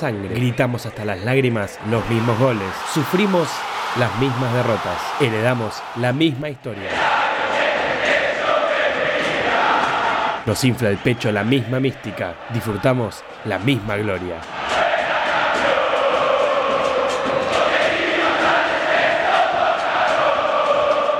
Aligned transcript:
sangre. 0.00 0.32
Gritamos 0.32 0.86
hasta 0.86 1.04
las 1.04 1.24
lágrimas 1.24 1.76
los 1.90 2.08
mismos 2.08 2.38
goles. 2.38 2.68
Sufrimos 2.94 3.48
las 3.98 4.16
mismas 4.20 4.54
derrotas. 4.54 5.02
Heredamos 5.18 5.82
la 5.96 6.12
misma 6.12 6.48
historia. 6.50 6.88
Nos 10.46 10.62
infla 10.62 10.90
el 10.90 10.98
pecho 10.98 11.32
la 11.32 11.42
misma 11.42 11.80
mística. 11.80 12.36
Disfrutamos 12.50 13.24
la 13.44 13.58
misma 13.58 13.96
gloria. 13.96 14.36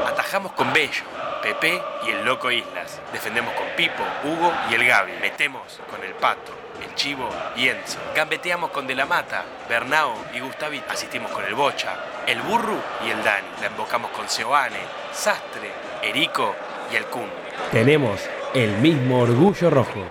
Atajamos 0.07 0.53
con 0.53 0.73
Bello, 0.73 1.03
Pepe 1.49 1.81
y 2.07 2.11
el 2.11 2.27
Loco 2.27 2.51
Islas. 2.51 3.01
Defendemos 3.11 3.55
con 3.55 3.67
Pipo, 3.75 4.03
Hugo 4.23 4.53
y 4.71 4.75
el 4.75 4.85
Gaby. 4.85 5.13
Metemos 5.23 5.81
con 5.91 6.05
el 6.05 6.13
Pato, 6.13 6.53
el 6.87 6.95
Chivo 6.95 7.27
y 7.57 7.69
Enzo. 7.69 7.99
Gambeteamos 8.15 8.71
con 8.71 8.87
De 8.87 8.95
la 8.95 9.07
Mata, 9.07 9.45
Bernao 9.67 10.15
y 10.35 10.41
Gustavito. 10.41 10.85
Asistimos 10.91 11.31
con 11.31 11.43
el 11.47 11.55
Bocha, 11.55 11.97
el 12.27 12.43
Burru 12.43 12.77
y 13.07 13.11
el 13.11 13.25
Dani. 13.25 13.47
La 13.63 13.69
embocamos 13.69 14.11
con 14.11 14.29
Seoane, 14.29 14.77
Sastre, 15.11 15.71
Erico 16.03 16.55
y 16.93 16.97
el 16.97 17.07
Kun. 17.07 17.31
Tenemos 17.73 18.21
el 18.53 18.73
mismo 18.79 19.21
orgullo 19.21 19.71
rojo. 19.71 20.05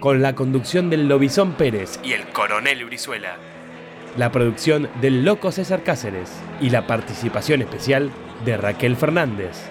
Con 0.00 0.20
la 0.20 0.34
conducción 0.34 0.90
del 0.90 1.06
Lobizón 1.06 1.52
Pérez 1.52 2.00
y 2.02 2.14
el 2.14 2.26
Coronel 2.30 2.84
Brizuela. 2.86 3.36
La 4.16 4.32
producción 4.32 4.90
del 5.00 5.24
Loco 5.24 5.52
César 5.52 5.84
Cáceres 5.84 6.32
y 6.60 6.70
la 6.70 6.88
participación 6.88 7.62
especial 7.62 8.10
de 8.44 8.56
Raquel 8.56 8.96
Fernández. 8.96 9.70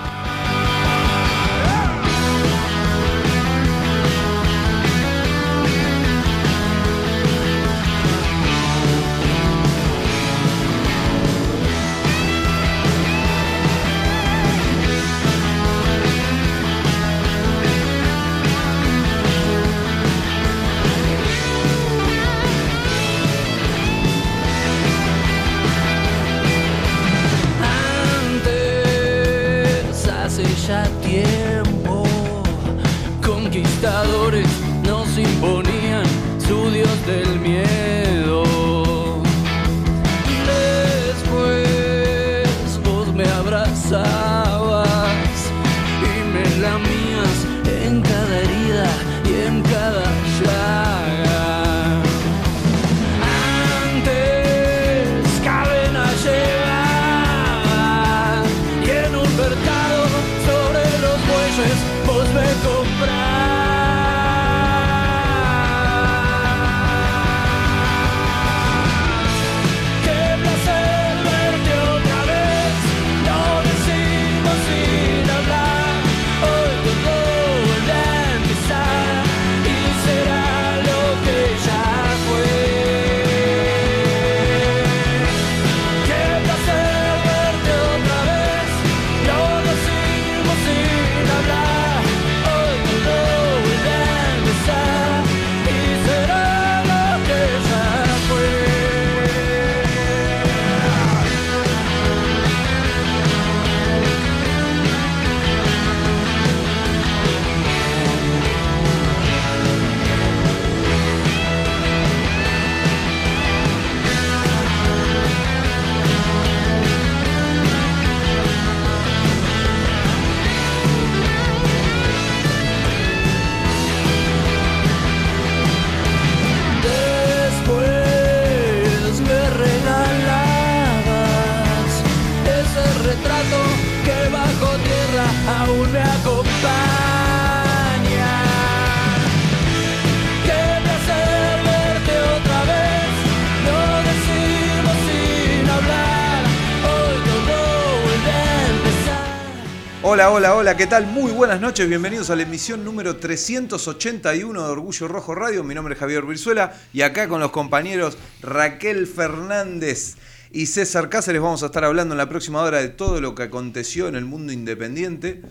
¿Qué 150.81 150.87
tal? 150.87 151.05
Muy 151.05 151.31
buenas 151.31 151.61
noches, 151.61 151.87
bienvenidos 151.87 152.31
a 152.31 152.35
la 152.35 152.41
emisión 152.41 152.83
número 152.83 153.17
381 153.17 154.63
de 154.63 154.67
Orgullo 154.67 155.07
Rojo 155.07 155.35
Radio. 155.35 155.63
Mi 155.63 155.75
nombre 155.75 155.93
es 155.93 155.99
Javier 155.99 156.25
Virzuela 156.25 156.73
y 156.91 157.03
acá 157.03 157.27
con 157.27 157.39
los 157.39 157.51
compañeros 157.51 158.17
Raquel 158.41 159.05
Fernández 159.05 160.15
y 160.51 160.65
César 160.65 161.09
Cáceres 161.09 161.39
vamos 161.39 161.61
a 161.61 161.67
estar 161.67 161.83
hablando 161.83 162.15
en 162.15 162.17
la 162.17 162.29
próxima 162.29 162.63
hora 162.63 162.81
de 162.81 162.87
todo 162.87 163.21
lo 163.21 163.35
que 163.35 163.43
aconteció 163.43 164.07
en 164.07 164.15
el 164.15 164.25
mundo 164.25 164.53
independiente, 164.53 165.43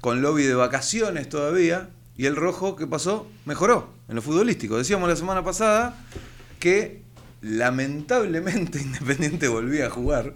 con 0.00 0.20
lobby 0.20 0.42
de 0.42 0.54
vacaciones 0.54 1.28
todavía. 1.28 1.90
Y 2.16 2.26
el 2.26 2.34
rojo, 2.34 2.74
¿qué 2.74 2.88
pasó? 2.88 3.28
Mejoró 3.44 3.88
en 4.08 4.16
lo 4.16 4.20
futbolístico. 4.20 4.78
Decíamos 4.78 5.08
la 5.08 5.14
semana 5.14 5.44
pasada 5.44 5.94
que 6.58 7.02
lamentablemente 7.40 8.80
Independiente 8.82 9.46
volvía 9.46 9.86
a 9.86 9.90
jugar 9.90 10.34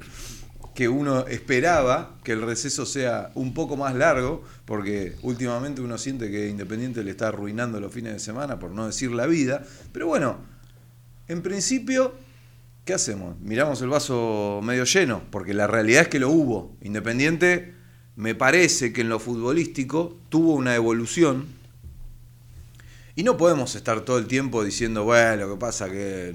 que 0.77 0.91
uno 0.91 1.27
esperaba 1.27 2.19
que 2.23 2.33
el 2.33 2.43
receso 2.43 2.85
sea 2.85 3.31
un 3.35 3.55
poco 3.55 3.79
más 3.79 3.95
largo, 3.95 4.45
porque 4.67 5.17
últimamente 5.23 5.81
uno 5.81 5.97
siente 5.97 6.31
que 6.31 6.51
Independiente 6.51 7.03
le 7.03 7.13
está 7.13 7.29
arruinando 7.29 7.81
los 7.81 7.91
fines 7.91 8.13
de 8.13 8.19
semana, 8.19 8.59
por 8.59 8.73
no 8.73 8.87
decir 8.87 9.11
la 9.11 9.27
vida. 9.27 9.65
Pero 9.93 10.07
bueno, 10.07 10.37
en 11.29 11.41
principio, 11.41 12.13
¿qué 12.85 12.93
hacemos? 12.93 13.41
Miramos 13.41 13.81
el 13.81 13.89
vaso 13.89 14.61
medio 14.63 14.85
lleno, 14.85 15.23
porque 15.31 15.55
la 15.55 15.67
realidad 15.67 16.03
es 16.03 16.09
que 16.09 16.21
lo 16.21 16.29
hubo. 16.29 16.77
Independiente, 16.83 17.73
me 18.15 18.35
parece 18.35 18.93
que 18.93 19.01
en 19.01 19.09
lo 19.09 19.19
futbolístico 19.19 20.19
tuvo 20.29 20.53
una 20.53 20.75
evolución. 20.75 21.47
Y 23.15 23.23
no 23.23 23.39
podemos 23.39 23.75
estar 23.77 24.03
todo 24.03 24.19
el 24.19 24.27
tiempo 24.27 24.63
diciendo, 24.63 25.05
bueno, 25.05 25.47
lo 25.47 25.55
que 25.55 25.59
pasa 25.59 25.89
que 25.89 26.35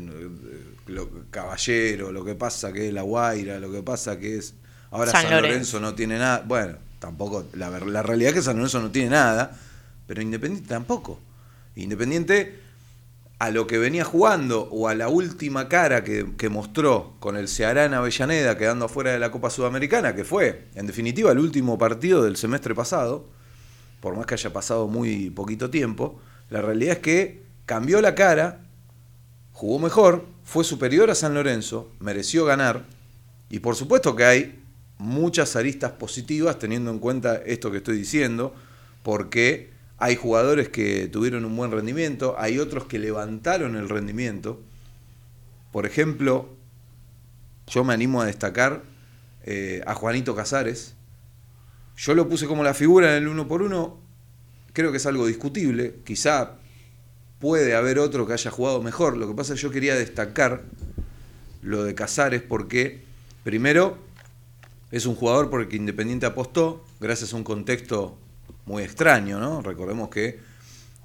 lo, 0.91 1.09
Caballero, 1.29 2.11
lo 2.11 2.23
que 2.23 2.35
pasa 2.35 2.71
que 2.71 2.87
es 2.87 2.93
La 2.93 3.01
Guaira, 3.01 3.59
lo 3.59 3.71
que 3.71 3.81
pasa 3.83 4.19
que 4.19 4.37
es... 4.37 4.55
Ahora 4.91 5.11
San 5.11 5.23
San, 5.23 5.31
Lorenzo. 5.31 5.47
Lorenzo. 5.47 5.79
no 5.79 5.95
tiene 5.95 6.19
nada. 6.19 6.43
Bueno, 6.45 6.77
tampoco. 6.99 7.45
La, 7.53 7.69
la 7.69 8.03
realidad 8.03 8.29
es 8.29 8.35
que 8.35 8.41
San 8.41 8.57
Lorenzo 8.57 8.81
no 8.81 8.91
tiene 8.91 9.11
nada, 9.11 9.57
pero 10.05 10.21
Independiente 10.21 10.67
tampoco. 10.67 11.19
Independiente 11.75 12.59
a 13.41 13.49
lo 13.49 13.65
que 13.65 13.79
venía 13.79 14.03
jugando 14.03 14.69
o 14.69 14.87
a 14.87 14.93
la 14.93 15.07
última 15.07 15.67
cara 15.67 16.03
que, 16.03 16.27
que 16.37 16.49
mostró 16.49 17.15
con 17.19 17.37
el 17.37 17.47
Ceará 17.47 17.85
en 17.85 17.95
Avellaneda 17.95 18.55
quedando 18.55 18.85
afuera 18.85 19.13
de 19.13 19.17
la 19.17 19.31
Copa 19.31 19.49
Sudamericana, 19.49 20.13
que 20.13 20.23
fue, 20.23 20.67
en 20.75 20.85
definitiva, 20.85 21.31
el 21.31 21.39
último 21.39 21.75
partido 21.79 22.21
del 22.21 22.37
semestre 22.37 22.75
pasado, 22.75 23.25
por 23.99 24.15
más 24.15 24.27
que 24.27 24.35
haya 24.35 24.53
pasado 24.53 24.87
muy 24.87 25.31
poquito 25.31 25.71
tiempo, 25.71 26.21
la 26.51 26.61
realidad 26.61 26.97
es 26.97 26.99
que 26.99 27.41
cambió 27.65 27.99
la 27.99 28.13
cara, 28.13 28.59
jugó 29.53 29.79
mejor, 29.79 30.25
fue 30.51 30.65
superior 30.65 31.09
a 31.09 31.15
San 31.15 31.33
Lorenzo, 31.33 31.89
mereció 32.01 32.43
ganar, 32.43 32.83
y 33.49 33.59
por 33.59 33.77
supuesto 33.77 34.17
que 34.17 34.25
hay 34.25 34.59
muchas 34.97 35.55
aristas 35.55 35.93
positivas 35.93 36.59
teniendo 36.59 36.91
en 36.91 36.99
cuenta 36.99 37.37
esto 37.37 37.71
que 37.71 37.77
estoy 37.77 37.95
diciendo, 37.95 38.53
porque 39.01 39.71
Hay 40.03 40.15
jugadores 40.15 40.67
que 40.69 41.07
tuvieron 41.09 41.45
un 41.45 41.55
buen 41.55 41.69
rendimiento, 41.69 42.33
hay 42.39 42.57
otros 42.57 42.85
que 42.85 42.97
levantaron 42.97 43.75
el 43.75 43.87
rendimiento. 43.87 44.59
Por 45.71 45.85
ejemplo, 45.85 46.49
yo 47.67 47.83
me 47.83 47.93
animo 47.93 48.19
a 48.19 48.25
destacar 48.25 48.81
eh, 49.43 49.83
a 49.85 49.93
Juanito 49.93 50.35
Casares. 50.35 50.95
Yo 51.95 52.15
lo 52.15 52.27
puse 52.27 52.47
como 52.47 52.63
la 52.63 52.73
figura 52.73 53.15
en 53.15 53.21
el 53.21 53.29
uno 53.29 53.47
por 53.47 53.61
uno. 53.61 53.99
Creo 54.73 54.89
que 54.89 54.97
es 54.97 55.05
algo 55.05 55.27
discutible. 55.27 55.97
Quizá 56.03 56.53
puede 57.41 57.75
haber 57.75 57.99
otro 57.99 58.25
que 58.25 58.33
haya 58.33 58.51
jugado 58.51 58.81
mejor. 58.81 59.17
Lo 59.17 59.27
que 59.27 59.33
pasa 59.33 59.53
es 59.53 59.59
que 59.59 59.63
yo 59.63 59.71
quería 59.71 59.95
destacar 59.95 60.61
lo 61.61 61.83
de 61.83 61.93
Casares 61.95 62.41
porque, 62.41 63.01
primero, 63.43 63.97
es 64.91 65.05
un 65.05 65.15
jugador 65.15 65.49
por 65.49 65.61
el 65.61 65.67
que 65.67 65.75
Independiente 65.75 66.25
apostó, 66.25 66.85
gracias 67.01 67.33
a 67.33 67.35
un 67.35 67.43
contexto 67.43 68.17
muy 68.65 68.83
extraño, 68.83 69.39
¿no? 69.39 69.61
Recordemos 69.61 70.09
que 70.09 70.39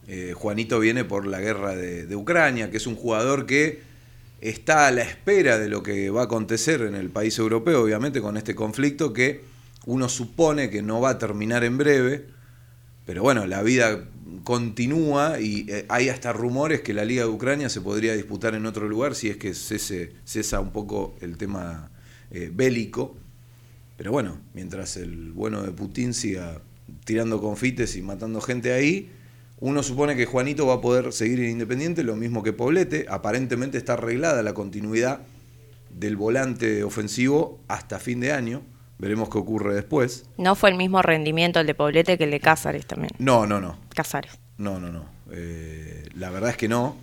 eh, 0.07 0.35
Juanito 0.37 0.79
viene 0.79 1.05
por 1.05 1.27
la 1.27 1.41
guerra 1.41 1.75
de, 1.75 2.07
de 2.07 2.17
Ucrania, 2.17 2.71
que 2.71 2.77
es 2.77 2.87
un 2.87 2.97
jugador 2.97 3.47
que 3.47 3.83
está 4.41 4.87
a 4.87 4.91
la 4.91 5.03
espera 5.03 5.59
de 5.59 5.69
lo 5.69 5.83
que 5.83 6.11
va 6.11 6.23
a 6.23 6.25
acontecer 6.25 6.83
en 6.83 6.95
el 6.95 7.11
país 7.11 7.39
europeo, 7.39 7.83
obviamente, 7.83 8.21
con 8.21 8.37
este 8.37 8.55
conflicto 8.55 9.13
que 9.13 9.43
uno 9.87 10.09
supone 10.09 10.69
que 10.69 10.83
no 10.83 11.01
va 11.01 11.11
a 11.11 11.19
terminar 11.19 11.65
en 11.65 11.79
breve, 11.79 12.27
pero 13.07 13.23
bueno, 13.23 13.47
la 13.47 13.63
vida 13.63 14.05
continúa 14.45 15.41
y 15.41 15.67
eh, 15.69 15.87
hay 15.89 16.09
hasta 16.09 16.33
rumores 16.33 16.81
que 16.81 16.95
la 16.95 17.05
Liga 17.05 17.25
de 17.25 17.31
Ucrania 17.31 17.69
se 17.69 17.81
podría 17.81 18.15
disputar 18.15 18.55
en 18.55 18.67
otro 18.67 18.89
lugar 18.89 19.15
si 19.15 19.29
es 19.29 19.37
que 19.37 19.55
cese, 19.55 20.13
cesa 20.25 20.61
un 20.61 20.73
poco 20.73 21.17
el 21.21 21.37
tema 21.37 21.91
eh, 22.31 22.51
bélico. 22.53 23.17
Pero 23.97 24.13
bueno, 24.13 24.39
mientras 24.55 24.97
el 24.97 25.33
bueno 25.33 25.63
de 25.63 25.73
Putin 25.73 26.13
siga 26.13 26.61
tirando 27.05 27.41
confites 27.41 27.97
y 27.97 28.03
matando 28.03 28.41
gente 28.41 28.73
ahí, 28.73 29.11
uno 29.59 29.83
supone 29.83 30.17
que 30.17 30.27
Juanito 30.27 30.67
va 30.67 30.75
a 30.75 30.81
poder 30.81 31.13
seguir 31.13 31.41
en 31.41 31.51
Independiente, 31.51 32.05
lo 32.05 32.15
mismo 32.15 32.43
que 32.43 32.53
Poblete. 32.53 33.07
Aparentemente 33.09 33.79
está 33.79 33.95
arreglada 33.95 34.43
la 34.43 34.53
continuidad 34.53 35.21
del 35.91 36.17
volante 36.17 36.85
ofensivo 36.85 37.61
hasta 37.69 37.99
fin 37.99 38.21
de 38.21 38.33
año. 38.33 38.63
Veremos 38.99 39.29
qué 39.29 39.39
ocurre 39.39 39.75
después. 39.75 40.25
No 40.39 40.55
fue 40.55 40.71
el 40.71 40.77
mismo 40.77 41.03
rendimiento 41.03 41.61
el 41.61 41.67
de 41.67 41.75
Poblete 41.75 42.17
que 42.17 42.25
el 42.25 42.31
de 42.31 42.41
Cázares 42.41 42.87
también. 42.87 43.13
No, 43.19 43.47
no, 43.47 43.61
no. 43.61 43.77
Cázares. 43.95 44.33
No, 44.59 44.81
no, 44.81 44.91
no. 44.91 45.05
Eh, 45.33 46.09
la 46.15 46.31
verdad 46.31 46.51
es 46.51 46.57
que 46.57 46.69
no. 46.69 46.97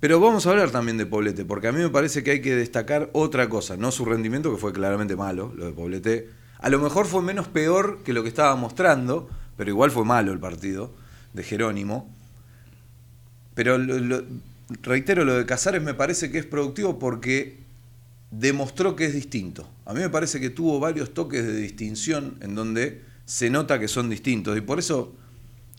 Pero 0.00 0.20
vamos 0.20 0.46
a 0.46 0.50
hablar 0.50 0.70
también 0.70 0.96
de 0.98 1.06
Poblete, 1.06 1.44
porque 1.44 1.68
a 1.68 1.72
mí 1.72 1.80
me 1.80 1.88
parece 1.90 2.22
que 2.22 2.30
hay 2.32 2.40
que 2.42 2.54
destacar 2.54 3.10
otra 3.12 3.48
cosa, 3.48 3.76
no 3.76 3.90
su 3.90 4.04
rendimiento, 4.04 4.50
que 4.52 4.58
fue 4.60 4.72
claramente 4.72 5.16
malo, 5.16 5.52
lo 5.56 5.66
de 5.66 5.72
Poblete. 5.72 6.28
A 6.58 6.68
lo 6.70 6.78
mejor 6.78 7.06
fue 7.06 7.20
menos 7.22 7.48
peor 7.48 8.02
que 8.02 8.12
lo 8.14 8.22
que 8.22 8.28
estaba 8.28 8.54
mostrando, 8.56 9.28
pero 9.56 9.70
igual 9.70 9.90
fue 9.90 10.04
malo 10.04 10.32
el 10.32 10.38
partido 10.40 10.90
de 11.34 11.42
Jerónimo. 11.42 12.08
Pero 13.54 13.78
lo- 13.78 13.98
lo- 13.98 14.22
reitero, 14.82 15.24
lo 15.24 15.34
de 15.34 15.46
Casares 15.46 15.82
me 15.82 15.94
parece 15.94 16.30
que 16.30 16.38
es 16.38 16.46
productivo 16.46 16.98
porque 16.98 17.58
demostró 18.38 18.96
que 18.96 19.06
es 19.06 19.14
distinto. 19.14 19.68
A 19.84 19.94
mí 19.94 20.00
me 20.00 20.10
parece 20.10 20.40
que 20.40 20.50
tuvo 20.50 20.80
varios 20.80 21.14
toques 21.14 21.44
de 21.44 21.56
distinción 21.56 22.36
en 22.40 22.54
donde 22.54 23.02
se 23.24 23.50
nota 23.50 23.78
que 23.78 23.88
son 23.88 24.10
distintos. 24.10 24.56
Y 24.56 24.60
por 24.60 24.78
eso 24.78 25.14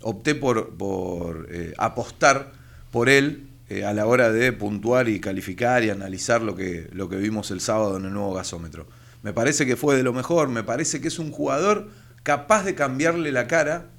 opté 0.01 0.35
por, 0.35 1.47
eh, 1.51 1.73
apostar 1.77 2.53
por 2.91 3.09
él 3.09 3.47
eh, 3.69 3.83
a 3.83 3.93
la 3.93 4.05
hora 4.05 4.31
de 4.31 4.53
puntuar 4.53 5.09
y 5.09 5.19
calificar 5.19 5.83
y 5.83 5.89
analizar 5.89 6.41
lo 6.41 6.55
que, 6.55 6.89
lo 6.93 7.09
que 7.09 7.17
vimos 7.17 7.51
el 7.51 7.59
sábado 7.59 7.97
en 7.97 8.05
el 8.05 8.13
nuevo 8.13 8.33
gasómetro. 8.33 8.87
Me 9.21 9.33
parece 9.33 9.65
que 9.65 9.75
fue 9.75 9.97
de 9.97 10.03
lo 10.03 10.13
mejor, 10.13 10.49
me 10.49 10.63
parece 10.63 11.01
que 11.01 11.07
es 11.07 11.19
un 11.19 11.31
jugador 11.31 11.89
capaz 12.23 12.63
de 12.63 12.75
cambiarle 12.75 13.31
la 13.31 13.47
cara 13.47 13.89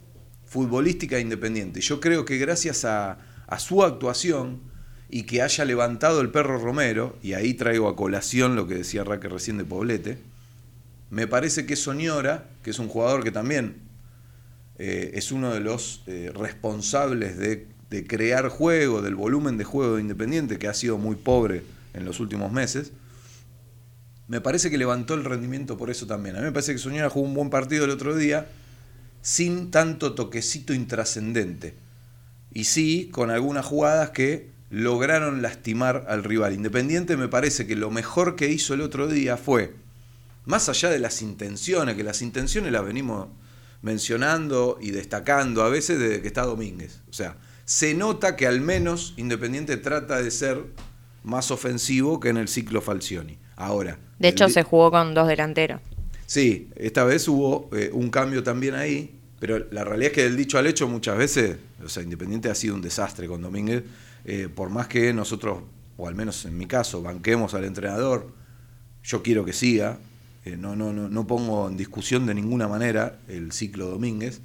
futbolística 0.44 1.18
independiente. 1.18 1.80
Yo 1.80 2.00
creo 2.00 2.24
que 2.24 2.38
gracias 2.38 2.84
a 2.84 3.18
su 3.58 3.82
actuación 3.82 4.60
y 5.08 5.22
que 5.22 5.42
haya 5.42 5.64
levantado 5.64 6.20
el 6.20 6.30
perro 6.30 6.58
Romero, 6.58 7.16
y 7.22 7.34
ahí 7.34 7.54
traigo 7.54 7.88
a 7.88 7.96
colación 7.96 8.56
lo 8.56 8.66
que 8.66 8.74
decía 8.74 9.04
Raque 9.04 9.28
recién 9.28 9.58
de 9.58 9.64
Poblete, 9.64 10.18
me 11.10 11.26
parece 11.26 11.66
que 11.66 11.76
Soñora, 11.76 12.48
que 12.62 12.70
es 12.70 12.78
un 12.78 12.88
jugador 12.88 13.22
que 13.22 13.30
también 13.30 13.76
eh, 14.78 15.12
es 15.14 15.30
uno 15.30 15.54
de 15.54 15.60
los 15.60 16.02
eh, 16.06 16.32
responsables 16.34 17.38
de, 17.38 17.68
de 17.90 18.06
crear 18.06 18.48
juego, 18.48 19.02
del 19.02 19.14
volumen 19.14 19.56
de 19.56 19.64
juego 19.64 19.96
de 19.96 20.02
Independiente, 20.02 20.58
que 20.58 20.68
ha 20.68 20.74
sido 20.74 20.98
muy 20.98 21.14
pobre 21.14 21.62
en 21.94 22.04
los 22.04 22.18
últimos 22.18 22.50
meses, 22.52 22.92
me 24.28 24.40
parece 24.40 24.70
que 24.70 24.78
levantó 24.78 25.14
el 25.14 25.24
rendimiento 25.24 25.76
por 25.76 25.90
eso 25.90 26.06
también. 26.06 26.36
A 26.36 26.40
mí 26.40 26.46
me 26.46 26.52
parece 26.52 26.72
que 26.72 26.78
Soñora 26.78 27.10
jugó 27.10 27.26
un 27.26 27.34
buen 27.34 27.50
partido 27.50 27.84
el 27.84 27.90
otro 27.90 28.16
día, 28.16 28.48
sin 29.22 29.70
tanto 29.70 30.14
toquecito 30.14 30.74
intrascendente. 30.74 31.74
Y 32.52 32.64
sí, 32.64 33.08
con 33.12 33.30
algunas 33.30 33.64
jugadas 33.64 34.10
que 34.10 34.50
lograron 34.70 35.42
lastimar 35.42 36.06
al 36.08 36.24
rival. 36.24 36.54
Independiente 36.54 37.16
me 37.16 37.28
parece 37.28 37.66
que 37.66 37.76
lo 37.76 37.90
mejor 37.90 38.36
que 38.36 38.48
hizo 38.48 38.74
el 38.74 38.80
otro 38.80 39.08
día 39.08 39.36
fue, 39.36 39.74
más 40.44 40.68
allá 40.68 40.90
de 40.90 40.98
las 40.98 41.22
intenciones, 41.22 41.96
que 41.96 42.04
las 42.04 42.22
intenciones 42.22 42.72
las 42.72 42.84
venimos 42.84 43.28
mencionando 43.82 44.78
y 44.80 44.90
destacando 44.90 45.62
a 45.62 45.68
veces 45.68 45.98
desde 45.98 46.22
que 46.22 46.28
está 46.28 46.42
Domínguez. 46.42 47.00
O 47.08 47.12
sea, 47.12 47.36
se 47.64 47.94
nota 47.94 48.36
que 48.36 48.46
al 48.46 48.60
menos 48.60 49.14
Independiente 49.16 49.76
trata 49.76 50.22
de 50.22 50.30
ser 50.30 50.64
más 51.22 51.50
ofensivo 51.50 52.20
que 52.20 52.28
en 52.28 52.36
el 52.36 52.48
ciclo 52.48 52.80
Falcioni. 52.80 53.38
Ahora. 53.56 53.98
De 54.18 54.28
hecho, 54.28 54.48
se 54.48 54.62
jugó 54.62 54.90
con 54.90 55.14
dos 55.14 55.28
delanteros. 55.28 55.80
Sí, 56.26 56.70
esta 56.76 57.04
vez 57.04 57.26
hubo 57.28 57.70
eh, 57.72 57.90
un 57.92 58.10
cambio 58.10 58.42
también 58.42 58.74
ahí, 58.74 59.18
pero 59.38 59.66
la 59.70 59.84
realidad 59.84 60.10
es 60.10 60.14
que 60.14 60.22
del 60.24 60.36
dicho 60.36 60.58
al 60.58 60.66
hecho 60.66 60.88
muchas 60.88 61.16
veces, 61.16 61.56
o 61.84 61.88
sea, 61.88 62.02
Independiente 62.02 62.50
ha 62.50 62.54
sido 62.54 62.74
un 62.74 62.82
desastre 62.82 63.28
con 63.28 63.42
Domínguez, 63.42 63.84
eh, 64.26 64.48
por 64.52 64.70
más 64.70 64.88
que 64.88 65.12
nosotros, 65.12 65.60
o 65.96 66.08
al 66.08 66.16
menos 66.16 66.44
en 66.44 66.58
mi 66.58 66.66
caso, 66.66 67.00
banquemos 67.00 67.54
al 67.54 67.64
entrenador, 67.64 68.34
yo 69.04 69.22
quiero 69.22 69.44
que 69.44 69.52
siga, 69.52 69.98
eh, 70.44 70.56
no, 70.56 70.74
no, 70.74 70.92
no, 70.92 71.08
no 71.08 71.26
pongo 71.28 71.68
en 71.68 71.76
discusión 71.76 72.26
de 72.26 72.34
ninguna 72.34 72.66
manera 72.66 73.18
el 73.28 73.52
ciclo 73.52 73.86
Domínguez, 73.86 74.40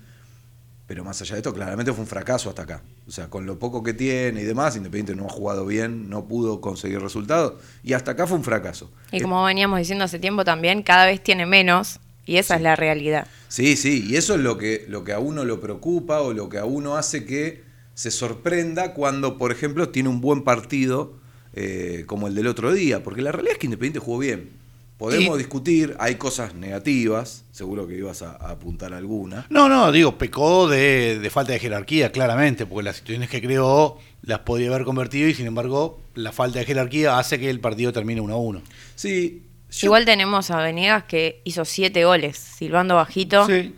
pero 0.86 1.04
más 1.04 1.20
allá 1.22 1.34
de 1.34 1.40
esto, 1.40 1.54
claramente 1.54 1.92
fue 1.94 2.02
un 2.02 2.08
fracaso 2.08 2.50
hasta 2.50 2.62
acá. 2.64 2.82
O 3.08 3.12
sea, 3.12 3.30
con 3.30 3.46
lo 3.46 3.58
poco 3.58 3.82
que 3.82 3.94
tiene 3.94 4.42
y 4.42 4.44
demás, 4.44 4.76
Independiente 4.76 5.16
no 5.16 5.26
ha 5.26 5.30
jugado 5.30 5.66
bien, 5.66 6.10
no 6.10 6.26
pudo 6.26 6.62
conseguir 6.62 7.00
resultados, 7.02 7.54
y 7.84 7.94
hasta 7.94 8.12
acá 8.12 8.28
fue 8.28 8.38
un 8.38 8.44
fracaso. 8.44 8.92
Y 9.12 9.18
Eh, 9.18 9.22
como 9.22 9.44
veníamos 9.44 9.80
diciendo 9.80 10.06
hace 10.06 10.20
tiempo 10.20 10.46
también, 10.46 10.84
cada 10.84 11.08
vez 11.08 11.24
tiene 11.24 11.48
menos 11.48 12.00
y 12.26 12.38
esa 12.38 12.56
es 12.56 12.62
la 12.62 12.76
realidad. 12.76 13.26
Sí, 13.48 13.78
sí, 13.78 14.06
y 14.08 14.16
eso 14.16 14.36
es 14.36 14.42
lo 14.42 14.58
que, 14.58 14.86
lo 14.90 15.04
que 15.04 15.14
a 15.14 15.20
uno 15.20 15.44
lo 15.44 15.60
preocupa 15.60 16.22
o 16.22 16.34
lo 16.34 16.50
que 16.50 16.60
a 16.60 16.66
uno 16.66 16.98
hace 16.98 17.26
que 17.26 17.71
se 18.02 18.10
sorprenda 18.10 18.94
cuando, 18.96 19.38
por 19.38 19.52
ejemplo, 19.52 19.90
tiene 19.90 20.10
un 20.10 20.22
buen 20.22 20.44
partido 20.44 21.14
eh, 21.54 22.04
como 22.08 22.26
el 22.28 22.34
del 22.34 22.48
otro 22.48 22.74
día, 22.74 23.04
porque 23.04 23.22
la 23.22 23.32
realidad 23.32 23.54
es 23.54 23.60
que 23.60 23.68
Independiente 23.68 24.00
jugó 24.00 24.18
bien. 24.18 24.50
Podemos 24.98 25.36
Y- 25.36 25.38
discutir, 25.40 25.96
hay 26.00 26.16
cosas 26.16 26.56
negativas, 26.56 27.44
seguro 27.52 27.88
que 27.88 27.96
ibas 27.98 28.24
a, 28.24 28.32
a 28.32 28.52
apuntar 28.52 28.94
alguna. 28.96 29.46
No, 29.52 29.70
no, 29.70 29.92
digo, 29.92 30.18
pecó 30.18 30.68
de, 30.68 31.20
de 31.20 31.30
falta 31.30 31.54
de 31.54 31.60
jerarquía, 31.60 32.12
claramente, 32.12 32.66
porque 32.66 32.84
las 32.86 32.96
situaciones 32.98 33.30
que 33.30 33.40
creó 33.42 33.98
las 34.24 34.40
podía 34.40 34.70
haber 34.70 34.84
convertido 34.84 35.28
y 35.30 35.34
sin 35.36 35.46
embargo 35.46 36.00
la 36.16 36.32
falta 36.32 36.58
de 36.60 36.66
jerarquía 36.66 37.20
hace 37.20 37.40
que 37.40 37.50
el 37.52 37.60
partido 37.60 37.94
termine 37.94 38.20
1 38.22 38.34
a 38.34 38.38
1. 38.38 38.62
Sí, 38.96 39.44
yo- 39.70 39.86
Igual 39.88 40.06
tenemos 40.06 40.50
a 40.50 40.58
Venegas 40.62 41.04
que 41.04 41.42
hizo 41.44 41.66
siete 41.66 42.04
goles, 42.06 42.38
silbando 42.38 42.96
bajito. 42.96 43.46
Sí. 43.46 43.76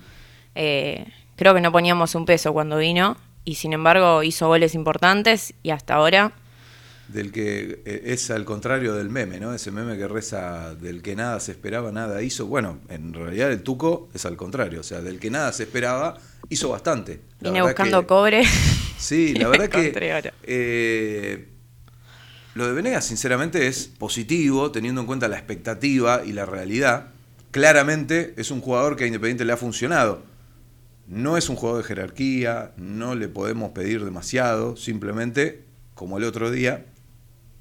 Eh, 0.55 1.05
creo 1.36 1.53
que 1.53 1.62
no 1.62 1.71
poníamos 1.74 2.15
un 2.15 2.25
peso 2.25 2.53
cuando 2.53 2.77
vino 2.77 3.17
y 3.45 3.55
sin 3.55 3.73
embargo 3.73 4.23
hizo 4.23 4.47
goles 4.47 4.75
importantes 4.75 5.53
y 5.63 5.71
hasta 5.71 5.95
ahora 5.95 6.33
del 7.07 7.31
que 7.31 7.81
eh, 7.85 8.01
es 8.05 8.31
al 8.31 8.45
contrario 8.45 8.93
del 8.95 9.09
meme, 9.09 9.39
¿no? 9.39 9.53
Ese 9.53 9.71
meme 9.71 9.97
que 9.97 10.07
reza 10.07 10.73
del 10.75 11.01
que 11.01 11.15
nada 11.15 11.39
se 11.39 11.51
esperaba, 11.51 11.91
nada 11.91 12.21
hizo. 12.23 12.47
Bueno, 12.47 12.79
en 12.89 13.13
realidad 13.13 13.51
el 13.51 13.62
Tuco 13.62 14.09
es 14.13 14.25
al 14.25 14.38
contrario, 14.38 14.79
o 14.79 14.83
sea, 14.83 15.01
del 15.01 15.19
que 15.19 15.29
nada 15.29 15.51
se 15.51 15.63
esperaba, 15.63 16.17
hizo 16.50 16.69
bastante. 16.69 17.21
La 17.41 17.50
vine 17.51 17.62
buscando 17.62 18.01
que- 18.01 18.07
cobre. 18.07 18.43
Sí, 18.97 19.33
la 19.38 19.50
verdad 19.50 19.69
que 19.69 19.91
eh, 20.43 21.47
lo 22.55 22.67
de 22.67 22.73
Venegas 22.73 23.05
sinceramente 23.05 23.67
es 23.67 23.88
positivo 23.88 24.71
teniendo 24.71 25.01
en 25.01 25.07
cuenta 25.07 25.27
la 25.27 25.38
expectativa 25.38 26.21
y 26.25 26.31
la 26.31 26.45
realidad. 26.45 27.07
Claramente 27.51 28.33
es 28.38 28.50
un 28.50 28.62
jugador 28.62 28.95
que 28.95 29.03
a 29.03 29.07
Independiente 29.07 29.45
le 29.45 29.53
ha 29.53 29.57
funcionado. 29.57 30.23
No 31.07 31.38
es 31.38 31.50
un 31.50 31.55
jugador 31.55 31.81
de 31.83 31.88
jerarquía, 31.88 32.72
no 32.77 33.15
le 33.15 33.27
podemos 33.27 33.72
pedir 33.72 34.03
demasiado, 34.05 34.77
simplemente, 34.77 35.63
como 35.95 36.17
el 36.17 36.24
otro 36.24 36.50
día, 36.51 36.86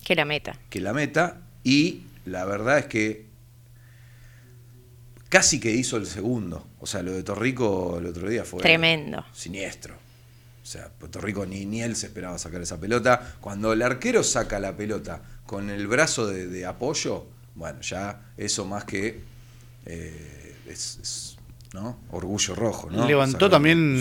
que 0.04 0.14
la 0.14 0.24
meta. 0.24 0.58
que 0.70 0.80
la 0.80 0.92
meta 0.92 1.40
y 1.64 2.02
la 2.24 2.44
verdad 2.44 2.78
es 2.78 2.86
que 2.86 3.26
casi 5.28 5.60
que 5.60 5.70
hizo 5.70 5.96
el 5.96 6.06
segundo. 6.06 6.66
O 6.80 6.86
sea, 6.86 7.02
lo 7.02 7.12
de 7.12 7.22
Torrico 7.22 7.98
el 7.98 8.06
otro 8.06 8.28
día 8.28 8.44
fue 8.44 8.60
Tremendo. 8.60 9.24
siniestro. 9.32 9.94
O 9.94 10.66
sea, 10.66 10.88
Puerto 10.90 11.20
Rico 11.20 11.44
ni, 11.46 11.66
ni 11.66 11.82
él 11.82 11.96
se 11.96 12.06
esperaba 12.06 12.38
sacar 12.38 12.60
esa 12.62 12.78
pelota. 12.78 13.34
Cuando 13.40 13.72
el 13.72 13.82
arquero 13.82 14.22
saca 14.22 14.58
la 14.60 14.76
pelota 14.76 15.22
con 15.46 15.70
el 15.70 15.86
brazo 15.88 16.26
de, 16.26 16.46
de 16.46 16.66
apoyo, 16.66 17.26
bueno, 17.54 17.80
ya 17.80 18.32
eso 18.36 18.64
más 18.64 18.84
que 18.84 19.20
eh, 19.86 20.56
es, 20.68 20.98
es 21.02 21.31
¿no? 21.74 21.98
Orgullo 22.10 22.54
rojo, 22.54 22.90
¿no? 22.90 23.06
Levantó 23.06 23.48
también. 23.50 23.96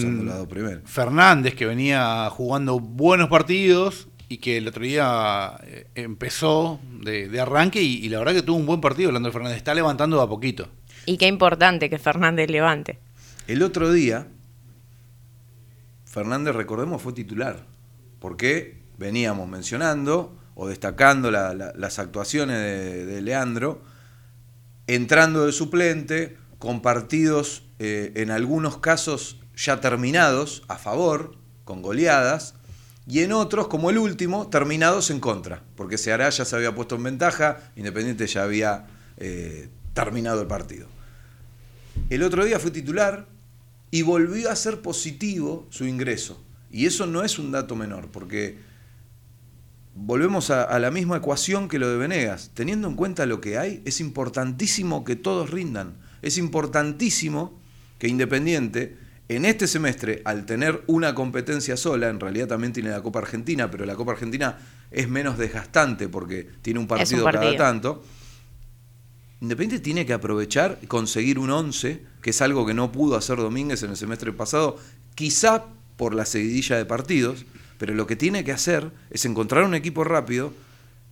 Fernández, 0.86 1.56
que 1.56 1.66
venía 1.66 2.30
jugando 2.30 2.80
buenos 2.80 3.30
partidos 3.30 4.08
y 4.28 4.38
que 4.38 4.58
el 4.58 4.68
otro 4.68 4.84
día 4.84 5.58
eh, 5.64 5.88
empezó 5.96 6.80
de, 7.02 7.28
de 7.30 7.40
arranque 7.40 7.82
y, 7.82 7.98
y 8.06 8.10
la 8.10 8.20
verdad 8.20 8.34
que 8.34 8.42
tuvo 8.42 8.58
un 8.58 8.66
buen 8.66 8.82
partido 8.82 9.10
hablando 9.10 9.30
de 9.30 9.34
Fernández. 9.34 9.58
Está 9.58 9.74
levantando 9.74 10.18
de 10.18 10.24
a 10.24 10.28
poquito. 10.28 10.68
Y 11.06 11.18
qué 11.18 11.28
importante 11.28 11.90
que 11.90 11.98
Fernández 11.98 12.50
levante. 12.50 13.00
El 13.48 13.64
otro 13.64 13.92
día, 13.92 14.28
Fernández, 16.06 16.56
recordemos, 16.56 17.02
fue 17.02 17.14
titular. 17.14 17.66
Porque 18.20 18.82
veníamos 18.98 19.48
mencionando 19.48 20.38
o 20.56 20.68
destacando 20.68 21.32
la- 21.32 21.54
la- 21.54 21.74
las 21.76 21.98
actuaciones 22.00 22.58
de, 22.58 23.06
de 23.06 23.22
Leandro, 23.22 23.82
entrando 24.88 25.46
de 25.46 25.52
suplente, 25.54 26.38
con 26.62 26.84
partidos 26.84 27.64
eh, 27.80 28.14
en 28.18 28.30
algunos 28.30 28.78
casos 28.78 29.40
ya 29.56 29.82
terminados 29.82 30.62
a 30.68 30.78
favor, 30.78 31.36
con 31.66 31.82
goleadas, 31.82 32.54
y 33.08 33.22
en 33.22 33.32
otros, 33.32 33.68
como 33.68 33.90
el 33.90 33.98
último, 33.98 34.48
terminados 34.48 35.10
en 35.10 35.20
contra, 35.20 35.64
porque 35.76 35.98
Ceará 35.98 36.30
ya 36.30 36.46
se 36.46 36.56
había 36.56 36.76
puesto 36.76 36.96
en 36.98 37.02
ventaja, 37.02 37.72
Independiente 37.76 38.28
ya 38.28 38.44
había 38.44 38.86
eh, 39.18 39.70
terminado 39.96 40.40
el 40.40 40.48
partido. 40.48 40.86
El 42.12 42.22
otro 42.22 42.46
día 42.46 42.60
fue 42.60 42.70
titular 42.70 43.26
y 43.90 44.04
volvió 44.04 44.52
a 44.52 44.56
ser 44.56 44.84
positivo 44.84 45.66
su 45.72 45.86
ingreso. 45.86 46.40
Y 46.70 46.86
eso 46.86 47.08
no 47.08 47.24
es 47.24 47.40
un 47.40 47.52
dato 47.52 47.76
menor, 47.76 48.10
porque 48.12 48.60
volvemos 49.96 50.52
a, 50.52 50.62
a 50.62 50.78
la 50.78 50.92
misma 50.92 51.18
ecuación 51.18 51.68
que 51.68 51.80
lo 51.80 51.90
de 51.90 51.98
Venegas. 51.98 52.52
Teniendo 52.54 52.88
en 52.88 52.96
cuenta 52.96 53.26
lo 53.26 53.42
que 53.42 53.58
hay, 53.58 53.82
es 53.84 54.00
importantísimo 54.00 55.04
que 55.04 55.16
todos 55.16 55.50
rindan. 55.50 56.11
Es 56.22 56.38
importantísimo 56.38 57.60
que 57.98 58.08
Independiente, 58.08 58.98
en 59.28 59.46
este 59.46 59.68
semestre, 59.68 60.22
al 60.26 60.46
tener 60.46 60.84
una 60.88 61.14
competencia 61.14 61.78
sola, 61.78 62.10
en 62.10 62.20
realidad 62.20 62.48
también 62.48 62.74
tiene 62.74 62.90
la 62.90 63.02
Copa 63.02 63.20
Argentina, 63.20 63.70
pero 63.70 63.86
la 63.86 63.96
Copa 63.96 64.14
Argentina 64.14 64.58
es 64.90 65.08
menos 65.08 65.38
desgastante 65.38 66.10
porque 66.10 66.48
tiene 66.62 66.80
un 66.80 66.88
partido, 66.88 67.24
cada 67.24 67.56
tanto. 67.56 68.04
Independiente 69.40 69.84
tiene 69.84 70.06
que 70.06 70.14
aprovechar 70.14 70.78
y 70.82 70.88
conseguir 70.88 71.40
un 71.40 71.50
11, 71.50 72.04
que 72.22 72.30
es 72.32 72.42
algo 72.42 72.66
que 72.66 72.74
no 72.74 72.92
pudo 72.92 73.16
hacer 73.16 73.38
Domínguez 73.38 73.84
en 73.84 73.92
el 73.92 73.98
semestre 73.98 74.32
pasado, 74.34 74.78
quizá 75.16 75.66
por 75.96 76.14
la 76.14 76.26
seguidilla 76.26 76.78
de 76.78 76.86
partidos, 76.86 77.46
pero 77.78 77.94
lo 77.94 78.08
que 78.08 78.16
tiene 78.16 78.44
que 78.44 78.52
hacer 78.52 78.92
es 79.10 79.26
encontrar 79.26 79.64
un 79.64 79.76
equipo 79.76 80.04
rápido 80.04 80.54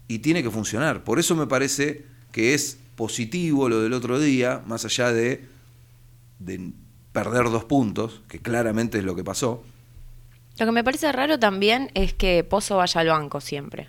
y 0.08 0.20
tiene 0.20 0.44
que 0.44 0.52
funcionar. 0.52 1.04
Por 1.04 1.20
eso 1.20 1.36
me 1.36 1.48
parece 1.48 2.06
que 2.32 2.54
es 2.54 2.78
positivo 3.00 3.70
lo 3.70 3.80
del 3.80 3.94
otro 3.94 4.20
día, 4.20 4.62
más 4.66 4.84
allá 4.84 5.14
de, 5.14 5.46
de 6.40 6.74
perder 7.14 7.46
dos 7.46 7.64
puntos, 7.64 8.22
que 8.28 8.40
claramente 8.40 8.98
es 8.98 9.06
lo 9.06 9.16
que 9.16 9.24
pasó. 9.24 9.64
Lo 10.58 10.66
que 10.66 10.72
me 10.74 10.84
parece 10.84 11.10
raro 11.14 11.40
también 11.40 11.92
es 11.94 12.14
que 12.14 12.44
Pozo 12.44 12.76
vaya 12.76 13.00
al 13.00 13.08
banco 13.08 13.40
siempre. 13.40 13.88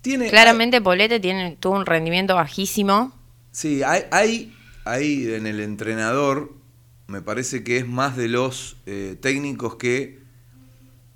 Tiene, 0.00 0.30
Claramente 0.30 0.80
Polete 0.80 1.20
tiene, 1.20 1.58
tuvo 1.60 1.74
un 1.74 1.84
rendimiento 1.84 2.34
bajísimo. 2.34 3.12
Sí, 3.52 3.82
hay, 3.82 4.04
hay, 4.10 4.56
hay 4.86 5.34
en 5.34 5.46
el 5.46 5.60
entrenador, 5.60 6.54
me 7.08 7.20
parece 7.20 7.62
que 7.62 7.76
es 7.76 7.86
más 7.86 8.16
de 8.16 8.28
los 8.28 8.78
eh, 8.86 9.18
técnicos 9.20 9.76
que 9.76 10.20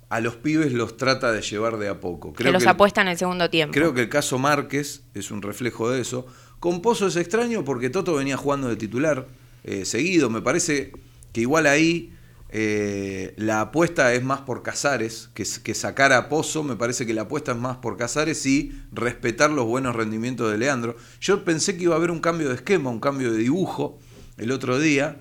a 0.09 0.19
los 0.19 0.35
pibes 0.35 0.73
los 0.73 0.95
trata 0.95 1.31
de 1.31 1.41
llevar 1.41 1.77
de 1.77 1.89
a 1.89 1.99
poco. 1.99 2.33
que 2.33 2.51
los 2.51 2.67
apuesta 2.67 3.01
en 3.01 3.07
el 3.07 3.17
segundo 3.17 3.49
tiempo. 3.49 3.73
Creo 3.73 3.95
que 3.95 4.01
el 4.01 4.09
caso 4.09 4.37
Márquez 4.37 5.01
es 5.15 5.31
un 5.31 5.41
reflejo 5.41 5.89
de 5.89 6.01
eso. 6.01 6.27
Con 6.61 6.83
Pozo 6.83 7.07
es 7.07 7.15
extraño 7.15 7.65
porque 7.65 7.89
Toto 7.89 8.13
venía 8.13 8.37
jugando 8.37 8.69
de 8.69 8.75
titular 8.75 9.27
eh, 9.63 9.83
seguido. 9.83 10.29
Me 10.29 10.43
parece 10.43 10.91
que 11.33 11.41
igual 11.41 11.65
ahí 11.65 12.13
eh, 12.49 13.33
la 13.35 13.61
apuesta 13.61 14.13
es 14.13 14.23
más 14.23 14.41
por 14.41 14.61
Casares 14.61 15.31
que, 15.33 15.43
que 15.63 15.73
sacar 15.73 16.13
a 16.13 16.29
Pozo. 16.29 16.61
Me 16.61 16.75
parece 16.75 17.07
que 17.07 17.15
la 17.15 17.23
apuesta 17.23 17.53
es 17.53 17.57
más 17.57 17.77
por 17.77 17.97
Casares 17.97 18.45
y 18.45 18.79
respetar 18.91 19.49
los 19.49 19.65
buenos 19.65 19.95
rendimientos 19.95 20.51
de 20.51 20.59
Leandro. 20.59 20.95
Yo 21.19 21.43
pensé 21.43 21.77
que 21.77 21.85
iba 21.85 21.95
a 21.95 21.97
haber 21.97 22.11
un 22.11 22.19
cambio 22.19 22.49
de 22.49 22.53
esquema, 22.53 22.91
un 22.91 22.99
cambio 22.99 23.31
de 23.31 23.39
dibujo 23.39 23.97
el 24.37 24.51
otro 24.51 24.77
día 24.77 25.19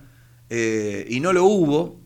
eh, 0.51 1.07
y 1.09 1.21
no 1.21 1.33
lo 1.33 1.47
hubo 1.47 1.99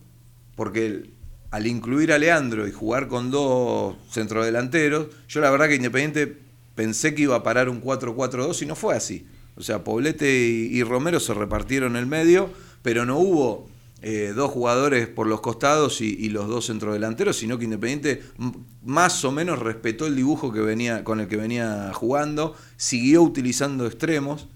porque 0.55 1.09
al 1.51 1.67
incluir 1.67 2.13
a 2.13 2.17
Leandro 2.19 2.69
y 2.69 2.71
jugar 2.71 3.09
con 3.09 3.31
dos 3.31 3.97
centrodelanteros, 4.09 5.07
yo 5.27 5.41
la 5.41 5.51
verdad 5.51 5.67
que 5.67 5.75
Independiente 5.75 6.44
pensé 6.75 7.15
que 7.15 7.23
iba 7.23 7.35
a 7.35 7.43
parar 7.43 7.69
un 7.69 7.81
4-4-2 7.81 8.61
y 8.61 8.65
no 8.65 8.75
fue 8.75 8.95
así. 8.95 9.25
O 9.55 9.63
sea, 9.63 9.83
Poblete 9.83 10.29
y, 10.29 10.83
Romero 10.83 11.19
se 11.19 11.33
repartieron 11.33 11.95
el 11.95 12.05
medio, 12.05 12.49
pero 12.81 13.05
no 13.05 13.17
hubo 13.17 13.69
eh, 14.01 14.33
dos 14.35 14.51
jugadores 14.51 15.07
por 15.07 15.27
los 15.27 15.39
costados 15.39 16.01
y, 16.01 16.29
los 16.29 16.47
dos 16.47 16.67
centrodelanteros, 16.67 17.37
sino 17.37 17.57
que 17.57 17.63
Independiente 17.63 18.21
más 18.83 19.23
o 19.23 19.31
menos 19.31 19.59
respetó 19.59 20.07
el 20.07 20.15
dibujo 20.15 20.51
que 20.51 20.59
venía, 20.59 21.05
con 21.05 21.21
el 21.21 21.27
que 21.29 21.37
venía 21.37 21.91
jugando, 21.93 22.53
siguió 22.75 23.23
utilizando 23.23 23.85
extremos. 23.85 24.49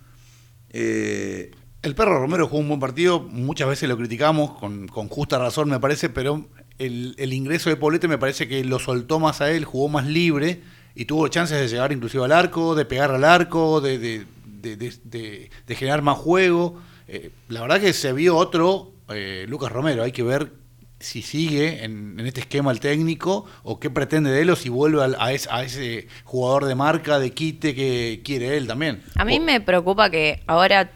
eh, 0.71 1.51
El 1.81 1.95
perro 1.95 2.19
Romero 2.19 2.47
jugó 2.47 2.59
un 2.59 2.67
buen 2.67 2.79
partido, 2.81 3.21
muchas 3.21 3.69
veces 3.69 3.87
lo 3.87 3.97
criticamos, 3.97 4.59
con, 4.59 4.89
con 4.89 5.07
justa 5.07 5.39
razón 5.39 5.69
me 5.69 5.79
parece, 5.79 6.09
pero 6.09 6.45
el, 6.77 7.15
el 7.17 7.31
ingreso 7.31 7.69
de 7.69 7.77
Poblete 7.77 8.09
me 8.09 8.17
parece 8.17 8.49
que 8.49 8.65
lo 8.65 8.79
soltó 8.79 9.21
más 9.21 9.39
a 9.39 9.49
él, 9.49 9.63
jugó 9.63 9.87
más 9.87 10.05
libre 10.05 10.61
y 11.01 11.05
tuvo 11.05 11.27
chances 11.29 11.57
de 11.59 11.67
llegar 11.67 11.91
inclusive 11.91 12.23
al 12.25 12.31
arco, 12.33 12.75
de 12.75 12.83
pegar 12.85 13.11
al 13.11 13.23
arco, 13.23 13.79
de, 13.81 13.97
de- 13.97 14.25
de- 14.45 14.75
de- 14.75 14.93
de- 15.05 15.49
de 15.65 15.75
generar 15.75 16.01
más 16.01 16.17
juego. 16.17 16.81
Eh, 17.07 17.31
la 17.47 17.61
verdad 17.61 17.79
que 17.79 17.93
se 17.93 18.11
vio 18.13 18.35
otro 18.35 18.91
eh, 19.09 19.45
Lucas 19.47 19.71
Romero, 19.71 20.03
hay 20.03 20.11
que 20.11 20.23
ver 20.23 20.51
si 20.99 21.21
sigue 21.21 21.85
en, 21.85 22.19
en 22.19 22.27
este 22.27 22.41
esquema 22.41 22.71
el 22.71 22.81
técnico 22.81 23.45
o 23.63 23.79
qué 23.79 23.89
pretende 23.89 24.29
de 24.31 24.41
él 24.41 24.49
o 24.49 24.55
si 24.57 24.67
vuelve 24.67 25.01
al- 25.01 25.15
a, 25.19 25.31
es- 25.31 25.47
a 25.49 25.63
ese 25.63 26.07
jugador 26.25 26.65
de 26.65 26.75
marca, 26.75 27.17
de 27.17 27.31
quite 27.31 27.73
que 27.73 28.21
quiere 28.25 28.57
él 28.57 28.67
también. 28.67 29.01
A 29.15 29.23
mí 29.23 29.39
me 29.39 29.61
preocupa 29.61 30.09
que 30.09 30.43
ahora 30.47 30.91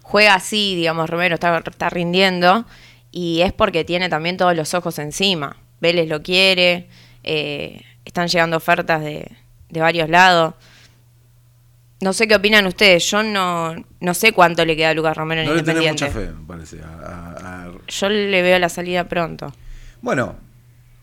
juega 0.00 0.34
así, 0.34 0.74
digamos, 0.74 1.10
Romero 1.10 1.34
está, 1.34 1.56
está 1.58 1.90
rindiendo 1.90 2.64
y 3.12 3.42
es 3.42 3.52
porque 3.52 3.84
tiene 3.84 4.08
también 4.08 4.38
todos 4.38 4.56
los 4.56 4.72
ojos 4.72 4.98
encima. 4.98 5.58
Vélez 5.80 6.08
lo 6.08 6.22
quiere, 6.22 6.88
eh, 7.22 7.82
están 8.04 8.28
llegando 8.28 8.56
ofertas 8.56 9.00
de, 9.02 9.30
de 9.70 9.80
varios 9.80 10.08
lados. 10.08 10.54
No 12.00 12.12
sé 12.12 12.26
qué 12.28 12.34
opinan 12.34 12.66
ustedes, 12.66 13.08
yo 13.10 13.22
no, 13.22 13.74
no 14.00 14.14
sé 14.14 14.32
cuánto 14.32 14.64
le 14.64 14.76
queda 14.76 14.90
a 14.90 14.94
Lucas 14.94 15.16
Romero 15.16 15.40
en 15.40 15.46
no 15.46 15.54
le 15.54 15.60
Independiente. 15.60 16.04
mucha 16.04 16.14
fe, 16.18 16.30
me 16.32 16.46
parece. 16.46 16.80
a- 16.82 16.86
a- 16.86 17.64
a 17.66 17.72
Yo 17.88 18.08
le 18.08 18.42
veo 18.42 18.58
la 18.58 18.68
salida 18.68 19.08
pronto. 19.08 19.54
Bueno, 20.02 20.36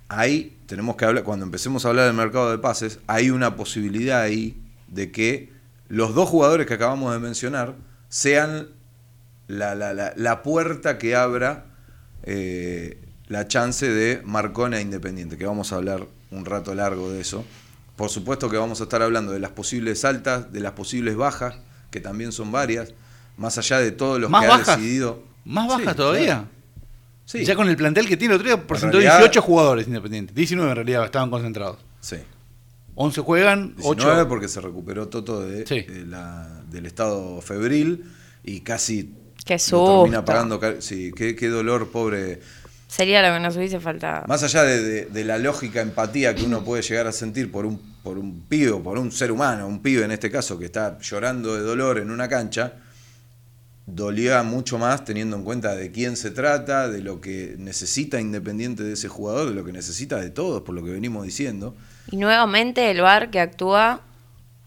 ahí 0.10 0.58
tenemos 0.68 0.96
que 0.98 1.06
hablar, 1.06 1.24
cuando 1.24 1.46
empecemos 1.46 1.86
a 1.86 1.90
hablar 1.90 2.06
del 2.06 2.14
mercado 2.14 2.52
de 2.52 2.60
pases, 2.60 3.00
hay 3.08 3.32
una 3.32 3.56
posibilidad 3.56 4.22
ahí 4.22 4.62
de 4.90 5.12
que 5.12 5.52
los 5.88 6.14
dos 6.14 6.30
jugadores 6.30 6.68
que 6.68 6.76
acabamos 6.76 7.12
de 7.14 7.20
mencionar 7.20 7.74
sean 8.10 8.68
la, 9.48 9.74
la- 9.74 9.94
la- 9.94 10.14
la 10.16 10.44
puerta 10.44 10.98
que 11.00 11.16
abra 11.16 11.66
eh, 12.24 13.00
la 13.28 13.48
chance 13.48 13.90
de 13.90 14.22
Marcona 14.24 14.78
e 14.78 14.82
Independiente, 14.82 15.38
que 15.38 15.46
vamos 15.46 15.74
a 15.74 15.78
hablar 15.78 16.06
un 16.32 16.46
rato 16.46 16.74
largo 16.74 17.12
de 17.12 17.22
eso. 17.22 17.46
Por 17.96 18.10
supuesto 18.10 18.50
que 18.50 18.58
vamos 18.58 18.80
a 18.80 18.84
estar 18.84 19.02
hablando 19.02 19.32
de 19.32 19.40
las 19.40 19.52
posibles 19.52 20.04
altas, 20.06 20.52
de 20.52 20.60
las 20.62 20.72
posibles 20.72 21.16
bajas, 21.16 21.56
que 21.92 22.00
también 22.00 22.32
son 22.32 22.52
varias, 22.52 22.94
más 23.38 23.58
allá 23.58 23.80
de 23.80 23.92
todos 23.92 24.20
los 24.20 24.30
¿Más 24.30 24.42
que 24.44 24.48
bajas? 24.48 24.70
ha 24.70 24.76
decidido. 24.78 25.24
¿Más 25.46 25.66
Sí, 25.72 25.80
bajas 25.82 25.96
todavía? 25.96 26.26
claro. 26.26 26.48
Sí. 27.26 27.46
Ya 27.46 27.56
con 27.56 27.70
el 27.70 27.78
plantel 27.78 28.08
que 28.08 28.18
tiene, 28.18 28.34
el 28.34 28.40
otro 28.42 28.56
día 28.56 28.68
presentó 28.68 28.98
realidad- 28.98 29.20
18 29.20 29.42
jugadores 29.42 29.88
independientes. 29.88 30.36
19 30.36 30.70
en 30.72 30.76
realidad 30.76 31.06
estaban 31.06 31.30
concentrados. 31.30 31.78
Sí. 32.02 32.18
11 32.96 33.22
juegan, 33.22 33.76
19 33.78 34.22
8. 34.22 34.28
porque 34.28 34.48
se 34.48 34.60
recuperó 34.60 35.08
Toto 35.08 35.42
de, 35.42 35.66
Sí. 35.66 35.82
de 35.82 36.06
la- 36.06 36.62
del 36.70 36.86
estado 36.86 37.40
febril 37.42 38.06
y 38.44 38.62
casi 38.62 39.14
Qué 39.46 39.58
susto. 39.60 40.02
termina 40.02 40.26
pagando. 40.26 40.60
Sí, 40.80 41.12
qué, 41.16 41.36
qué 41.36 41.48
dolor, 41.48 41.90
pobre. 41.90 42.42
Sería 42.92 43.22
lo 43.26 43.34
que 43.34 43.40
nos 43.40 43.56
hubiese 43.56 43.80
faltado. 43.80 44.26
Más 44.28 44.44
allá 44.44 44.64
de, 44.64 44.84
de- 44.84 45.06
de 45.06 45.24
la 45.24 45.38
lógica 45.38 45.80
empatía 45.82 46.36
que 46.36 46.44
uno 46.44 46.62
puede 46.66 46.82
llegar 46.84 47.08
a 47.08 47.14
sentir 47.14 47.50
por 47.50 47.66
un, 47.66 47.80
por 48.04 48.18
un 48.18 48.42
pibe 48.42 48.72
o 48.72 48.84
por 48.84 48.98
un 48.98 49.14
ser 49.14 49.32
humano, 49.32 49.66
un 49.66 49.82
pibe 49.82 50.04
en 50.04 50.12
este 50.12 50.30
caso 50.30 50.60
que 50.60 50.66
está 50.66 51.00
llorando 51.00 51.56
de 51.56 51.62
dolor 51.62 52.00
en 52.00 52.12
una 52.12 52.28
cancha, 52.28 52.74
dolía 53.86 54.44
mucho 54.44 54.78
más 54.78 55.06
teniendo 55.06 55.38
en 55.38 55.44
cuenta 55.44 55.74
de 55.74 55.90
quién 55.92 56.18
se 56.18 56.32
trata, 56.32 56.90
de 56.90 57.02
lo 57.02 57.22
que 57.22 57.56
necesita 57.58 58.20
Independiente 58.20 58.84
de 58.84 58.94
ese 58.94 59.08
jugador, 59.08 59.48
de 59.50 59.56
lo 59.56 59.64
que 59.64 59.72
necesita 59.72 60.18
de 60.20 60.30
todos, 60.30 60.62
por 60.64 60.76
lo 60.76 60.84
que 60.84 60.92
venimos 60.92 61.24
diciendo. 61.26 61.76
Y 62.12 62.18
nuevamente 62.18 62.92
el 62.92 63.00
VAR 63.02 63.32
que 63.32 63.40
actúa 63.40 64.02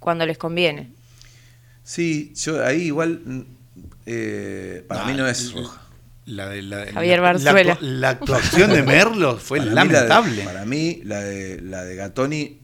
cuando 0.01 0.25
les 0.25 0.39
conviene. 0.39 0.91
Sí, 1.83 2.33
yo 2.37 2.65
ahí 2.65 2.85
igual 2.85 3.21
mm, 3.25 3.41
eh, 4.07 4.85
para 4.89 5.05
mí 5.05 5.13
no 5.13 5.27
es 5.29 5.53
roja. 5.53 5.83
La, 6.27 6.49
de- 6.49 6.63
la- 6.63 6.87
Javier 6.93 7.19
la- 7.19 7.23
Barzuela. 7.23 7.63
La, 7.63 7.75
actu- 7.75 7.81
la 7.83 8.09
actuación 8.11 8.71
de 8.73 8.83
Merlos 8.83 9.43
fue 9.43 9.59
Para 9.67 9.71
mí 9.71 9.75
la 9.75 9.83
de- 9.85 10.09
lamentable. 10.09 10.43
para 10.45 10.65
mí 10.65 11.01
la 11.05 11.21
de, 11.21 11.61
la 11.61 11.85
de 11.85 11.97
Gatoni 11.97 12.61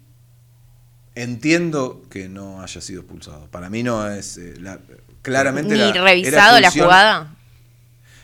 entiendo 1.14 2.02
que 2.11 2.29
no 2.29 2.62
haya 2.62 2.81
sido 2.81 3.00
expulsado. 3.02 3.49
Para 3.50 3.69
mí 3.71 3.83
no 3.83 4.09
es 4.11 4.38
eh, 4.38 4.55
la- 4.61 4.79
claramente 5.23 5.75
Ni 5.75 5.79
la- 5.81 5.88
era 5.90 6.02
revisado 6.05 6.61
la 6.61 6.71
jugada. 6.71 7.35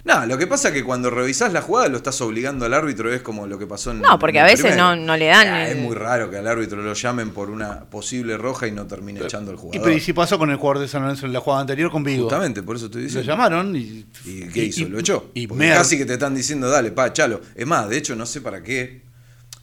No, 0.06 0.24
lo 0.24 0.38
que 0.38 0.46
pasa 0.46 0.68
es 0.68 0.74
que 0.74 0.84
cuando 0.84 1.10
revisás 1.10 1.52
la 1.52 1.60
jugada 1.62 1.88
lo 1.88 1.96
estás 1.96 2.20
obligando 2.20 2.64
al 2.64 2.72
árbitro, 2.74 3.12
es 3.12 3.22
como 3.22 3.48
lo 3.48 3.58
que 3.58 3.66
pasó 3.66 3.90
en. 3.90 4.02
No, 4.02 4.18
porque 4.20 4.38
en 4.38 4.44
a 4.44 4.48
el 4.48 4.56
veces 4.56 4.76
no- 4.76 4.94
no 4.94 5.16
le 5.16 5.26
dan 5.26 5.48
Ah, 5.48 5.68
el- 5.68 5.76
Es 5.78 5.82
muy 5.82 5.96
raro 5.96 6.30
que 6.30 6.36
al 6.36 6.46
árbitro 6.46 6.80
lo 6.80 6.94
llamen 6.94 7.30
por 7.30 7.50
una 7.50 7.80
posible 7.86 8.36
roja 8.36 8.68
y 8.68 8.70
no 8.70 8.86
termine 8.86 9.18
echando 9.20 9.50
al 9.50 9.56
Y 9.56 9.60
jugador. 9.60 9.82
pero 9.84 9.96
¿y 9.96 10.00
si 10.00 10.12
pasó 10.12 10.38
con 10.38 10.48
el 10.50 10.58
jugador 10.58 10.78
de 10.80 10.86
San 10.86 11.02
Lorenzo 11.02 11.26
en 11.26 11.32
la 11.32 11.40
jugada 11.40 11.62
anterior 11.62 11.90
con 11.90 12.04
Vigo? 12.04 12.22
Justamente, 12.22 12.62
por 12.62 12.76
eso 12.76 12.84
estoy 12.86 13.00
Lo 13.02 13.06
diciendo. 13.08 13.32
llamaron 13.32 13.74
y. 13.74 14.06
¿Y 14.24 14.48
qué 14.52 14.64
hizo? 14.66 14.88
¿Lo 14.88 15.00
echó? 15.00 15.30
Y 15.34 15.48
casi 15.48 15.98
que 15.98 16.06
te 16.06 16.12
están 16.12 16.36
diciendo, 16.36 16.70
dale, 16.70 16.92
pa, 16.92 17.12
chalo. 17.12 17.40
Es 17.56 17.66
más, 17.66 17.88
de 17.88 17.96
hecho, 17.96 18.14
no 18.14 18.26
sé 18.26 18.40
para 18.40 18.62
qué. 18.62 19.02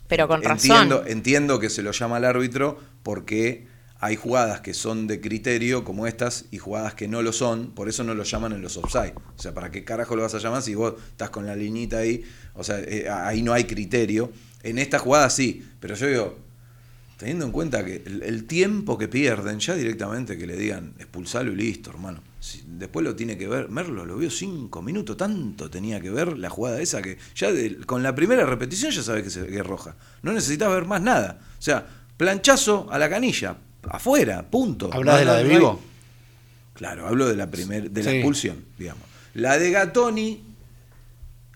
Pero 0.09 0.27
con 0.27 0.43
entiendo, 0.45 0.97
razón. 0.99 1.11
entiendo 1.11 1.59
que 1.59 1.69
se 1.69 1.81
lo 1.81 1.91
llama 1.91 2.17
al 2.17 2.25
árbitro 2.25 2.77
porque 3.01 3.65
hay 4.03 4.17
jugadas 4.17 4.59
que 4.59 4.73
son 4.73 5.07
de 5.07 5.21
criterio 5.21 5.85
como 5.85 6.07
estas 6.07 6.43
y 6.51 6.57
jugadas 6.57 6.93
que 6.93 7.07
no 7.07 7.21
lo 7.21 7.31
son, 7.31 7.67
por 7.67 7.87
eso 7.87 8.03
no 8.03 8.13
lo 8.13 8.23
llaman 8.23 8.51
en 8.51 8.61
los 8.61 8.75
offside. 8.75 9.13
O 9.15 9.41
sea, 9.41 9.53
¿para 9.53 9.71
qué 9.71 9.85
carajo 9.85 10.17
lo 10.17 10.23
vas 10.23 10.35
a 10.35 10.39
llamar 10.39 10.61
si 10.61 10.75
vos 10.75 10.95
estás 11.11 11.29
con 11.29 11.45
la 11.45 11.55
liñita 11.55 11.99
ahí? 11.99 12.21
O 12.53 12.65
sea, 12.65 12.81
eh, 12.81 13.07
ahí 13.09 13.41
no 13.41 13.53
hay 13.53 13.63
criterio. 13.63 14.29
En 14.61 14.77
esta 14.77 14.99
jugada 14.99 15.29
sí, 15.29 15.65
pero 15.79 15.95
yo 15.95 16.07
digo, 16.07 16.37
teniendo 17.15 17.45
en 17.45 17.53
cuenta 17.53 17.85
que 17.85 18.03
el, 18.05 18.43
tiempo 18.43 18.97
que 18.97 19.07
pierden, 19.07 19.59
ya 19.59 19.73
directamente 19.73 20.37
que 20.37 20.47
le 20.47 20.57
digan 20.57 20.95
expulsalo 20.99 21.53
y 21.53 21.55
listo, 21.55 21.89
hermano. 21.91 22.21
Después 22.67 23.05
lo 23.05 23.15
tiene 23.15 23.37
que 23.37 23.47
ver, 23.47 23.69
Merlo 23.69 24.05
lo 24.05 24.17
vio 24.17 24.29
cinco 24.29 24.81
minutos, 24.81 25.15
tanto 25.15 25.69
tenía 25.69 26.01
que 26.01 26.09
ver 26.09 26.37
la 26.37 26.49
jugada 26.49 26.81
esa 26.81 27.01
que 27.01 27.17
ya 27.35 27.47
con 27.85 28.03
la 28.03 28.13
primera 28.13 28.45
repetición 28.45 28.91
ya 28.91 29.01
sabes 29.01 29.33
que, 29.33 29.45
que 29.47 29.59
es 29.59 29.65
roja. 29.65 29.95
No 30.23 30.33
necesitas 30.33 30.69
ver 30.69 30.83
más 30.83 31.01
nada. 31.01 31.39
O 31.57 31.61
sea, 31.61 31.87
planchazo 32.17 32.87
a 32.91 32.99
la 32.99 33.09
canilla, 33.09 33.55
afuera, 33.89 34.43
punto. 34.49 34.89
¿Hablas 34.93 35.13
No, 35.15 35.19
de 35.19 35.25
la 35.25 35.33
de 35.35 35.43
hay- 35.43 35.49
Vigo? 35.49 35.79
Claro, 36.73 37.07
hablo 37.07 37.27
de 37.27 37.35
la 37.35 37.49
primer, 37.51 37.91
de 37.91 38.03
la 38.03 38.09
Sí. 38.11 38.17
expulsión, 38.17 38.65
digamos. 38.77 39.03
La 39.35 39.57
de 39.59 39.71
Gatoni, 39.71 40.43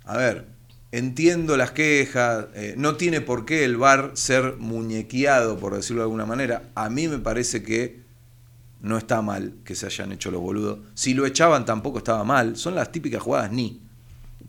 a 0.06 0.18
ver, 0.18 0.46
entiendo 0.92 1.58
las 1.58 1.72
quejas, 1.72 2.46
eh, 2.56 2.76
no 2.78 2.96
tiene 2.96 3.22
por 3.22 3.46
qué 3.46 3.64
el 3.66 3.78
VAR 3.78 4.12
ser 4.14 4.56
muñequeado, 4.58 5.58
por 5.60 5.76
decirlo 5.76 6.02
de 6.02 6.06
alguna 6.06 6.26
manera. 6.26 6.64
A 6.76 6.90
mí 6.90 7.08
me 7.08 7.18
parece 7.20 7.64
que 7.64 8.02
no 8.82 8.98
está 8.98 9.22
mal 9.22 9.54
que 9.66 9.76
se 9.76 9.88
hayan 9.88 10.12
hecho 10.12 10.30
los 10.32 10.40
boludos. 10.42 10.80
Si 10.94 11.14
lo 11.14 11.26
echaban 11.26 11.66
tampoco 11.66 11.98
estaba 11.98 12.24
mal. 12.24 12.56
Son 12.56 12.76
las 12.76 12.92
típicas 12.92 13.22
jugadas 13.22 13.52
ni. 13.52 13.82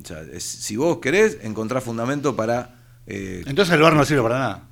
O 0.02 0.06
sea, 0.06 0.20
es- 0.22 0.44
si 0.44 0.76
vos 0.76 0.98
querés, 0.98 1.38
encontrar 1.42 1.82
fundamento 1.82 2.36
para... 2.36 2.76
eh, 3.06 3.42
Entonces 3.46 3.74
el 3.74 3.80
bar 3.80 3.94
no 3.94 4.04
sirve 4.04 4.22
para 4.22 4.38
nada. 4.38 4.67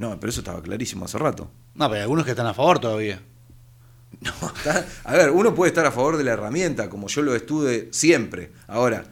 No, 0.00 0.18
pero 0.18 0.30
eso 0.30 0.40
estaba 0.40 0.62
clarísimo 0.62 1.04
hace 1.04 1.18
rato. 1.18 1.50
No, 1.74 1.84
pero 1.86 1.94
hay 1.96 2.00
algunos 2.02 2.24
que 2.24 2.30
están 2.32 2.46
a 2.46 2.54
favor 2.54 2.78
todavía. 2.80 3.20
No, 4.20 4.32
está- 4.48 4.86
a 5.04 5.12
ver, 5.14 5.30
uno 5.30 5.54
puede 5.54 5.68
estar 5.70 5.86
a 5.86 5.92
favor 5.92 6.16
de 6.16 6.24
la 6.24 6.32
herramienta, 6.32 6.90
como 6.90 7.06
yo 7.08 7.22
lo 7.22 7.34
estuve 7.34 7.88
siempre. 7.92 8.50
Ahora, 8.66 9.04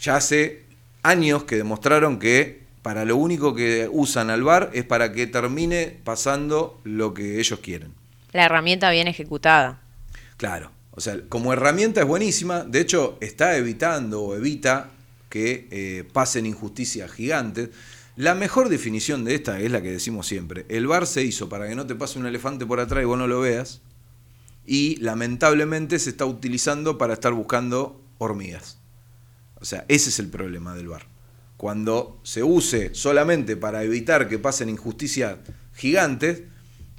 ya 0.00 0.16
hace 0.16 0.62
años 1.02 1.42
que 1.44 1.56
demostraron 1.56 2.18
que 2.18 2.62
para 2.82 3.04
lo 3.04 3.16
único 3.16 3.54
que 3.54 3.88
usan 3.90 4.30
al 4.30 4.44
VAR 4.44 4.70
es 4.72 4.84
para 4.84 5.12
que 5.12 5.26
termine 5.26 5.98
pasando 6.04 6.80
lo 6.84 7.12
que 7.14 7.40
ellos 7.40 7.58
quieren. 7.60 7.92
La 8.32 8.44
herramienta 8.46 8.90
bien 8.90 9.08
ejecutada. 9.08 9.80
Claro, 10.36 10.70
o 10.92 11.00
sea, 11.00 11.18
como 11.28 11.52
herramienta 11.52 12.00
es 12.00 12.06
buenísima, 12.06 12.62
de 12.62 12.80
hecho 12.80 13.18
está 13.20 13.56
evitando 13.56 14.22
o 14.22 14.36
evita 14.36 14.90
que 15.28 15.66
eh, 15.70 16.04
pasen 16.12 16.46
injusticias 16.46 17.10
gigantes. 17.10 17.70
La 18.18 18.34
mejor 18.34 18.68
definición 18.68 19.24
de 19.24 19.36
esta 19.36 19.60
es 19.60 19.70
la 19.70 19.80
que 19.80 19.92
decimos 19.92 20.26
siempre. 20.26 20.66
El 20.68 20.88
VAR 20.88 21.06
se 21.06 21.22
hizo 21.22 21.48
para 21.48 21.68
que 21.68 21.76
no 21.76 21.86
te 21.86 21.94
pase 21.94 22.18
un 22.18 22.26
elefante 22.26 22.66
por 22.66 22.80
atrás 22.80 23.04
y 23.04 23.06
vos 23.06 23.16
no 23.16 23.28
lo 23.28 23.40
veas. 23.40 23.80
Y 24.66 24.96
lamentablemente 24.96 26.00
se 26.00 26.10
está 26.10 26.26
utilizando 26.26 26.98
para 26.98 27.12
estar 27.12 27.32
buscando 27.32 28.04
hormigas. 28.18 28.80
O 29.60 29.64
sea, 29.64 29.84
ese 29.86 30.10
es 30.10 30.18
el 30.18 30.26
problema 30.30 30.74
del 30.74 30.88
VAR. 30.88 31.06
Cuando 31.56 32.18
se 32.24 32.42
use 32.42 32.92
solamente 32.92 33.56
para 33.56 33.84
evitar 33.84 34.28
que 34.28 34.40
pasen 34.40 34.68
injusticias 34.68 35.36
gigantes, 35.72 36.42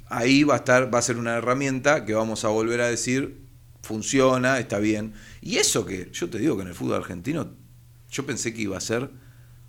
ahí 0.06 0.42
va 0.42 0.54
a 0.54 0.58
estar, 0.58 0.92
va 0.92 1.00
a 1.00 1.02
ser 1.02 1.18
una 1.18 1.36
herramienta 1.36 2.06
que 2.06 2.14
vamos 2.14 2.46
a 2.46 2.48
volver 2.48 2.80
a 2.80 2.88
decir 2.88 3.42
funciona, 3.82 4.58
está 4.58 4.78
bien. 4.78 5.12
Y 5.42 5.56
eso 5.56 5.84
que 5.84 6.08
yo 6.14 6.30
te 6.30 6.38
digo 6.38 6.56
que 6.56 6.62
en 6.62 6.68
el 6.68 6.74
fútbol 6.74 6.96
argentino 6.96 7.50
yo 8.10 8.24
pensé 8.24 8.54
que 8.54 8.62
iba 8.62 8.78
a 8.78 8.80
ser 8.80 9.10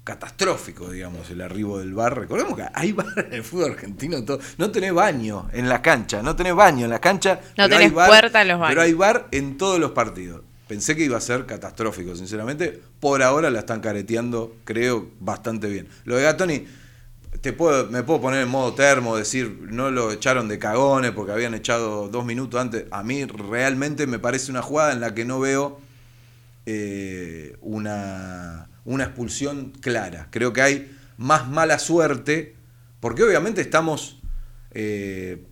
catastrófico, 0.04 0.90
digamos, 0.90 1.30
el 1.30 1.42
arribo 1.42 1.80
del 1.80 1.94
bar. 1.94 2.18
Recordemos 2.18 2.56
que 2.58 2.66
hay 2.74 2.92
bar 2.92 3.14
en 3.28 3.34
el 3.34 3.44
fútbol 3.44 3.72
argentino, 3.72 4.24
todo. 4.24 4.40
no 4.58 4.72
tenés 4.72 4.94
baño 4.94 5.48
en 5.54 5.70
la 5.70 5.82
cancha, 5.82 6.22
no 6.24 6.36
tenés 6.36 6.56
baño 6.56 6.86
en 6.86 6.92
la 6.92 7.00
cancha, 7.00 7.40
No 7.58 7.64
hay 7.66 7.70
tenés 7.70 7.94
bar- 7.94 8.08
puerta 8.10 8.42
en 8.42 8.48
los 8.48 8.60
baños. 8.60 8.72
Pero 8.72 8.82
hay 8.82 8.94
bar 8.94 9.28
en 9.32 9.58
todos 9.58 9.80
los 9.80 9.92
partidos. 9.92 10.42
Pensé 10.68 10.96
que 10.96 11.04
iba 11.04 11.18
a 11.18 11.22
ser 11.22 11.46
catastrófico, 11.46 12.16
sinceramente. 12.16 12.82
Por 13.00 13.22
ahora 13.22 13.50
la 13.50 13.60
están 13.60 13.82
careteando, 13.82 14.56
creo, 14.64 15.10
bastante 15.20 15.68
bien. 15.68 15.88
Lo 16.06 16.16
de 16.16 16.24
Gatoni, 16.24 16.66
te 17.42 17.52
puedo, 17.54 17.88
me 17.88 18.04
puedo 18.04 18.22
poner 18.22 18.42
en 18.42 18.48
modo 18.50 18.74
termo, 18.74 19.18
decir, 19.18 19.68
no 19.70 19.92
lo 19.92 20.12
echaron 20.12 20.48
de 20.48 20.58
cagones 20.60 21.12
porque 21.12 21.34
habían 21.34 21.54
echado 21.54 22.08
dos 22.08 22.26
minutos 22.26 22.60
antes. 22.60 22.86
A 22.92 23.04
mí 23.04 23.26
realmente 23.26 24.08
me 24.08 24.18
parece 24.20 24.50
una 24.50 24.62
jugada 24.62 24.94
en 24.94 25.02
la 25.02 25.14
que 25.14 25.26
no 25.26 25.40
veo 25.42 25.80
eh, 26.66 27.58
una, 27.62 28.70
una 28.86 29.06
expulsión 29.06 29.72
clara. 29.82 30.28
Creo 30.32 30.54
que 30.54 30.62
hay 30.62 30.98
más 31.18 31.48
mala 31.50 31.80
suerte, 31.80 32.56
porque 33.00 33.24
obviamente 33.24 33.62
estamos... 33.62 34.20
eh, 34.72 35.46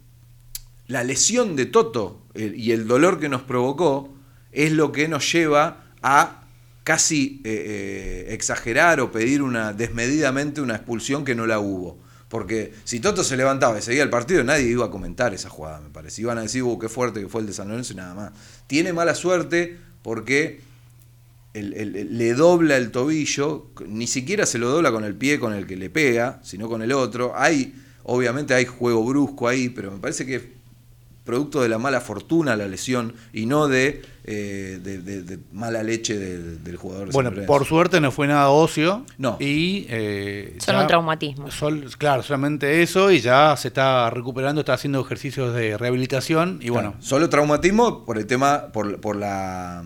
la 0.89 1.03
lesión 1.03 1.55
de 1.55 1.67
Toto 1.67 2.25
y 2.33 2.71
el 2.71 2.87
dolor 2.87 3.19
que 3.19 3.29
nos 3.29 3.43
provocó 3.43 4.11
es 4.51 4.71
lo 4.71 4.91
que 4.91 5.07
nos 5.07 5.31
lleva 5.31 5.83
a 6.01 6.47
casi 6.83 7.41
eh, 7.43 8.25
eh, 8.27 8.33
exagerar 8.33 8.99
o 8.99 9.11
pedir 9.11 9.43
una 9.43 9.71
desmedidamente 9.71 10.61
una 10.61 10.77
expulsión 10.77 11.23
que 11.23 11.35
no 11.35 11.45
la 11.45 11.59
hubo. 11.59 11.99
Porque 12.27 12.73
si 12.85 12.99
Toto 12.99 13.23
se 13.23 13.37
levantaba 13.37 13.77
y 13.77 13.83
seguía 13.83 14.01
el 14.01 14.09
partido, 14.09 14.43
nadie 14.43 14.65
iba 14.65 14.85
a 14.85 14.89
comentar 14.89 15.31
esa 15.35 15.49
jugada, 15.49 15.79
me 15.79 15.91
parece. 15.91 16.23
Iban 16.23 16.39
a 16.39 16.41
decir, 16.41 16.63
uh, 16.63 16.79
qué 16.79 16.89
fuerte 16.89 17.21
que 17.21 17.27
fue 17.27 17.41
el 17.41 17.47
de 17.47 17.53
San 17.53 17.67
Lorenzo 17.67 17.93
y 17.93 17.97
nada 17.97 18.15
más. 18.15 18.31
Tiene 18.65 18.91
mala 18.91 19.13
suerte 19.13 19.77
porque 20.01 20.61
el- 21.53 21.73
el- 21.73 21.95
el- 21.95 22.17
le 22.17 22.33
dobla 22.33 22.77
el 22.77 22.91
tobillo, 22.91 23.67
ni 23.87 24.07
siquiera 24.07 24.45
se 24.45 24.57
lo 24.59 24.69
dobla 24.69 24.91
con 24.91 25.03
el 25.03 25.15
pie 25.15 25.39
con 25.39 25.53
el 25.53 25.65
que 25.65 25.75
le 25.77 25.89
pega, 25.89 26.39
sino 26.43 26.67
con 26.69 26.81
el 26.81 26.91
otro. 26.91 27.33
Hay, 27.35 27.73
obviamente 28.03 28.53
hay 28.53 28.65
juego 28.65 29.03
brusco 29.03 29.47
ahí, 29.47 29.69
pero 29.69 29.91
me 29.91 29.97
parece 29.99 30.25
que 30.25 30.35
es 30.35 30.43
producto 31.25 31.61
de 31.61 31.69
la 31.69 31.77
mala 31.77 32.01
fortuna 32.01 32.55
la 32.55 32.67
lesión 32.67 33.13
y 33.33 33.45
no 33.45 33.67
de, 33.67 34.01
eh, 34.23 34.79
de- 34.81 34.97
de- 34.99 35.21
de 35.21 35.37
mala 35.53 35.83
leche 35.83 36.17
del, 36.17 36.63
del 36.63 36.75
jugador. 36.75 37.11
Bueno, 37.11 37.31
por 37.45 37.65
suerte 37.65 38.01
no 38.01 38.11
fue 38.11 38.25
nada 38.27 38.49
ocio. 38.49 39.05
No. 39.19 39.37
Y. 39.39 39.85
eh, 39.89 40.55
Solo 40.59 40.79
ya- 40.79 40.81
un 40.83 40.87
traumatismo. 40.87 41.51
sol- 41.51 41.85
claro, 41.99 42.23
solamente 42.23 42.81
eso. 42.81 43.11
Y 43.11 43.19
ya 43.19 43.55
se 43.57 43.67
está 43.67 44.09
recuperando, 44.09 44.61
está 44.61 44.73
haciendo 44.73 45.01
ejercicios 45.01 45.53
de 45.53 45.77
rehabilitación. 45.77 46.59
Y 46.63 46.69
bueno, 46.69 46.95
solo 46.99 47.29
traumatismo 47.29 48.05
por 48.05 48.17
el 48.17 48.25
tema, 48.25 48.67
por, 48.73 48.99
por 48.99 49.15
la 49.15 49.83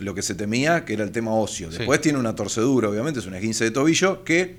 lo 0.00 0.14
que 0.14 0.22
se 0.22 0.34
temía, 0.34 0.84
que 0.84 0.94
era 0.94 1.04
el 1.04 1.12
tema 1.12 1.34
óseo. 1.34 1.70
Sí. 1.70 1.78
Después 1.78 2.00
tiene 2.00 2.18
una 2.18 2.34
torcedura, 2.34 2.88
obviamente, 2.88 3.20
es 3.20 3.26
una 3.26 3.40
15 3.40 3.64
de 3.64 3.70
tobillo, 3.70 4.24
que 4.24 4.58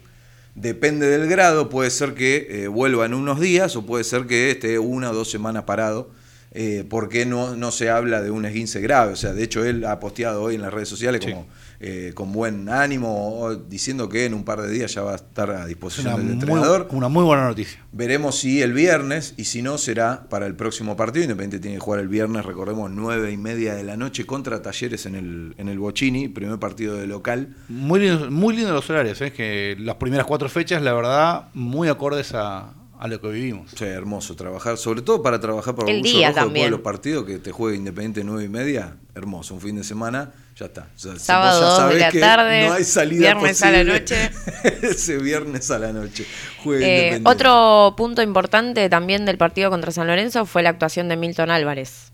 depende 0.56 1.08
del 1.08 1.28
grado, 1.28 1.70
puede 1.70 1.90
ser 1.92 2.14
que 2.14 2.48
eh, 2.50 2.68
vuelva 2.68 3.06
en 3.06 3.14
unos 3.14 3.40
días 3.40 3.76
o 3.76 3.86
puede 3.86 4.04
ser 4.04 4.26
que 4.26 4.52
esté 4.52 4.80
una 4.80 5.12
o 5.12 5.14
dos 5.14 5.30
semanas 5.30 5.64
parado. 5.64 6.10
Eh, 6.52 6.86
porque 6.90 7.26
no, 7.26 7.56
no 7.56 7.72
se 7.72 7.90
habla 7.90 8.22
de 8.22 8.32
un 8.32 8.46
esguince 8.46 8.80
grave. 8.80 9.14
O 9.14 9.16
sea, 9.16 9.34
de 9.34 9.44
hecho, 9.44 9.64
él 9.66 9.86
ha 9.86 10.00
posteado 10.00 10.42
hoy 10.42 10.56
en 10.56 10.62
las 10.62 10.74
redes 10.74 10.88
sociales 10.90 11.22
Sí. 11.24 11.32
como 11.32 11.48
eh, 11.80 12.12
con 12.16 12.32
buen 12.32 12.70
ánimo, 12.70 13.54
diciendo 13.70 14.10
que 14.10 14.26
en 14.26 14.34
un 14.34 14.44
par 14.44 14.62
de 14.62 14.70
días 14.72 14.92
ya 14.96 15.04
va 15.04 15.12
a 15.12 15.16
estar 15.18 15.52
a 15.52 15.62
es 15.64 15.68
disposición 15.68 16.08
una 16.08 16.18
del 16.18 16.26
muy, 16.26 16.34
entrenador. 16.34 16.88
una 16.92 17.08
muy 17.08 17.24
buena 17.24 17.48
noticia. 17.48 17.80
Veremos 17.92 18.40
si 18.40 18.64
el 18.64 18.74
viernes 18.74 19.36
y 19.38 19.44
si 19.44 19.62
no 19.62 19.78
será 19.78 20.28
para 20.30 20.48
el 20.48 20.56
próximo 20.56 20.96
partido. 20.96 21.24
Independiente 21.26 21.60
tiene 21.60 21.76
que 21.78 21.82
jugar 21.82 22.00
el 22.00 22.08
viernes, 22.08 22.46
recordemos, 22.46 22.90
nueve 22.90 23.32
y 23.32 23.38
media 23.38 23.76
de 23.76 23.84
la 23.84 23.96
noche 23.96 24.26
contra 24.26 24.62
Talleres 24.64 25.06
en 25.06 25.14
el, 25.16 25.54
en 25.58 25.68
el 25.70 25.78
Bocini, 25.78 26.30
primer 26.30 26.58
partido 26.58 26.96
de 26.96 27.06
local. 27.06 27.56
Muy 27.70 28.00
lindo, 28.00 28.32
muy 28.32 28.56
lindo 28.56 28.72
los 28.74 28.90
horarios, 28.90 29.22
¿eh? 29.22 29.32
que 29.32 29.76
las 29.80 29.98
primeras 29.98 30.26
cuatro 30.26 30.50
fechas, 30.50 30.82
la 30.82 30.94
verdad, 30.94 31.50
muy 31.54 31.90
acordes 31.90 32.34
a, 32.34 32.74
a 33.00 33.08
lo 33.08 33.20
que 33.22 33.28
vivimos. 33.30 33.72
Sea, 33.72 33.88
hermoso 33.94 34.36
trabajar, 34.36 34.78
sobre 34.78 35.02
todo 35.02 35.22
para 35.22 35.40
trabajar 35.40 35.76
por 35.76 35.90
El 35.90 36.02
día 36.02 36.12
Rojo 36.14 36.20
después 36.28 36.36
también. 36.46 36.66
de 36.66 36.72
los 36.72 36.80
partidos 36.82 37.26
que 37.26 37.38
te 37.40 37.52
juegue 37.52 37.78
Independiente 37.78 38.24
nueve 38.24 38.46
y 38.46 38.50
media, 38.50 38.96
hermoso, 39.16 39.54
un 39.54 39.62
fin 39.62 39.76
de 39.76 39.84
semana, 39.84 40.32
ya 40.56 40.66
está. 40.66 40.88
O 40.96 41.00
sea, 41.00 41.12
vos 41.14 41.22
Sábado, 41.22 41.62
ya 41.62 41.68
dos 41.84 41.94
de 41.94 42.00
la 42.00 42.12
que 42.12 42.20
tarde, 42.20 42.68
no 42.68 42.74
hay 42.74 42.84
salida 42.84 43.34
viernes 43.34 43.62
a 43.62 43.72
la 43.72 43.84
noche. 43.84 44.32
Ese 44.82 45.18
viernes 45.18 45.70
a 45.72 45.80
la 45.80 45.94
noche. 45.94 46.26
Juegue 46.64 46.86
Eh, 46.86 46.98
Independiente. 47.18 47.30
otro 47.30 47.94
punto 47.96 48.22
importante 48.22 48.90
también 48.90 49.26
del 49.26 49.38
partido 49.38 49.70
contra 49.70 49.92
San 49.92 50.08
Lorenzo 50.08 50.46
fue 50.46 50.64
la 50.64 50.70
actuación 50.70 51.08
de 51.10 51.18
Milton 51.18 51.52
Álvarez 51.52 52.12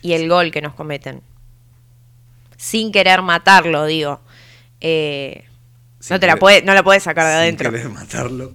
y 0.00 0.14
el 0.14 0.28
gol 0.28 0.50
que 0.50 0.62
nos 0.62 0.74
cometen. 0.74 1.22
Sin 2.56 2.92
querer 2.92 3.22
matarlo, 3.22 3.84
digo. 3.86 4.20
Eh, 4.80 5.44
Sin 6.00 6.14
no, 6.14 6.20
te 6.20 6.26
la 6.26 6.36
puede, 6.36 6.62
no 6.62 6.74
la 6.74 6.82
puedes 6.82 7.02
sacar 7.02 7.24
de 7.26 7.32
sin 7.32 7.38
adentro. 7.40 7.70
querer 7.70 7.88
matarlo. 7.88 8.54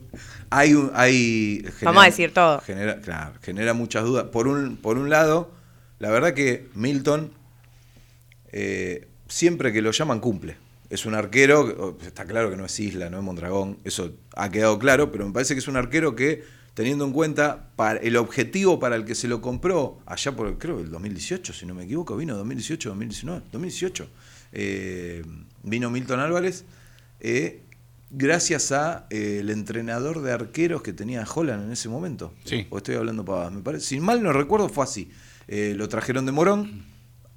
Hay 0.49 1.63
Vamos 1.81 2.03
a 2.03 2.05
decir 2.05 2.33
todo. 2.33 2.61
Genera, 2.61 3.01
claro, 3.01 3.33
genera 3.41 3.73
muchas 3.73 4.05
dudas. 4.05 4.25
Por 4.25 4.47
un, 4.47 4.77
por 4.77 4.97
un 4.97 5.09
lado, 5.09 5.51
la 5.99 6.09
verdad 6.09 6.33
que 6.33 6.67
Milton, 6.73 7.31
eh, 8.51 9.07
siempre 9.27 9.73
que 9.73 9.81
lo 9.81 9.91
llaman 9.91 10.19
cumple. 10.19 10.57
Es 10.89 11.05
un 11.05 11.15
arquero, 11.15 11.97
está 12.01 12.25
claro 12.25 12.49
que 12.49 12.55
no 12.55 12.65
es 12.65 12.79
Isla, 12.79 13.09
no 13.09 13.17
es 13.17 13.23
Mondragón, 13.23 13.77
eso 13.83 14.13
ha 14.35 14.49
quedado 14.49 14.79
claro, 14.79 15.11
pero 15.11 15.25
me 15.25 15.33
parece 15.33 15.53
que 15.53 15.59
es 15.59 15.67
un 15.67 15.75
arquero 15.75 16.15
que, 16.15 16.45
teniendo 16.75 17.03
en 17.03 17.11
cuenta 17.11 17.67
para 17.75 17.99
el 17.99 18.15
objetivo 18.15 18.79
para 18.79 18.95
el 18.95 19.03
que 19.03 19.13
se 19.13 19.27
lo 19.27 19.41
compró, 19.41 19.99
allá 20.05 20.31
por, 20.33 20.57
creo, 20.57 20.79
el 20.79 20.89
2018, 20.89 21.51
si 21.51 21.65
no 21.65 21.73
me 21.73 21.83
equivoco, 21.83 22.15
vino 22.15 22.37
2018, 22.37 22.87
2019, 22.87 23.41
2018, 23.51 24.07
eh, 24.53 25.25
vino 25.63 25.89
Milton 25.89 26.21
Álvarez, 26.21 26.63
eh, 27.19 27.63
gracias 28.09 28.71
a 28.71 29.05
eh, 29.09 29.37
el 29.41 29.49
entrenador 29.49 30.21
de 30.21 30.31
arqueros 30.31 30.81
que 30.81 30.93
tenía 30.93 31.25
Holland 31.25 31.65
en 31.65 31.71
ese 31.71 31.89
momento. 31.89 32.33
Sí. 32.45 32.67
O 32.69 32.77
estoy 32.77 32.95
hablando 32.95 33.25
pavadas, 33.25 33.51
me 33.51 33.61
parece. 33.61 33.85
Si 33.85 33.99
mal 33.99 34.23
no 34.23 34.31
recuerdo, 34.33 34.69
fue 34.69 34.83
así. 34.83 35.09
Eh, 35.47 35.73
lo 35.77 35.87
trajeron 35.89 36.25
de 36.25 36.31
Morón 36.31 36.85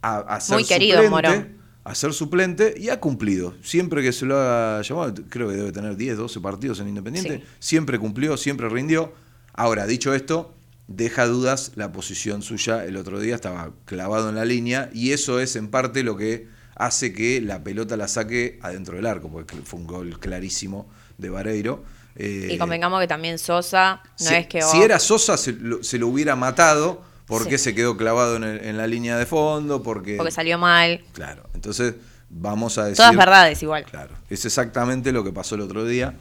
a, 0.02 0.18
a 0.18 0.40
ser 0.40 0.54
Muy 0.56 0.64
querido 0.64 1.02
suplente, 1.02 1.28
Morón. 1.28 1.48
a 1.84 1.94
ser 1.94 2.12
suplente 2.12 2.74
y 2.76 2.88
ha 2.88 3.00
cumplido. 3.00 3.54
Siempre 3.62 4.02
que 4.02 4.12
se 4.12 4.26
lo 4.26 4.38
ha 4.38 4.82
llamado, 4.82 5.14
creo 5.28 5.48
que 5.48 5.54
debe 5.56 5.72
tener 5.72 5.96
10, 5.96 6.16
12 6.16 6.40
partidos 6.40 6.80
en 6.80 6.88
Independiente, 6.88 7.38
Sí. 7.38 7.44
siempre 7.58 7.98
cumplió, 7.98 8.36
siempre 8.36 8.68
rindió. 8.68 9.12
Ahora, 9.52 9.86
dicho 9.86 10.14
esto, 10.14 10.54
deja 10.88 11.26
dudas 11.26 11.72
la 11.76 11.92
posición 11.92 12.42
suya. 12.42 12.84
El 12.84 12.96
otro 12.96 13.20
día 13.20 13.34
estaba 13.34 13.72
clavado 13.84 14.28
en 14.28 14.34
la 14.36 14.44
línea 14.44 14.90
y 14.92 15.12
eso 15.12 15.38
es 15.40 15.54
en 15.56 15.68
parte 15.68 16.02
lo 16.02 16.16
que 16.16 16.48
hace 16.86 17.12
que 17.12 17.40
la 17.40 17.62
pelota 17.62 17.96
la 17.96 18.08
saque 18.08 18.58
adentro 18.62 18.96
del 18.96 19.06
arco, 19.06 19.28
porque 19.30 19.56
fue 19.64 19.78
un 19.80 19.86
gol 19.86 20.18
clarísimo 20.18 20.88
de 21.18 21.30
Vareiro. 21.30 21.84
Eh, 22.16 22.48
Y 22.52 22.58
convengamos 22.58 23.00
que 23.00 23.06
también 23.06 23.38
Sosa 23.38 24.02
no 24.04 24.26
si, 24.26 24.34
es 24.34 24.46
que... 24.48 24.62
si 24.62 24.82
era 24.82 24.98
Sosa 24.98 25.36
se 25.36 25.52
lo, 25.52 25.82
se 25.82 25.98
lo 25.98 26.08
hubiera 26.08 26.34
matado 26.36 27.02
porque 27.26 27.56
Sí. 27.58 27.64
se 27.64 27.74
quedó 27.74 27.96
clavado 27.96 28.36
en, 28.36 28.44
el- 28.44 28.64
en 28.64 28.76
la 28.76 28.86
línea 28.88 29.16
de 29.16 29.24
fondo, 29.26 29.82
porque... 29.82 30.16
Porque 30.16 30.32
salió 30.32 30.58
mal. 30.58 31.04
Claro, 31.12 31.48
entonces 31.54 31.94
vamos 32.28 32.76
a 32.78 32.84
decir... 32.86 32.96
Todas 32.96 33.16
verdades 33.16 33.62
igual. 33.62 33.84
Claro, 33.84 34.14
es 34.28 34.44
exactamente 34.44 35.12
lo 35.12 35.22
que 35.22 35.32
pasó 35.32 35.54
el 35.54 35.60
otro 35.60 35.84
día. 35.84 36.14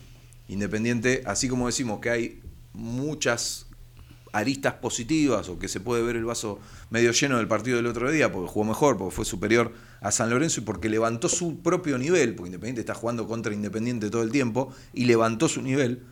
Independiente, 0.47 1.23
así 1.25 1.47
como 1.47 1.65
decimos 1.67 1.99
que 1.99 2.09
hay 2.11 2.41
muchas 2.73 3.65
aristas 4.31 4.73
positivas 4.75 5.49
o 5.49 5.59
que 5.59 5.67
se 5.67 5.79
puede 5.79 6.03
ver 6.03 6.15
el 6.15 6.25
vaso 6.25 6.59
medio 6.89 7.11
lleno 7.11 7.37
del 7.37 7.47
partido 7.47 7.77
del 7.77 7.87
otro 7.87 8.11
día 8.11 8.31
porque 8.31 8.49
jugó 8.49 8.65
mejor, 8.65 8.97
porque 8.97 9.15
fue 9.15 9.25
superior 9.25 9.73
a 10.01 10.11
San 10.11 10.29
Lorenzo 10.29 10.61
y 10.61 10.63
porque 10.63 10.89
levantó 10.89 11.29
su 11.29 11.61
propio 11.61 11.97
nivel, 11.97 12.35
porque 12.35 12.49
Independiente 12.49 12.81
está 12.81 12.93
jugando 12.93 13.27
contra 13.27 13.53
Independiente 13.53 14.09
todo 14.09 14.23
el 14.23 14.31
tiempo 14.31 14.73
y 14.93 15.05
levantó 15.05 15.47
su 15.47 15.61
nivel. 15.61 16.03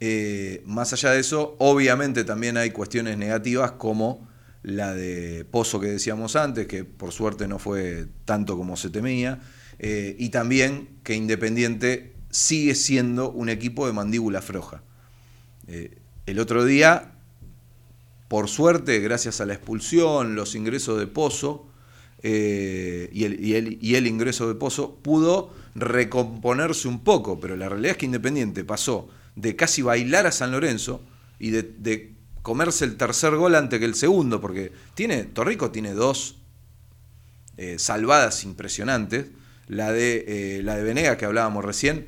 Eh, 0.00 0.62
más 0.64 0.92
allá 0.92 1.10
de 1.10 1.20
eso, 1.20 1.56
obviamente 1.58 2.24
también 2.24 2.56
hay 2.56 2.70
cuestiones 2.70 3.18
negativas 3.18 3.72
como 3.72 4.28
la 4.62 4.94
de 4.94 5.44
Pozo 5.50 5.80
que 5.80 5.88
decíamos 5.88 6.36
antes, 6.36 6.66
que 6.66 6.84
por 6.84 7.12
suerte 7.12 7.48
no 7.48 7.58
fue 7.58 8.06
tanto 8.24 8.56
como 8.56 8.76
se 8.76 8.90
temía, 8.90 9.40
eh, 9.78 10.16
y 10.18 10.28
también 10.30 10.88
que 11.02 11.14
Independiente 11.14 12.14
sigue 12.30 12.74
siendo 12.74 13.30
un 13.30 13.48
equipo 13.48 13.86
de 13.86 13.92
mandíbula 13.92 14.42
floja. 14.42 14.82
Eh, 15.66 15.98
el 16.26 16.38
otro 16.38 16.64
día, 16.64 17.12
por 18.30 18.46
suerte, 18.46 19.00
gracias 19.00 19.40
a 19.40 19.44
la 19.44 19.54
expulsión, 19.54 20.36
los 20.36 20.54
ingresos 20.54 21.00
de 21.00 21.08
Pozo 21.08 21.66
eh, 22.22 23.10
y, 23.12 23.24
el, 23.24 24.06
ingreso 24.06 24.46
de 24.46 24.54
Pozo, 24.54 25.00
pudo 25.02 25.52
recomponerse 25.74 26.86
un 26.86 27.00
poco, 27.00 27.40
pero 27.40 27.56
la 27.56 27.68
realidad 27.68 27.90
es 27.90 27.96
que 27.96 28.06
Independiente 28.06 28.62
pasó 28.62 29.08
de 29.34 29.56
casi 29.56 29.82
bailar 29.82 30.28
a 30.28 30.30
San 30.30 30.52
Lorenzo 30.52 31.02
y 31.40 31.50
de, 31.50 31.64
de 31.64 32.14
comerse 32.42 32.84
el 32.84 32.96
tercer 32.96 33.34
gol 33.34 33.56
antes 33.56 33.80
que 33.80 33.84
el 33.84 33.96
segundo, 33.96 34.40
porque 34.40 34.70
tiene, 34.94 35.24
Torrico 35.24 35.72
tiene 35.72 35.92
dos 35.92 36.36
eh, 37.56 37.80
salvadas 37.80 38.44
impresionantes. 38.44 39.26
La 39.66 39.90
de, 39.90 40.58
eh, 40.58 40.62
la 40.62 40.76
de 40.76 40.84
Venega 40.84 41.16
que 41.16 41.24
hablábamos 41.24 41.64
recién 41.64 42.06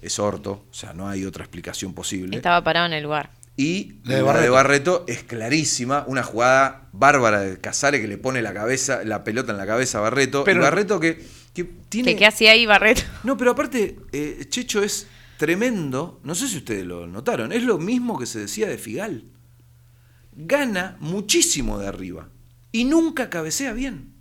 es 0.00 0.20
orto, 0.20 0.66
o 0.70 0.74
sea, 0.74 0.92
no 0.92 1.08
hay 1.08 1.24
otra 1.24 1.42
explicación 1.42 1.94
posible. 1.94 2.36
Estaba 2.36 2.62
parado 2.62 2.86
en 2.86 2.92
el 2.92 3.02
lugar. 3.02 3.32
Y 3.58 3.96
La 4.04 4.14
de 4.18 4.22
la 4.22 4.40
de 4.40 4.48
Barreto. 4.50 5.04
Es 5.08 5.24
clarísima, 5.24 6.04
una 6.06 6.22
jugada 6.22 6.88
bárbara 6.92 7.40
de 7.40 7.60
Casares 7.60 8.00
que 8.00 8.06
le 8.06 8.16
pone 8.16 8.40
la 8.40 8.54
cabeza, 8.54 9.02
la 9.04 9.24
pelota 9.24 9.50
en 9.50 9.58
la 9.58 9.66
cabeza 9.66 9.98
a 9.98 10.02
Barreto. 10.02 10.44
Pero- 10.44 10.60
y 10.60 10.62
Barreto 10.62 11.00
que, 11.00 11.20
que 11.52 11.64
tiene. 11.88 12.12
¿Qué, 12.12 12.18
qué 12.18 12.26
hacía 12.26 12.52
ahí 12.52 12.66
Barreto? 12.66 13.02
No, 13.24 13.36
pero 13.36 13.50
aparte, 13.50 13.96
eh, 14.12 14.46
Checho 14.48 14.80
es 14.84 15.08
tremendo. 15.38 16.20
No 16.22 16.36
sé 16.36 16.46
si 16.46 16.58
ustedes 16.58 16.86
lo 16.86 17.08
notaron. 17.08 17.50
Es 17.52 17.64
lo 17.64 17.78
mismo 17.78 18.16
que 18.16 18.26
se 18.26 18.38
decía 18.38 18.68
de 18.68 18.78
Figal. 18.78 19.24
Gana 20.36 20.96
muchísimo 21.00 21.80
de 21.80 21.88
arriba. 21.88 22.28
Y 22.70 22.84
nunca 22.84 23.28
cabecea 23.28 23.72
bien. 23.72 24.12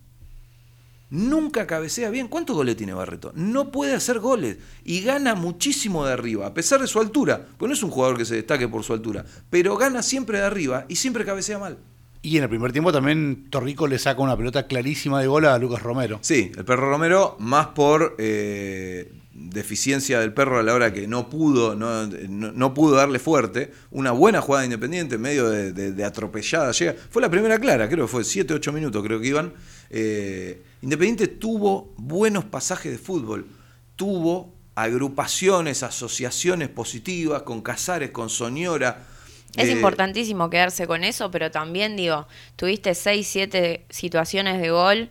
Nunca 1.10 1.66
cabecea 1.68 2.10
bien. 2.10 2.28
¿Cuántos 2.28 2.56
goles 2.56 2.76
tiene 2.76 2.94
Barreto? 2.94 3.32
No 3.36 3.72
puede 3.72 3.94
hacer 3.94 4.20
goles. 4.20 4.58
Y 4.84 5.02
gana 5.02 5.36
muchísimo 5.36 6.06
de 6.06 6.14
arriba, 6.14 6.48
a 6.48 6.54
pesar 6.54 6.82
de 6.82 6.88
su 6.88 7.00
altura. 7.00 7.46
Pues 7.58 7.68
no 7.70 7.74
es 7.74 7.84
un 7.84 7.92
jugador 7.92 8.18
que 8.18 8.26
se 8.26 8.36
destaque 8.36 8.68
por 8.68 8.84
su 8.84 8.92
altura. 8.94 9.26
Pero 9.50 9.78
gana 9.78 10.04
siempre 10.04 10.40
de 10.40 10.46
arriba 10.46 10.86
y 10.90 10.98
siempre 10.98 11.24
cabecea 11.24 11.60
mal. 11.60 11.78
Y 12.22 12.36
en 12.38 12.44
el 12.44 12.50
primer 12.50 12.74
tiempo 12.74 12.92
también 12.92 13.48
Torrico 13.50 13.88
le 13.88 14.00
saca 14.00 14.22
una 14.22 14.36
pelota 14.36 14.68
clarísima 14.68 15.22
de 15.22 15.28
gol 15.28 15.46
a 15.46 15.58
Lucas 15.58 15.82
Romero. 15.82 16.20
Sí, 16.24 16.52
el 16.58 16.66
perro 16.66 16.90
Romero, 16.90 17.38
más 17.40 17.68
por 17.68 18.16
eh, 18.18 19.14
deficiencia 19.32 20.20
del 20.20 20.34
perro 20.34 20.60
a 20.60 20.64
la 20.64 20.74
hora 20.74 20.92
que 20.92 21.08
no 21.08 21.30
pudo, 21.30 21.76
no, 21.76 22.08
no- 22.08 22.52
no 22.52 22.74
pudo 22.74 22.96
darle 22.96 23.20
fuerte. 23.20 23.72
Una 23.92 24.12
buena 24.12 24.42
jugada 24.42 24.62
de 24.64 24.66
independiente, 24.68 25.16
en 25.16 25.22
medio 25.22 25.48
de, 25.50 25.72
de- 25.72 25.94
de 25.94 26.04
atropellada. 26.04 26.72
Llega. 26.74 26.96
Fue 27.10 27.22
la 27.22 27.30
primera 27.30 27.60
clara, 27.60 27.88
creo 27.88 28.08
que 28.08 28.12
fue 28.12 28.24
7, 28.26 28.54
8 28.54 28.74
minutos, 28.74 29.02
creo 29.06 29.22
que 29.22 29.28
iban. 29.28 29.54
Eh, 29.90 30.64
Independiente 30.82 31.28
tuvo 31.28 31.94
buenos 31.98 32.46
pasajes 32.46 32.92
de 32.92 32.98
fútbol. 32.98 33.48
Tuvo 33.96 34.54
agrupaciones, 34.76 35.84
asociaciones 35.84 36.70
positivas 36.70 37.42
con 37.44 37.62
Casares, 37.62 38.12
con 38.12 38.30
Soñora. 38.30 39.08
Es 39.56 39.70
Eh, 39.70 39.72
importantísimo 39.72 40.50
quedarse 40.50 40.88
con 40.88 41.04
eso, 41.04 41.32
pero 41.32 41.52
también 41.52 41.96
digo, 41.98 42.28
tuviste 42.56 42.94
6, 42.96 43.28
7 43.28 43.86
situaciones 43.90 44.62
de 44.62 44.70
gol 44.70 45.10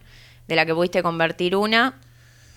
de 0.49 0.57
la 0.57 0.65
que 0.67 0.75
pudiste 0.75 1.03
convertir 1.03 1.57
una. 1.57 2.01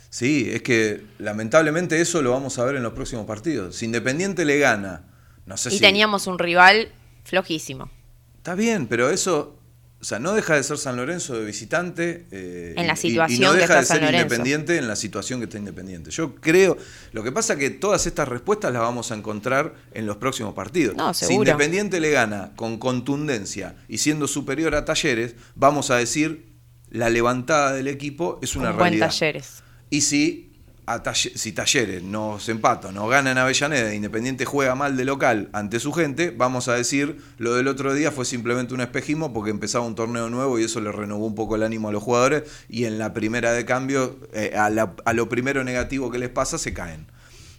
Sí, 0.09 0.49
es 0.51 0.63
que 0.63 1.13
lamentablemente 1.19 2.01
eso 2.01 2.21
lo 2.21 2.31
vamos 2.31 2.57
a 2.57 2.65
ver 2.65 2.75
en 2.75 2.83
los 2.83 2.93
próximos 2.93 3.25
partidos. 3.25 3.75
Si 3.75 3.85
Independiente 3.85 4.43
le 4.45 4.57
gana, 4.59 5.03
no 5.45 5.55
sé 5.57 5.69
Y 5.69 5.79
si. 5.79 5.79
teníamos 5.79 6.27
un 6.27 6.37
rival 6.37 6.91
flojísimo. 7.23 7.89
Está 8.37 8.55
bien, 8.55 8.87
pero 8.87 9.09
eso. 9.09 9.58
O 10.01 10.05
sea, 10.05 10.17
no 10.17 10.33
deja 10.33 10.55
de 10.55 10.63
ser 10.63 10.77
San 10.77 10.95
Lorenzo 10.95 11.33
de 11.37 11.43
visitante. 11.45 12.25
eh, 12.31 12.73
En 12.77 12.87
la 12.87 12.93
y- 12.93 12.95
y- 12.95 12.99
situación 12.99 13.41
y, 13.41 13.43
no 13.45 13.51
que 13.51 13.57
deja 13.59 13.79
está 13.81 13.95
de 13.95 13.99
ser 14.05 14.13
independiente 14.13 14.77
en 14.77 14.87
la 14.87 14.95
situación 14.95 15.39
que 15.41 15.43
está 15.45 15.57
independiente. 15.57 16.09
Yo 16.11 16.35
creo. 16.35 16.77
Lo 17.11 17.21
que 17.21 17.33
pasa 17.33 17.53
es 17.53 17.59
que 17.59 17.69
todas 17.69 18.05
estas 18.07 18.27
respuestas 18.29 18.71
las 18.71 18.81
vamos 18.81 19.11
a 19.11 19.15
encontrar 19.15 19.75
en 19.93 20.05
los 20.05 20.15
próximos 20.15 20.53
partidos. 20.53 20.95
No, 20.95 21.13
si. 21.13 21.33
Independiente 21.33 21.99
le 21.99 22.11
gana 22.11 22.53
con 22.55 22.77
contundencia 22.77 23.75
y 23.89 23.97
siendo 23.97 24.27
superior 24.27 24.73
a 24.75 24.85
Talleres, 24.85 25.35
vamos 25.55 25.89
a 25.91 25.97
decir 25.97 26.47
la 26.89 27.09
levantada 27.09 27.73
del 27.73 27.87
equipo 27.89 28.39
es 28.41 28.55
una 28.55 28.69
un 28.71 28.77
buen 28.77 28.85
realidad. 28.93 29.07
talleres. 29.09 29.63
Y 29.89 30.01
si, 30.01 30.48
a 30.91 31.03
Talle- 31.03 31.31
si 31.35 31.51
Talleres 31.51 32.01
nos 32.03 32.49
empata, 32.49 32.91
nos 32.91 33.09
gana 33.09 33.31
en 33.31 33.37
Avellaneda, 33.37 33.93
Independiente 33.93 34.45
juega 34.45 34.73
mal 34.75 34.97
de 34.97 35.05
local 35.05 35.49
ante 35.53 35.79
su 35.79 35.91
gente, 35.93 36.31
vamos 36.31 36.67
a 36.67 36.73
decir, 36.73 37.17
lo 37.37 37.53
del 37.55 37.67
otro 37.67 37.93
día 37.93 38.11
fue 38.11 38.25
simplemente 38.25 38.73
un 38.73 38.81
espejismo 38.81 39.31
porque 39.33 39.51
empezaba 39.51 39.85
un 39.85 39.95
torneo 39.95 40.29
nuevo 40.29 40.57
y 40.59 40.63
eso 40.63 40.81
le 40.81 40.91
renovó 40.91 41.25
un 41.27 41.35
poco 41.35 41.55
el 41.55 41.63
ánimo 41.63 41.89
a 41.89 41.91
los 41.91 42.01
jugadores 42.01 42.43
y 42.67 42.85
en 42.85 42.97
la 42.97 43.13
primera 43.13 43.51
de 43.53 43.65
cambio, 43.65 44.19
eh, 44.33 44.53
a, 44.57 44.69
la- 44.69 44.95
a 45.05 45.13
lo 45.13 45.29
primero 45.29 45.63
negativo 45.63 46.09
que 46.11 46.19
les 46.19 46.29
pasa, 46.29 46.57
se 46.57 46.73
caen. 46.73 47.05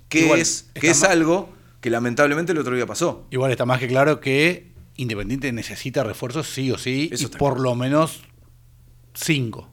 Que 0.09 0.25
Igual, 0.25 0.40
es, 0.40 0.69
que 0.75 0.90
es 0.90 1.05
algo 1.05 1.51
que 1.81 1.88
lamentablemente 1.88 2.51
el 2.53 2.59
otro 2.59 2.75
día 2.75 2.87
pasó. 2.87 3.27
Igual 3.31 3.53
está 3.53 3.64
más 3.64 3.79
que 3.79 3.87
claro 3.88 4.21
que 4.21 4.73
Independiente 4.97 5.51
necesita 5.53 6.03
refuerzos 6.03 6.49
sí 6.49 6.71
o 6.73 6.77
sí, 6.79 7.09
Eso 7.12 7.29
y 7.33 7.37
por 7.38 7.59
lo 7.61 7.75
menos 7.75 8.23
cinco. 9.14 9.69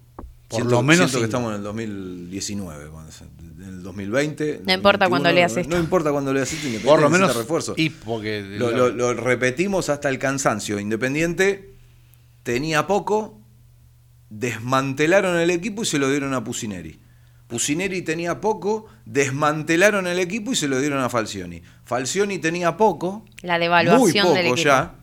Por 0.47 0.59
Siento- 0.59 0.75
lo 0.75 0.81
menos 0.83 1.09
siento 1.11 1.19
que 1.19 1.25
estamos 1.25 1.49
en 1.51 1.57
el 1.57 1.63
2019, 1.63 2.89
cuando 2.89 3.11
se- 3.11 3.25
en 3.25 3.63
el 3.63 3.83
2020. 3.83 4.61
No 4.65 4.73
importa 4.73 5.09
cuando 5.09 5.27
2021, 5.29 5.33
leas 5.35 5.53
no, 5.55 5.59
esto. 5.61 5.75
No 5.75 5.79
importa 5.83 6.11
cuando 6.11 6.33
leas 6.33 6.53
esto, 6.53 6.67
Independiente 6.67 6.89
Por 6.89 7.01
lo 7.01 7.09
menos 7.09 7.35
refuerzo. 7.35 7.73
Y 7.75 7.89
porque 7.89 8.41
Lo, 8.41 8.71
lo- 8.71 8.89
lo 8.89 9.13
repetimos 9.13 9.89
hasta 9.89 10.07
el 10.09 10.19
cansancio. 10.19 10.79
Independiente 10.79 11.73
tenía 12.43 12.87
poco, 12.87 13.41
desmantelaron 14.29 15.37
el 15.37 15.49
equipo 15.49 15.83
y 15.83 15.85
se 15.85 15.99
lo 15.99 16.09
dieron 16.09 16.33
a 16.33 16.43
Pusineri. 16.43 16.99
Pusineri 17.47 18.01
tenía 18.01 18.41
poco, 18.41 18.87
desmantelaron 19.05 20.05
el 20.07 20.19
equipo 20.19 20.51
y 20.51 20.55
se 20.55 20.67
lo 20.67 20.79
dieron 20.79 20.99
a 21.01 21.09
Falcioni. 21.09 21.61
Falcioni 21.85 22.39
tenía 22.39 22.75
poco, 22.75 23.25
La 23.41 23.57
devaluación 23.57 23.99
muy 24.01 24.13
poco 24.13 24.33
del 24.33 24.47
equipo. 24.47 24.63
ya, 24.63 24.95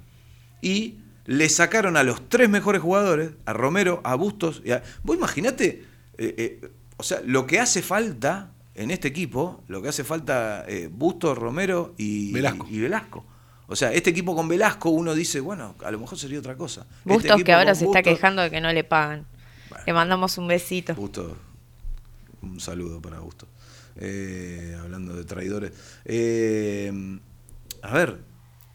y 0.60 0.96
le 1.26 1.48
sacaron 1.48 1.96
a 1.96 2.02
los 2.02 2.28
tres 2.28 2.48
mejores 2.48 2.82
jugadores, 2.82 3.30
a 3.46 3.52
Romero, 3.52 4.00
a 4.04 4.14
Bustos. 4.14 4.62
Y 4.64 4.72
a... 4.72 4.82
Vos 5.02 5.16
imaginate, 5.16 5.84
eh, 6.18 6.34
eh, 6.36 6.70
o 6.96 7.02
sea, 7.02 7.20
lo 7.24 7.46
que 7.46 7.60
hace 7.60 7.82
falta 7.82 8.52
en 8.74 8.90
este 8.90 9.08
equipo, 9.08 9.62
lo 9.68 9.80
que 9.82 9.88
hace 9.88 10.04
falta 10.04 10.64
eh, 10.68 10.88
Bustos, 10.92 11.38
Romero 11.38 11.94
y 11.96 12.32
Velasco. 12.32 12.66
y 12.70 12.78
Velasco. 12.80 13.24
O 13.66 13.76
sea, 13.76 13.92
este 13.92 14.10
equipo 14.10 14.36
con 14.36 14.46
Velasco 14.48 14.90
uno 14.90 15.14
dice, 15.14 15.40
bueno, 15.40 15.74
a 15.82 15.90
lo 15.90 15.98
mejor 15.98 16.18
sería 16.18 16.38
otra 16.38 16.56
cosa. 16.56 16.86
Este 16.98 17.08
Bustos 17.14 17.42
que 17.44 17.52
ahora 17.52 17.74
se 17.74 17.86
está 17.86 18.00
Bustos- 18.00 18.12
quejando 18.14 18.42
de 18.42 18.50
que 18.50 18.60
no 18.60 18.70
le 18.72 18.84
pagan. 18.84 19.26
Bueno. 19.70 19.84
Le 19.86 19.92
mandamos 19.94 20.36
un 20.36 20.46
besito. 20.48 20.94
Bustos 20.94 21.32
Un 22.42 22.60
saludo 22.60 23.00
para 23.00 23.16
Augusto. 23.16 23.46
Eh, 23.96 24.76
hablando 24.78 25.14
de 25.14 25.24
traidores. 25.24 25.72
Eh, 26.04 26.92
a 27.82 27.94
ver, 27.94 28.18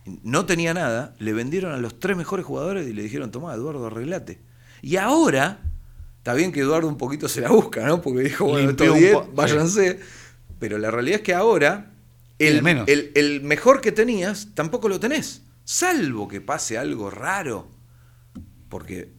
no 0.05 0.45
tenía 0.45 0.73
nada, 0.73 1.13
le 1.19 1.33
vendieron 1.33 1.71
a 1.73 1.77
los 1.77 1.99
tres 1.99 2.17
mejores 2.17 2.45
jugadores 2.45 2.87
y 2.87 2.93
le 2.93 3.03
dijeron, 3.03 3.31
toma, 3.31 3.53
Eduardo, 3.53 3.87
arreglate. 3.87 4.39
Y 4.81 4.95
ahora, 4.95 5.59
está 6.17 6.33
bien 6.33 6.51
que 6.51 6.61
Eduardo 6.61 6.87
un 6.87 6.97
poquito 6.97 7.27
se 7.29 7.41
la 7.41 7.49
busca, 7.51 7.85
¿no? 7.85 8.01
Porque 8.01 8.21
dijo, 8.21 8.45
bueno, 8.45 8.71
estos 8.71 8.87
un 8.89 8.97
10, 8.99 9.13
po- 9.13 9.29
váyanse. 9.33 9.99
Pero 10.59 10.77
la 10.77 10.89
realidad 10.91 11.17
es 11.19 11.23
que 11.23 11.33
ahora, 11.33 11.91
el, 12.39 12.61
menos. 12.63 12.87
el- 12.87 13.11
el 13.15 13.41
mejor 13.41 13.81
que 13.81 13.91
tenías, 13.91 14.49
tampoco 14.55 14.89
lo 14.89 14.99
tenés. 14.99 15.43
Salvo 15.63 16.27
que 16.27 16.41
pase 16.41 16.77
algo 16.77 17.09
raro. 17.09 17.67
Porque, 18.69 19.11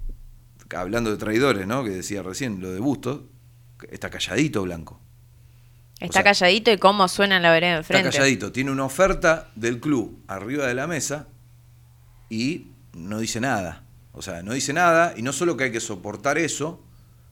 hablando 0.75 1.11
de 1.11 1.17
traidores, 1.17 1.67
¿no? 1.67 1.85
Que 1.85 1.91
decía 1.91 2.23
recién, 2.23 2.61
lo 2.61 2.73
de 2.73 2.81
Bustos, 2.81 3.23
está 3.91 4.11
calladito 4.11 4.63
Blanco. 4.63 5.01
Está 6.01 6.15
sea, 6.15 6.25
calladito 6.25 6.73
y 6.73 6.79
cómo 6.79 7.07
suena 7.09 7.37
en 7.37 7.43
la 7.43 7.53
vereda 7.53 7.75
de 7.75 7.81
Está 7.83 7.99
enfrente. 7.99 8.17
calladito, 8.17 8.53
tiene 8.53 8.71
una 8.71 8.85
oferta 8.85 9.51
del 9.55 9.81
club 9.81 10.19
arriba 10.29 10.67
de 10.67 10.75
la 10.75 10.87
mesa 10.87 11.29
y 12.31 12.69
no 12.95 13.19
dice 13.19 13.41
nada. 13.41 13.85
O 14.13 14.23
sea, 14.23 14.43
no 14.43 14.55
dice 14.55 14.73
nada 14.73 15.15
y 15.17 15.23
no 15.23 15.33
solo 15.33 15.57
que 15.57 15.65
hay 15.65 15.73
que 15.73 15.81
soportar 15.81 16.39
eso, 16.39 16.83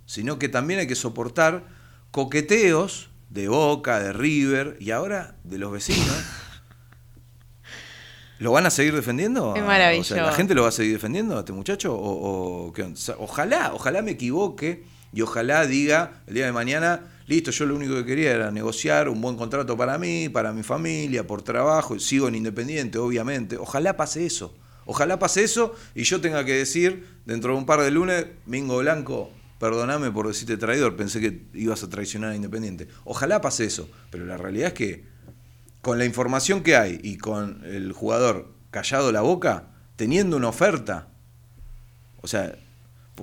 sino 0.06 0.38
que 0.38 0.48
también 0.48 0.80
hay 0.80 0.86
que 0.86 0.94
soportar 0.94 1.64
coqueteos 2.10 3.10
de 3.30 3.48
Boca, 3.48 4.00
de 4.00 4.12
River 4.12 4.76
y 4.80 4.90
ahora 4.90 5.36
de 5.44 5.58
los 5.58 5.72
vecinos. 5.72 6.06
¿Lo 8.38 8.52
van 8.52 8.66
a 8.66 8.70
seguir 8.70 8.94
defendiendo? 8.94 9.54
Ah, 9.56 9.60
maravilloso. 9.62 10.14
O 10.14 10.16
sea, 10.16 10.26
¿La 10.26 10.32
gente 10.32 10.54
lo 10.54 10.62
va 10.62 10.68
a 10.68 10.72
seguir 10.72 10.92
defendiendo 10.92 11.36
a 11.36 11.40
este 11.40 11.52
muchacho? 11.52 11.94
¿O, 11.94 12.68
o 12.68 12.72
ojalá, 13.18 13.72
ojalá 13.74 14.02
me 14.02 14.12
equivoque 14.12 14.84
y 15.12 15.22
ojalá 15.22 15.66
diga 15.66 16.22
el 16.26 16.34
día 16.34 16.46
de 16.46 16.52
mañana, 16.52 17.00
listo, 17.26 17.50
yo 17.50 17.66
lo 17.66 17.76
único 17.76 17.94
que 17.94 18.04
quería 18.04 18.32
era 18.32 18.50
negociar 18.50 19.08
un 19.08 19.20
buen 19.20 19.36
contrato 19.36 19.76
para 19.76 19.98
mí, 19.98 20.28
para 20.28 20.52
mi 20.52 20.62
familia, 20.62 21.26
por 21.26 21.42
trabajo, 21.42 21.98
sigo 21.98 22.28
en 22.28 22.34
Independiente, 22.34 22.98
obviamente. 22.98 23.56
Ojalá 23.56 23.96
pase 23.96 24.26
eso. 24.26 24.54
Ojalá 24.86 25.18
pase 25.18 25.44
eso 25.44 25.74
y 25.94 26.04
yo 26.04 26.20
tenga 26.20 26.44
que 26.44 26.54
decir 26.54 27.06
dentro 27.26 27.52
de 27.52 27.58
un 27.58 27.66
par 27.66 27.82
de 27.82 27.90
lunes, 27.90 28.26
Mingo 28.46 28.78
Blanco, 28.78 29.30
perdoname 29.58 30.10
por 30.10 30.26
decirte 30.26 30.56
traidor, 30.56 30.96
pensé 30.96 31.20
que 31.20 31.42
ibas 31.52 31.82
a 31.82 31.90
traicionar 31.90 32.32
a 32.32 32.36
Independiente. 32.36 32.88
Ojalá 33.04 33.40
pase 33.40 33.66
eso, 33.66 33.88
pero 34.10 34.24
la 34.24 34.36
realidad 34.36 34.68
es 34.68 34.74
que 34.74 35.04
con 35.82 35.98
la 35.98 36.04
información 36.04 36.62
que 36.62 36.76
hay 36.76 36.98
y 37.02 37.18
con 37.18 37.64
el 37.64 37.92
jugador 37.92 38.52
callado 38.70 39.12
la 39.12 39.20
boca, 39.20 39.68
teniendo 39.96 40.36
una 40.36 40.48
oferta, 40.48 41.08
o 42.20 42.26
sea, 42.26 42.56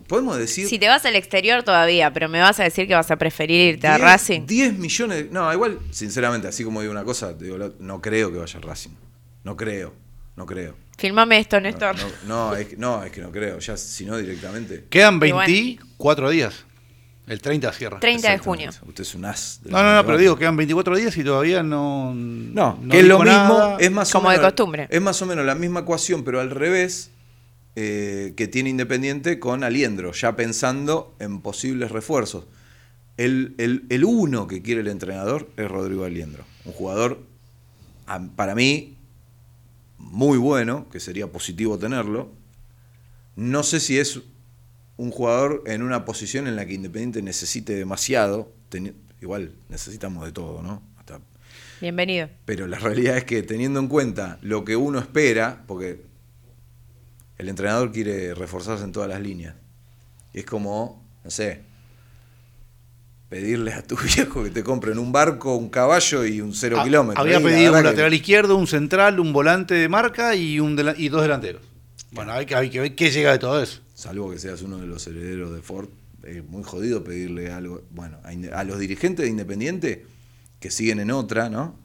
podemos 0.03 0.37
decir... 0.37 0.67
Si 0.67 0.79
te 0.79 0.87
vas 0.87 1.05
al 1.05 1.15
exterior 1.15 1.63
todavía, 1.63 2.11
pero 2.13 2.29
me 2.29 2.39
vas 2.39 2.59
a 2.59 2.63
decir 2.63 2.87
que 2.87 2.95
vas 2.95 3.09
a 3.11 3.15
preferir 3.17 3.75
irte 3.75 3.87
a 3.87 3.95
10 3.97 4.01
Racing. 4.01 4.45
10 4.45 4.77
millones. 4.77 5.31
No, 5.31 5.51
igual, 5.53 5.79
sinceramente, 5.91 6.47
así 6.47 6.63
como 6.63 6.81
digo 6.81 6.91
una 6.91 7.03
cosa, 7.03 7.37
te 7.37 7.45
digo 7.45 7.57
la- 7.57 7.71
no 7.79 8.01
creo 8.01 8.31
que 8.31 8.37
vaya 8.39 8.59
a 8.59 8.61
Racing. 8.61 8.91
No 9.43 9.55
creo, 9.55 9.93
no 10.35 10.45
creo. 10.45 10.75
Filmame 10.97 11.39
esto, 11.39 11.57
No, 11.57 11.61
Néstor. 11.63 11.95
no, 12.25 12.49
no, 12.51 12.55
es, 12.55 12.67
que- 12.67 12.77
no, 12.77 13.03
es 13.03 13.11
que 13.11 13.21
no 13.21 13.31
creo. 13.31 13.59
Ya, 13.59 13.75
si 13.77 14.05
no, 14.05 14.17
directamente. 14.17 14.85
Quedan 14.89 15.15
Y 15.15 15.17
bueno. 15.31 15.37
24 15.39 16.29
días. 16.29 16.65
El 17.27 17.41
30 17.41 17.71
cierra. 17.73 17.99
30 17.99 18.29
de 18.31 18.37
junio. 18.37 18.69
Usted 18.87 19.01
es 19.01 19.15
un 19.15 19.25
as. 19.25 19.59
de 19.63 19.71
No, 19.71 19.81
no, 19.81 19.95
no, 19.95 20.05
pero 20.05 20.17
digo, 20.19 20.37
quedan 20.37 20.55
24 20.55 20.95
días 20.95 21.17
y 21.17 21.23
todavía 21.23 21.63
no. 21.63 22.13
No, 22.15 22.79
que 22.89 22.99
es 22.99 23.05
lo 23.05 23.17
mismo, 23.17 23.31
nada. 23.33 23.77
es 23.79 23.91
más 23.91 24.11
Como 24.11 24.27
o 24.27 24.31
de 24.31 24.37
menos, 24.37 24.51
costumbre. 24.51 24.87
Es 24.91 25.01
más 25.01 25.19
o 25.23 25.25
menos 25.25 25.43
la 25.43 25.55
misma 25.55 25.79
ecuación, 25.79 26.23
pero 26.23 26.39
al 26.39 26.51
revés, 26.51 27.09
eh, 27.75 28.33
que 28.37 28.47
tiene 28.47 28.69
Independiente 28.69 29.39
con 29.39 29.63
Aliendro, 29.63 30.11
ya 30.13 30.35
pensando 30.35 31.15
en 31.19 31.41
posibles 31.41 31.91
refuerzos. 31.91 32.45
El, 33.17 33.55
el- 33.57 33.85
el 33.89 34.03
uno 34.05 34.47
que 34.47 34.61
quiere 34.61 34.81
el 34.81 34.87
entrenador 34.87 35.49
es 35.57 35.69
Rodrigo 35.69 36.03
Aliendro, 36.05 36.43
un 36.65 36.73
jugador, 36.73 37.19
para 38.35 38.55
mí, 38.55 38.97
muy 39.97 40.37
bueno, 40.37 40.87
que 40.89 40.99
sería 40.99 41.27
positivo 41.27 41.77
tenerlo. 41.79 42.31
No 43.35 43.63
sé 43.63 43.79
si 43.79 43.97
es 43.99 44.19
un 44.97 45.11
jugador 45.11 45.63
en 45.65 45.81
una 45.81 46.05
posición 46.05 46.47
en 46.47 46.55
la 46.55 46.65
que 46.65 46.73
Independiente 46.73 47.21
necesite 47.21 47.73
demasiado. 47.75 48.51
igual 49.21 49.51
necesitamos 49.69 50.25
de 50.25 50.31
todo, 50.31 50.61
¿no? 50.61 50.81
Hasta 50.97 51.19
Bienvenido. 51.81 52.29
pero 52.45 52.67
la 52.67 52.79
realidad 52.79 53.17
es 53.17 53.23
que 53.25 53.43
teniendo 53.43 53.79
en 53.79 53.87
cuenta 53.87 54.39
lo 54.41 54.63
que 54.65 54.75
uno 54.75 54.99
espera, 54.99 55.63
porque 55.67 56.01
el 57.37 57.49
entrenador 57.49 57.91
quiere 57.91 58.33
reforzarse 58.33 58.83
en 58.83 58.91
todas 58.91 59.09
las 59.09 59.21
líneas. 59.21 59.55
Y 60.33 60.39
es 60.39 60.45
como, 60.45 61.03
no 61.23 61.29
sé, 61.31 61.61
pedirle 63.29 63.73
a 63.73 63.81
tu 63.83 63.95
viejo 64.15 64.43
que 64.43 64.49
te 64.51 64.63
compren 64.63 64.97
un 64.99 65.11
barco, 65.11 65.55
un 65.55 65.69
caballo 65.69 66.25
y 66.25 66.41
un 66.41 66.53
cero 66.53 66.77
Ah, 66.79 66.83
kilómetro. 66.83 67.21
Había 67.21 67.39
pedido 67.41 67.71
un 67.73 67.79
que- 67.79 67.83
lateral 67.83 68.13
izquierdo, 68.13 68.55
un 68.57 68.67
central, 68.67 69.19
un 69.19 69.33
volante 69.33 69.73
de 69.73 69.89
marca 69.89 70.35
y, 70.35 70.59
un 70.59 70.77
y 70.97 71.09
dos 71.09 71.21
delanteros. 71.21 71.61
Bueno, 72.11 72.31
hay 72.33 72.45
que, 72.45 72.55
hay 72.55 72.69
que 72.69 72.79
ver 72.79 72.95
qué 72.95 73.11
llega 73.11 73.31
de 73.31 73.39
todo 73.39 73.61
eso. 73.61 73.81
Salvo 73.93 74.29
que 74.31 74.39
seas 74.39 74.61
uno 74.61 74.77
de 74.77 74.87
los 74.87 75.05
herederos 75.07 75.53
de 75.53 75.61
Ford, 75.61 75.89
es 76.23 76.43
muy 76.45 76.63
jodido 76.63 77.03
pedirle 77.03 77.51
algo. 77.51 77.83
Bueno, 77.91 78.17
a, 78.23 78.59
a 78.59 78.63
los 78.63 78.79
dirigentes 78.79 79.25
de 79.25 79.29
Independiente 79.29 80.05
que 80.59 80.71
siguen 80.71 80.99
en 80.99 81.11
otra, 81.11 81.49
¿no? 81.49 81.75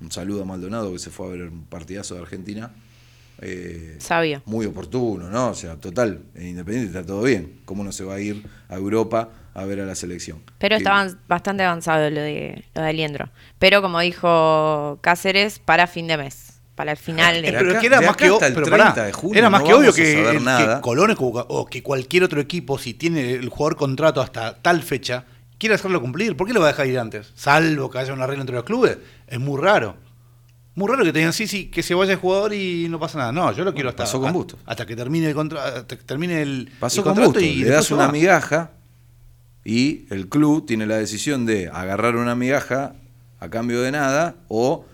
Un 0.00 0.10
saludo 0.12 0.42
a 0.42 0.44
Maldonado 0.44 0.92
que 0.92 0.98
se 0.98 1.10
fue 1.10 1.26
a 1.26 1.30
ver 1.30 1.42
un 1.42 1.64
partidazo 1.64 2.14
de 2.14 2.20
Argentina. 2.22 2.72
Eh, 3.42 3.96
Sabio. 3.98 4.42
muy 4.44 4.66
oportuno, 4.66 5.30
¿no? 5.30 5.48
O 5.48 5.54
sea, 5.54 5.76
total, 5.76 6.20
en 6.34 6.48
Independiente 6.48 6.98
está 6.98 7.06
todo 7.06 7.22
bien. 7.22 7.60
¿Cómo 7.64 7.82
no 7.84 7.92
se 7.92 8.04
va 8.04 8.14
a 8.14 8.20
ir 8.20 8.44
a 8.68 8.74
Europa 8.76 9.30
a 9.54 9.64
ver 9.64 9.80
a 9.80 9.86
la 9.86 9.94
selección? 9.94 10.42
Pero 10.58 10.76
Que- 10.76 10.82
estaba 10.82 11.06
bastante 11.26 11.62
avanzado 11.64 12.10
lo 12.10 12.20
de, 12.20 12.64
lo 12.74 12.82
de 12.82 12.88
Aliendro. 12.88 13.30
Pero 13.58 13.80
como 13.82 13.98
dijo 14.00 14.98
Cáceres, 15.00 15.58
para 15.58 15.86
fin 15.86 16.06
de 16.06 16.16
mes. 16.18 16.60
Para 16.74 16.92
el 16.92 16.96
final 16.98 17.42
de... 17.42 17.52
Pero 17.52 17.78
que 17.78 17.86
era 17.86 18.00
de 18.00 18.06
más 18.06 18.16
que, 18.16 18.30
o- 18.30 18.34
hasta 18.34 18.46
el 18.46 18.54
pero 18.54 18.66
30 18.66 18.94
pará, 18.94 19.06
de 19.06 19.12
junio 19.12 19.38
era 19.38 19.50
más 19.50 19.62
que 19.62 19.74
obvio 19.74 19.92
que, 19.92 20.80
Colón 20.80 21.14
o 21.18 21.46
o 21.48 21.66
que 21.66 21.82
cualquier 21.82 22.24
otro 22.24 22.40
equipo, 22.40 22.78
si 22.78 22.94
tiene 22.94 23.32
el 23.34 23.48
jugador 23.50 23.76
contrato 23.76 24.22
hasta 24.22 24.56
tal 24.62 24.82
fecha, 24.82 25.24
quiere 25.58 25.74
hacerlo 25.74 26.00
cumplir. 26.00 26.36
¿Por 26.38 26.46
qué 26.46 26.54
lo 26.54 26.60
va 26.60 26.66
a 26.68 26.70
dejar 26.70 26.86
ir 26.86 26.98
antes? 26.98 27.32
Salvo 27.34 27.90
que 27.90 27.98
haya 27.98 28.14
un 28.14 28.22
arreglo 28.22 28.40
entre 28.42 28.56
los 28.56 28.64
clubes. 28.64 28.96
Es 29.26 29.38
muy 29.38 29.60
raro. 29.60 29.96
Muy 30.74 30.88
raro 30.88 31.04
que 31.04 31.12
tengan 31.12 31.32
sí, 31.32 31.46
sí, 31.46 31.66
que 31.66 31.82
se 31.82 31.94
vaya 31.94 32.12
el 32.12 32.18
jugador 32.18 32.54
y 32.54 32.86
no 32.88 32.98
pasa 33.00 33.18
nada. 33.18 33.32
No, 33.32 33.52
yo 33.52 33.64
lo 33.64 33.74
quiero 33.74 33.88
hasta, 33.88 34.04
pasó 34.04 34.20
con 34.20 34.32
Bustos. 34.32 34.60
hasta 34.66 34.86
que 34.86 34.94
termine 34.96 35.28
el 35.30 35.36
hasta 35.58 35.96
que 35.96 36.04
termine 36.04 36.42
el, 36.42 36.70
Pasó 36.78 37.00
el 37.00 37.04
con 37.04 37.14
contrato 37.14 37.32
Bustos, 37.32 37.42
y 37.42 37.64
le 37.64 37.70
das 37.70 37.90
una 37.90 38.06
va. 38.06 38.12
migaja 38.12 38.70
y 39.64 40.06
el 40.10 40.28
club 40.28 40.66
tiene 40.66 40.86
la 40.86 40.96
decisión 40.96 41.44
de 41.44 41.68
agarrar 41.68 42.16
una 42.16 42.34
migaja 42.34 42.94
a 43.40 43.48
cambio 43.50 43.82
de 43.82 43.90
nada 43.92 44.36
o 44.48 44.84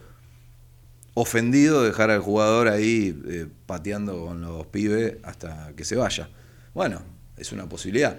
ofendido 1.14 1.82
dejar 1.82 2.10
al 2.10 2.20
jugador 2.20 2.68
ahí 2.68 3.18
eh, 3.28 3.46
pateando 3.66 4.26
con 4.26 4.40
los 4.42 4.66
pibes 4.66 5.16
hasta 5.22 5.72
que 5.76 5.84
se 5.84 5.96
vaya. 5.96 6.28
Bueno, 6.74 7.02
es 7.36 7.52
una 7.52 7.68
posibilidad. 7.68 8.18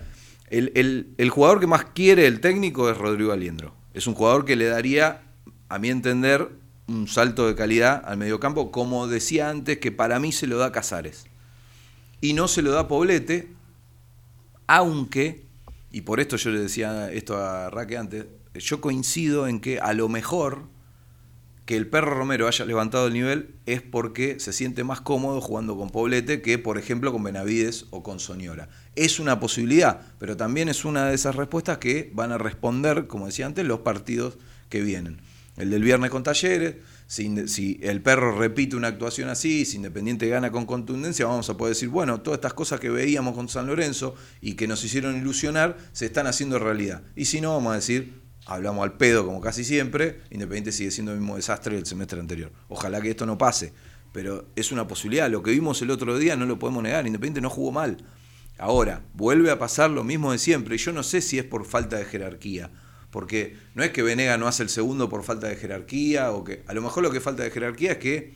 El, 0.49 0.71
el- 0.75 1.07
el 1.17 1.29
jugador 1.29 1.59
que 1.59 1.67
más 1.67 1.85
quiere 1.93 2.25
el 2.27 2.39
técnico 2.39 2.89
es 2.89 2.97
Rodrigo 2.97 3.31
Aliendro. 3.31 3.73
Es 3.93 4.07
un 4.07 4.13
jugador 4.15 4.45
que 4.45 4.55
le 4.55 4.65
daría, 4.65 5.21
a 5.69 5.79
mi 5.79 5.89
entender, 5.89 6.49
un 6.87 7.07
salto 7.07 7.47
de 7.47 7.55
calidad 7.55 8.01
al 8.05 8.17
mediocampo, 8.17 8.71
como 8.71 9.07
decía 9.07 9.49
antes, 9.49 9.77
que 9.79 9.91
para 9.91 10.19
mí 10.19 10.31
se 10.31 10.47
lo 10.47 10.57
da 10.57 10.71
Casares. 10.71 11.25
Y 12.21 12.33
no 12.33 12.47
se 12.47 12.61
lo 12.61 12.71
da 12.71 12.87
Poblete, 12.87 13.49
aunque, 14.65 15.45
y 15.91 16.01
por 16.01 16.19
esto 16.19 16.37
yo 16.37 16.51
le 16.51 16.59
decía 16.59 17.11
esto 17.11 17.37
a 17.37 17.69
Raque 17.69 17.97
antes, 17.97 18.25
yo 18.55 18.81
coincido 18.81 19.47
en 19.47 19.59
que 19.59 19.79
a 19.79 19.93
lo 19.93 20.09
mejor 20.09 20.63
que 21.65 21.75
el 21.75 21.87
perro 21.87 22.15
Romero 22.15 22.47
haya 22.47 22.63
levantado 22.63 23.07
el 23.07 23.13
nivel 23.13 23.53
es 23.65 23.81
porque 23.81 24.39
se 24.39 24.53
siente 24.53 24.85
más 24.85 25.01
cómodo 25.01 25.41
jugando 25.41 25.77
con 25.77 25.89
Poblete 25.89 26.41
que, 26.41 26.57
por 26.57 26.77
ejemplo, 26.77 27.11
con 27.11 27.23
Benavides 27.23 27.87
o 27.89 28.03
con 28.03 28.21
Soñora. 28.21 28.69
Es 28.95 29.19
una 29.19 29.41
posibilidad, 29.41 30.01
pero 30.17 30.37
también 30.37 30.69
es 30.69 30.85
una 30.85 31.09
de 31.09 31.15
esas 31.15 31.35
respuestas 31.35 31.79
que 31.79 32.09
van 32.13 32.31
a 32.31 32.37
responder, 32.37 33.07
como 33.07 33.25
decía 33.25 33.45
antes, 33.45 33.65
los 33.65 33.81
partidos 33.81 34.37
que 34.69 34.81
vienen. 34.81 35.19
El 35.57 35.71
del 35.71 35.81
viernes 35.81 36.11
con 36.11 36.21
Talleres, 36.21 36.75
si, 37.07 37.79
el 37.81 38.01
perro 38.01 38.37
repite 38.37 38.75
una 38.75 38.89
actuación 38.89 39.29
así, 39.29 39.65
si 39.65 39.77
Independiente 39.77 40.27
gana 40.27 40.51
con 40.51 40.67
contundencia, 40.67 41.25
vamos 41.25 41.49
a 41.49 41.57
poder 41.57 41.73
decir, 41.73 41.89
bueno, 41.89 42.21
todas 42.21 42.37
estas 42.37 42.53
cosas 42.53 42.79
que 42.79 42.91
veíamos 42.91 43.33
con 43.33 43.49
San 43.49 43.65
Lorenzo 43.65 44.13
y 44.39 44.53
que 44.53 44.67
nos 44.67 44.83
hicieron 44.83 45.17
ilusionar, 45.17 45.77
se 45.93 46.05
están 46.05 46.27
haciendo 46.27 46.59
realidad. 46.59 47.01
Y 47.15 47.25
si 47.25 47.41
no, 47.41 47.53
vamos 47.53 47.71
a 47.71 47.75
decir, 47.75 48.21
hablamos 48.45 48.83
al 48.83 48.97
pedo 48.97 49.25
como 49.25 49.41
casi 49.41 49.63
siempre, 49.63 50.21
Independiente 50.29 50.71
sigue 50.71 50.91
siendo 50.91 51.11
el 51.11 51.19
mismo 51.19 51.37
desastre 51.37 51.75
del 51.75 51.87
semestre 51.87 52.19
anterior. 52.19 52.51
Ojalá 52.69 53.01
que 53.01 53.09
esto 53.09 53.25
no 53.25 53.39
pase, 53.39 53.73
pero 54.13 54.47
es 54.55 54.71
una 54.71 54.87
posibilidad. 54.87 55.27
Lo 55.27 55.41
que 55.41 55.51
vimos 55.51 55.81
el 55.81 55.89
otro 55.89 56.19
día 56.19 56.35
no 56.35 56.45
lo 56.45 56.59
podemos 56.59 56.83
negar, 56.83 57.07
Independiente 57.07 57.41
no 57.41 57.49
jugó 57.49 57.71
mal. 57.71 57.97
Ahora, 58.59 59.01
vuelve 59.13 59.49
a 59.49 59.57
pasar 59.57 59.89
lo 59.89 60.03
mismo 60.03 60.31
de 60.31 60.37
siempre, 60.37 60.75
y 60.75 60.77
yo 60.77 60.91
no 60.91 61.01
sé 61.01 61.21
si 61.21 61.39
es 61.39 61.45
por 61.45 61.65
falta 61.65 61.97
de 61.97 62.05
jerarquía, 62.05 62.69
porque 63.17 63.57
no 63.73 63.83
es 63.83 63.89
que 63.89 64.03
Venega 64.03 64.37
no 64.37 64.47
hace 64.47 64.61
el 64.61 64.69
segundo 64.69 65.09
por 65.09 65.23
falta 65.23 65.47
de 65.47 65.55
jerarquía, 65.55 66.31
o 66.33 66.43
que 66.43 66.61
a 66.67 66.73
lo 66.75 66.83
mejor 66.83 67.01
lo 67.01 67.09
que 67.09 67.19
falta 67.19 67.41
de 67.41 67.49
jerarquía 67.49 67.93
es 67.93 67.97
que, 67.97 68.35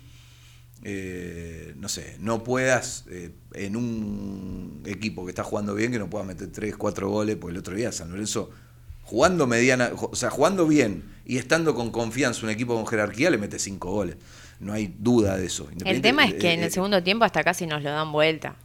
eh, 0.82 1.76
no 1.78 1.88
sé, 1.88 2.18
no 2.20 2.44
puedas 2.44 3.06
eh, 3.12 3.30
en 3.54 3.76
un 3.76 4.82
equipo 4.88 5.24
que 5.24 5.30
está 5.30 5.44
jugando 5.44 5.76
bien, 5.76 5.92
que 5.92 6.00
no 6.00 6.10
puedas 6.10 6.26
meter 6.26 6.52
3, 6.52 6.78
4 6.78 7.08
goles, 7.08 7.36
porque 7.36 7.52
el 7.52 7.60
otro 7.60 7.76
día 7.76 7.92
San 7.92 8.10
Lorenzo 8.10 8.50
jugando 9.04 9.46
mediana, 9.46 9.92
o 9.94 10.16
sea, 10.16 10.32
jugando 10.32 10.66
bien 10.66 11.04
y 11.26 11.38
estando 11.38 11.76
con 11.76 11.92
confianza 11.92 12.44
un 12.44 12.50
equipo 12.50 12.74
con 12.74 12.88
jerarquía 12.88 13.30
le 13.30 13.38
mete 13.38 13.60
cinco 13.60 13.92
goles. 13.92 14.16
No 14.60 14.74
hay 14.74 14.96
duda 14.98 15.38
de 15.38 15.46
eso. 15.46 15.70
El 15.86 16.02
tema 16.02 16.26
es 16.26 16.34
que 16.34 16.54
en 16.54 16.62
eh, 16.62 16.66
el 16.66 16.72
segundo 16.72 17.04
tiempo 17.04 17.24
hasta 17.24 17.44
casi 17.44 17.68
nos 17.68 17.84
lo 17.84 17.92
dan 17.92 18.12
vuelta. 18.12 18.56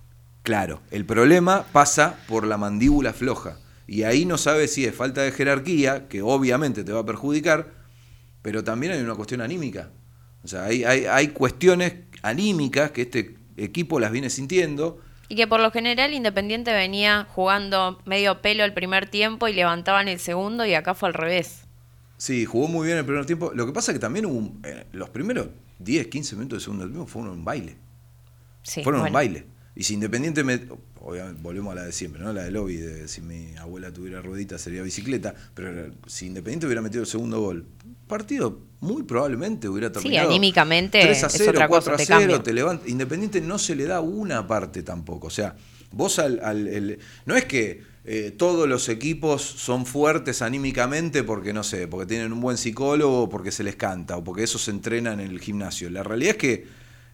Claro, 0.44 0.80
el 0.90 1.04
problema 1.04 1.66
pasa 1.72 2.20
por 2.26 2.46
la 2.46 2.56
mandíbula 2.56 3.12
floja. 3.12 3.58
Y 3.86 4.02
ahí 4.02 4.24
no 4.24 4.36
sabes 4.38 4.72
si 4.74 4.84
es 4.84 4.94
falta 4.94 5.22
de 5.22 5.30
jerarquía, 5.32 6.08
que 6.08 6.22
obviamente 6.22 6.82
te 6.84 6.92
va 6.92 7.00
a 7.00 7.06
perjudicar, 7.06 7.72
pero 8.42 8.64
también 8.64 8.92
hay 8.92 9.00
una 9.00 9.14
cuestión 9.14 9.40
anímica. 9.40 9.90
O 10.42 10.48
sea, 10.48 10.64
hay, 10.64 10.84
hay, 10.84 11.06
hay 11.06 11.28
cuestiones 11.28 11.94
anímicas 12.22 12.90
que 12.90 13.02
este 13.02 13.36
equipo 13.56 14.00
las 14.00 14.10
viene 14.12 14.30
sintiendo. 14.30 15.00
Y 15.28 15.34
que 15.36 15.46
por 15.46 15.60
lo 15.60 15.70
general 15.70 16.14
Independiente 16.14 16.72
venía 16.72 17.26
jugando 17.30 18.00
medio 18.04 18.42
pelo 18.42 18.64
el 18.64 18.72
primer 18.72 19.08
tiempo 19.08 19.48
y 19.48 19.52
levantaban 19.52 20.08
el 20.08 20.20
segundo 20.20 20.64
y 20.66 20.74
acá 20.74 20.94
fue 20.94 21.08
al 21.08 21.14
revés. 21.14 21.62
Sí, 22.16 22.44
jugó 22.44 22.68
muy 22.68 22.86
bien 22.86 22.98
el 22.98 23.04
primer 23.04 23.26
tiempo. 23.26 23.52
Lo 23.54 23.66
que 23.66 23.72
pasa 23.72 23.92
es 23.92 23.96
que 23.96 24.00
también 24.00 24.26
hubo 24.26 24.34
un- 24.38 24.62
eh, 24.64 24.84
los 24.92 25.10
primeros 25.10 25.48
10, 25.78 26.06
15 26.06 26.34
minutos 26.36 26.58
del 26.58 26.64
segundo 26.64 26.86
tiempo 26.86 27.06
fueron 27.06 27.32
un 27.32 27.44
baile. 27.44 27.76
Sí, 28.62 28.82
fueron 28.82 29.02
un 29.02 29.12
baile. 29.12 29.46
Y 29.76 29.84
si 29.84 29.94
Independiente 29.94 30.42
me. 30.42 30.60
Obviamente, 31.00 31.40
volvemos 31.42 31.70
a 31.72 31.74
la 31.76 31.84
de 31.84 31.92
siempre, 31.92 32.20
¿no? 32.22 32.32
La 32.32 32.42
de 32.44 32.50
lobby, 32.50 32.78
de 32.78 33.06
si 33.06 33.20
mi 33.20 33.54
abuela 33.56 33.92
tuviera 33.92 34.20
ruedita 34.22 34.58
sería 34.58 34.82
bicicleta. 34.82 35.34
Pero 35.54 35.92
si 36.06 36.26
Independiente 36.26 36.66
hubiera 36.66 36.80
metido 36.82 37.02
el 37.02 37.06
segundo 37.06 37.40
gol, 37.40 37.66
partido 38.08 38.58
muy 38.80 39.02
probablemente 39.04 39.68
hubiera 39.68 39.88
Sí, 39.88 39.94
terminado. 39.94 40.30
anímicamente 40.30 41.00
3 41.00 41.22
a 41.22 41.26
es 41.28 41.32
0, 41.36 41.50
otra 41.52 41.68
4 41.68 41.92
cosa, 41.92 41.94
a 41.94 41.96
te 41.98 42.06
0, 42.06 42.18
cambia. 42.20 42.42
te 42.42 42.52
levanta. 42.54 42.88
Independiente 42.88 43.40
no 43.40 43.58
se 43.58 43.76
le 43.76 43.84
da 43.84 44.00
una 44.00 44.46
parte 44.48 44.82
tampoco. 44.82 45.26
O 45.28 45.30
sea, 45.30 45.54
vos 45.92 46.18
al. 46.18 46.40
al- 46.42 46.66
el- 46.68 46.98
no 47.26 47.36
es 47.36 47.44
que 47.44 47.82
eh, 48.08 48.30
todos 48.36 48.68
los 48.68 48.88
equipos 48.88 49.42
son 49.42 49.84
fuertes 49.84 50.40
anímicamente 50.40 51.22
porque, 51.22 51.52
no 51.52 51.62
sé, 51.62 51.86
porque 51.86 52.06
tienen 52.06 52.32
un 52.32 52.40
buen 52.40 52.56
psicólogo, 52.56 53.24
o 53.24 53.28
porque 53.28 53.50
se 53.52 53.62
les 53.62 53.76
canta, 53.76 54.16
o 54.16 54.24
porque 54.24 54.44
eso 54.44 54.58
se 54.58 54.70
entrena 54.70 55.12
en 55.12 55.20
el 55.20 55.38
gimnasio. 55.40 55.90
La 55.90 56.02
realidad 56.02 56.30
es 56.32 56.36
que 56.38 56.66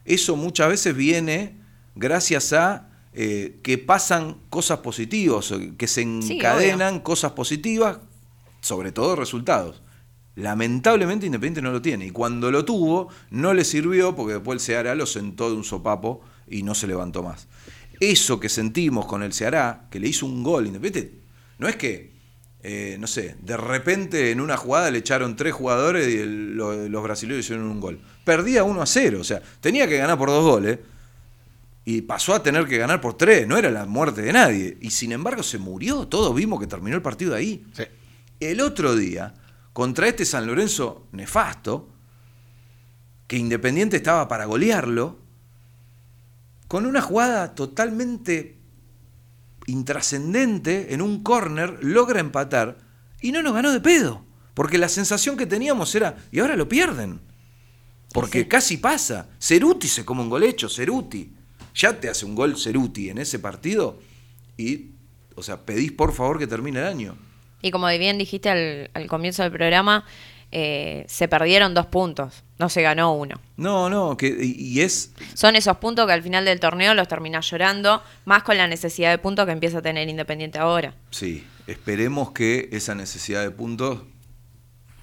eso 0.04 0.36
muchas 0.36 0.68
veces 0.68 0.94
viene 0.94 1.60
gracias 1.94 2.52
a 2.52 2.88
eh, 3.14 3.58
que 3.62 3.76
pasan 3.78 4.38
cosas 4.48 4.78
positivas, 4.78 5.52
que 5.76 5.86
se 5.86 6.02
Sí, 6.22 6.36
encadenan 6.36 7.00
cosas 7.00 7.32
positivas, 7.32 7.98
sobre 8.62 8.90
todo 8.92 9.16
resultados. 9.16 9.82
Lamentablemente 10.34 11.26
Independiente 11.26 11.60
no 11.60 11.72
lo 11.72 11.82
tiene. 11.82 12.06
Y 12.06 12.10
cuando 12.10 12.50
lo 12.50 12.64
tuvo, 12.64 13.08
no 13.30 13.52
le 13.52 13.64
sirvió 13.64 14.16
porque 14.16 14.34
después 14.34 14.56
el 14.56 14.60
Ceará 14.60 14.94
lo 14.94 15.04
sentó 15.06 15.50
de 15.50 15.56
un 15.56 15.64
sopapo 15.64 16.22
y 16.48 16.62
no 16.62 16.74
se 16.74 16.86
levantó 16.86 17.22
más. 17.22 17.48
Eso 18.00 18.40
que 18.40 18.48
sentimos 18.48 19.04
con 19.06 19.22
el 19.22 19.32
Ceará, 19.34 19.86
que 19.90 20.00
le 20.00 20.08
hizo 20.08 20.24
un 20.26 20.42
gol 20.42 20.66
Independiente, 20.66 21.20
no 21.58 21.68
es 21.68 21.76
que, 21.76 22.12
eh, 22.62 22.96
no 22.98 23.06
sé, 23.06 23.36
de 23.42 23.56
repente 23.58 24.30
en 24.30 24.40
una 24.40 24.56
jugada 24.56 24.90
le 24.90 24.98
echaron 24.98 25.36
tres 25.36 25.52
jugadores 25.52 26.08
y 26.08 26.16
el- 26.16 26.54
lo- 26.56 26.88
los 26.88 27.02
brasileños 27.02 27.44
hicieron 27.44 27.66
un 27.66 27.80
gol. 27.80 28.00
Perdía 28.24 28.64
1 28.64 28.80
a 28.80 28.86
0, 28.86 29.18
o 29.20 29.24
sea, 29.24 29.42
tenía 29.60 29.86
que 29.86 29.98
ganar 29.98 30.16
por 30.16 30.30
dos 30.30 30.42
goles 30.44 30.78
y 31.84 32.02
pasó 32.02 32.34
a 32.34 32.42
tener 32.42 32.66
que 32.66 32.78
ganar 32.78 33.00
por 33.00 33.16
tres, 33.16 33.46
no 33.46 33.56
era 33.56 33.70
la 33.70 33.86
muerte 33.86 34.22
de 34.22 34.32
nadie. 34.32 34.78
Y 34.80 34.90
sin 34.90 35.12
embargo 35.12 35.42
se 35.42 35.58
murió, 35.58 36.06
todos 36.06 36.34
vimos 36.34 36.60
que 36.60 36.66
terminó 36.66 36.96
el 36.96 37.02
partido 37.02 37.34
ahí. 37.34 37.66
Sí. 37.72 37.84
El 38.40 38.60
otro 38.60 38.94
día, 38.94 39.34
contra 39.72 40.08
este 40.08 40.24
San 40.24 40.46
Lorenzo 40.46 41.08
nefasto, 41.12 41.88
que 43.26 43.36
Independiente 43.36 43.96
estaba 43.96 44.28
para 44.28 44.44
golearlo, 44.44 45.18
con 46.68 46.86
una 46.86 47.02
jugada 47.02 47.54
totalmente 47.54 48.58
intrascendente, 49.66 50.94
en 50.94 51.02
un 51.02 51.22
córner, 51.22 51.78
logra 51.82 52.20
empatar 52.20 52.78
y 53.20 53.32
no 53.32 53.42
nos 53.42 53.54
ganó 53.54 53.72
de 53.72 53.80
pedo. 53.80 54.24
Porque 54.54 54.78
la 54.78 54.88
sensación 54.88 55.36
que 55.36 55.46
teníamos 55.46 55.94
era, 55.94 56.16
y 56.30 56.40
ahora 56.40 56.56
lo 56.56 56.68
pierden. 56.68 57.20
Porque 58.12 58.46
casi 58.46 58.76
pasa. 58.76 59.28
Ceruti 59.40 59.88
se 59.88 60.04
come 60.04 60.22
un 60.22 60.28
gol 60.28 60.42
hecho, 60.42 60.68
Ceruti. 60.68 61.34
Ya 61.74 61.98
te 62.00 62.08
hace 62.08 62.24
un 62.24 62.34
gol 62.34 62.56
Ceruti 62.58 63.10
en 63.10 63.18
ese 63.18 63.38
partido 63.38 63.98
y, 64.56 64.90
o 65.34 65.42
sea, 65.42 65.58
pedís 65.60 65.92
por 65.92 66.12
favor 66.12 66.38
que 66.38 66.46
termine 66.46 66.80
el 66.80 66.86
año. 66.86 67.16
Y 67.62 67.70
como 67.70 67.86
bien 67.88 68.18
dijiste 68.18 68.50
al, 68.50 68.90
al 68.94 69.06
comienzo 69.06 69.42
del 69.42 69.52
programa, 69.52 70.04
eh, 70.54 71.06
se 71.08 71.28
perdieron 71.28 71.72
dos 71.72 71.86
puntos, 71.86 72.44
no 72.58 72.68
se 72.68 72.82
ganó 72.82 73.14
uno. 73.14 73.40
No, 73.56 73.88
no, 73.88 74.18
que, 74.18 74.26
y 74.28 74.52
y 74.60 74.80
es, 74.82 75.12
Son 75.32 75.56
esos 75.56 75.78
puntos 75.78 76.06
que 76.06 76.12
al 76.12 76.22
final 76.22 76.44
del 76.44 76.60
torneo 76.60 76.92
los 76.92 77.08
terminás 77.08 77.50
llorando, 77.50 78.02
más 78.26 78.42
con 78.42 78.58
la 78.58 78.68
necesidad 78.68 79.10
de 79.10 79.16
puntos 79.16 79.46
que 79.46 79.52
empieza 79.52 79.78
a 79.78 79.82
tener 79.82 80.10
Independiente 80.10 80.58
ahora. 80.58 80.94
Sí, 81.10 81.46
esperemos 81.66 82.32
que 82.32 82.68
esa 82.72 82.94
necesidad 82.94 83.40
de 83.40 83.50
puntos 83.50 84.02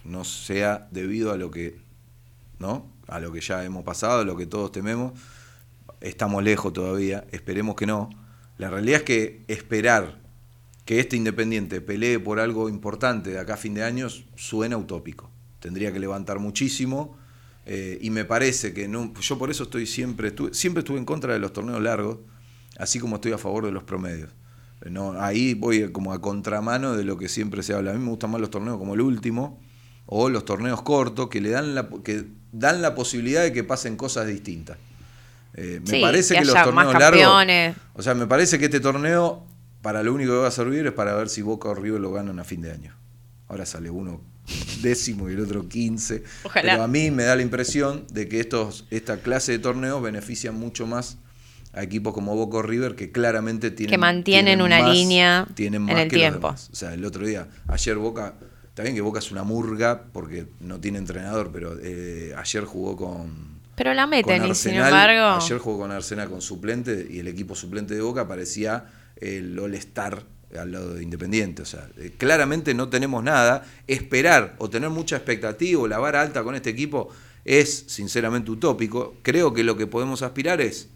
no 0.03 0.23
sea 0.23 0.87
debido 0.91 1.31
a 1.31 1.37
lo 1.37 1.49
que, 1.49 1.79
¿no? 2.59 2.85
A 3.07 3.19
lo 3.19 3.31
que 3.31 3.41
ya 3.41 3.65
hemos 3.65 3.83
pasado, 3.83 4.21
a 4.21 4.25
lo 4.25 4.37
que 4.37 4.45
todos 4.45 4.71
tememos. 4.71 5.13
Estamos 6.01 6.43
lejos 6.43 6.73
todavía, 6.73 7.25
esperemos 7.31 7.75
que 7.75 7.85
no. 7.85 8.09
La 8.57 8.69
realidad 8.69 8.99
es 8.99 9.03
que 9.03 9.43
esperar 9.47 10.19
que 10.85 10.99
este 10.99 11.15
Independiente 11.15 11.81
pelee 11.81 12.19
por 12.19 12.39
algo 12.39 12.69
importante 12.69 13.29
de 13.29 13.39
acá 13.39 13.53
a 13.53 13.57
fin 13.57 13.73
de 13.73 13.83
años 13.83 14.25
suena 14.35 14.77
utópico. 14.77 15.29
Tendría 15.59 15.91
que 15.91 15.99
levantar 15.99 16.39
muchísimo 16.39 17.17
eh, 17.65 17.99
y 18.01 18.09
me 18.09 18.25
parece 18.25 18.73
que 18.73 18.87
no, 18.87 19.13
yo 19.19 19.37
por 19.37 19.51
eso 19.51 19.63
estoy 19.63 19.85
siempre, 19.85 20.33
siempre 20.51 20.79
estuve 20.79 20.97
en 20.97 21.05
contra 21.05 21.33
de 21.33 21.39
los 21.39 21.53
torneos 21.53 21.81
largos, 21.81 22.17
así 22.77 22.99
como 22.99 23.17
estoy 23.17 23.33
a 23.33 23.37
favor 23.37 23.65
de 23.65 23.71
los 23.71 23.83
promedios. 23.83 24.31
No, 24.89 25.21
ahí 25.21 25.53
voy 25.53 25.91
como 25.91 26.13
a 26.13 26.21
contramano 26.21 26.95
de 26.95 27.03
lo 27.03 27.17
que 27.17 27.27
siempre 27.27 27.61
se 27.61 27.73
habla. 27.73 27.91
A 27.91 27.93
mí 27.93 27.99
me 27.99 28.09
gustan 28.09 28.31
más 28.31 28.41
los 28.41 28.49
torneos 28.49 28.77
como 28.77 28.93
el 28.93 29.01
último 29.01 29.59
o 30.05 30.29
los 30.29 30.45
torneos 30.45 30.81
cortos 30.81 31.29
que 31.29 31.41
le 31.41 31.49
dan 31.49 31.75
la, 31.75 31.89
que 32.03 32.25
dan 32.51 32.81
la 32.81 32.95
posibilidad 32.95 33.43
de 33.43 33.53
que 33.53 33.63
pasen 33.63 33.95
cosas 33.95 34.25
distintas. 34.25 34.77
Eh, 35.55 35.79
me 35.81 35.87
Sí, 35.87 36.01
parece 36.01 36.33
que 36.35 36.41
que, 36.41 36.45
los 36.45 36.55
torneos 36.55 36.93
largos, 36.93 37.75
o 37.93 38.01
sea, 38.01 38.13
me 38.13 38.27
parece 38.27 38.59
que 38.59 38.65
este 38.65 38.79
torneo 38.79 39.45
para 39.81 40.03
lo 40.03 40.13
único 40.13 40.31
que 40.31 40.37
va 40.39 40.47
a 40.47 40.51
servir 40.51 40.85
es 40.85 40.93
para 40.93 41.15
ver 41.15 41.29
si 41.29 41.41
Boca 41.41 41.69
o 41.69 41.75
River 41.75 41.99
lo 42.01 42.11
ganan 42.11 42.39
a 42.39 42.43
fin 42.43 42.61
de 42.61 42.71
año. 42.71 42.95
Ahora 43.47 43.65
sale 43.65 43.89
uno 43.89 44.21
décimo 44.81 45.29
y 45.29 45.33
el 45.33 45.39
otro 45.41 45.67
quince. 45.67 46.23
Ojalá. 46.43 46.71
Pero 46.73 46.83
a 46.83 46.87
mí 46.87 47.11
me 47.11 47.23
da 47.23 47.35
la 47.35 47.41
impresión 47.41 48.05
de 48.11 48.27
que 48.27 48.39
estos, 48.39 48.85
esta 48.91 49.17
clase 49.21 49.53
de 49.53 49.59
torneos 49.59 50.01
benefician 50.01 50.55
mucho 50.55 50.85
más 50.85 51.17
a 51.73 51.83
equipos 51.83 52.13
como 52.13 52.35
Boca 52.35 52.57
o 52.57 52.61
River 52.61 52.95
que 52.95 53.11
claramente 53.11 53.69
tienen 53.71 53.91
Que 53.91 53.97
mantienen 53.97 54.45
tienen 54.57 54.61
una 54.65 54.81
más- 54.81 54.93
línea 54.93 55.47
tienen 55.55 55.87
en 55.89 55.97
el 55.97 56.07
que 56.09 56.15
tiempo. 56.17 56.47
O 56.49 56.75
sea, 56.75 56.93
el 56.93 57.05
otro 57.05 57.25
día, 57.25 57.47
ayer 57.67 57.95
Boca, 57.95 58.35
está 58.69 58.83
bien 58.83 58.95
que 58.95 59.01
Boca 59.01 59.19
es 59.19 59.31
una 59.31 59.43
murga 59.43 60.03
porque 60.11 60.47
no 60.59 60.79
tiene 60.79 60.97
entrenador, 60.97 61.51
pero 61.53 61.77
eh, 61.81 62.33
ayer 62.37 62.65
jugó 62.65 62.95
con 62.97 63.48
Pero 63.79 63.93
la 63.93 64.07
meten 64.07 64.45
y 64.45 64.55
sin 64.55 64.73
embargo... 64.75 65.41
Ayer 65.41 65.57
jugó 65.57 65.79
con 65.79 65.91
Arsenal 65.91 66.29
con 66.29 66.41
suplente 66.41 67.07
y 67.09 67.19
el 67.19 67.29
equipo 67.29 67.55
suplente 67.55 67.95
de 67.95 68.01
Boca 68.01 68.27
parecía 68.27 68.87
el 69.15 69.57
All-Star 69.57 70.21
al 70.59 70.73
lado 70.73 70.95
de 70.95 71.01
Independiente. 71.01 71.61
O 71.61 71.65
sea, 71.65 71.87
eh, 71.95 72.13
claramente 72.17 72.73
no 72.73 72.89
tenemos 72.89 73.23
nada. 73.23 73.65
Esperar 73.87 74.57
o 74.57 74.69
tener 74.69 74.89
mucha 74.89 75.15
expectativa 75.15 75.79
o 75.79 75.87
la 75.87 75.97
vara 75.97 76.19
alta 76.19 76.43
con 76.43 76.55
este 76.55 76.69
equipo 76.69 77.07
es 77.45 77.85
sinceramente 77.87 78.51
utópico. 78.51 79.15
Creo 79.21 79.53
que 79.53 79.63
lo 79.63 79.77
que 79.77 79.87
podemos 79.87 80.23
aspirar 80.23 80.59
es 80.59 80.89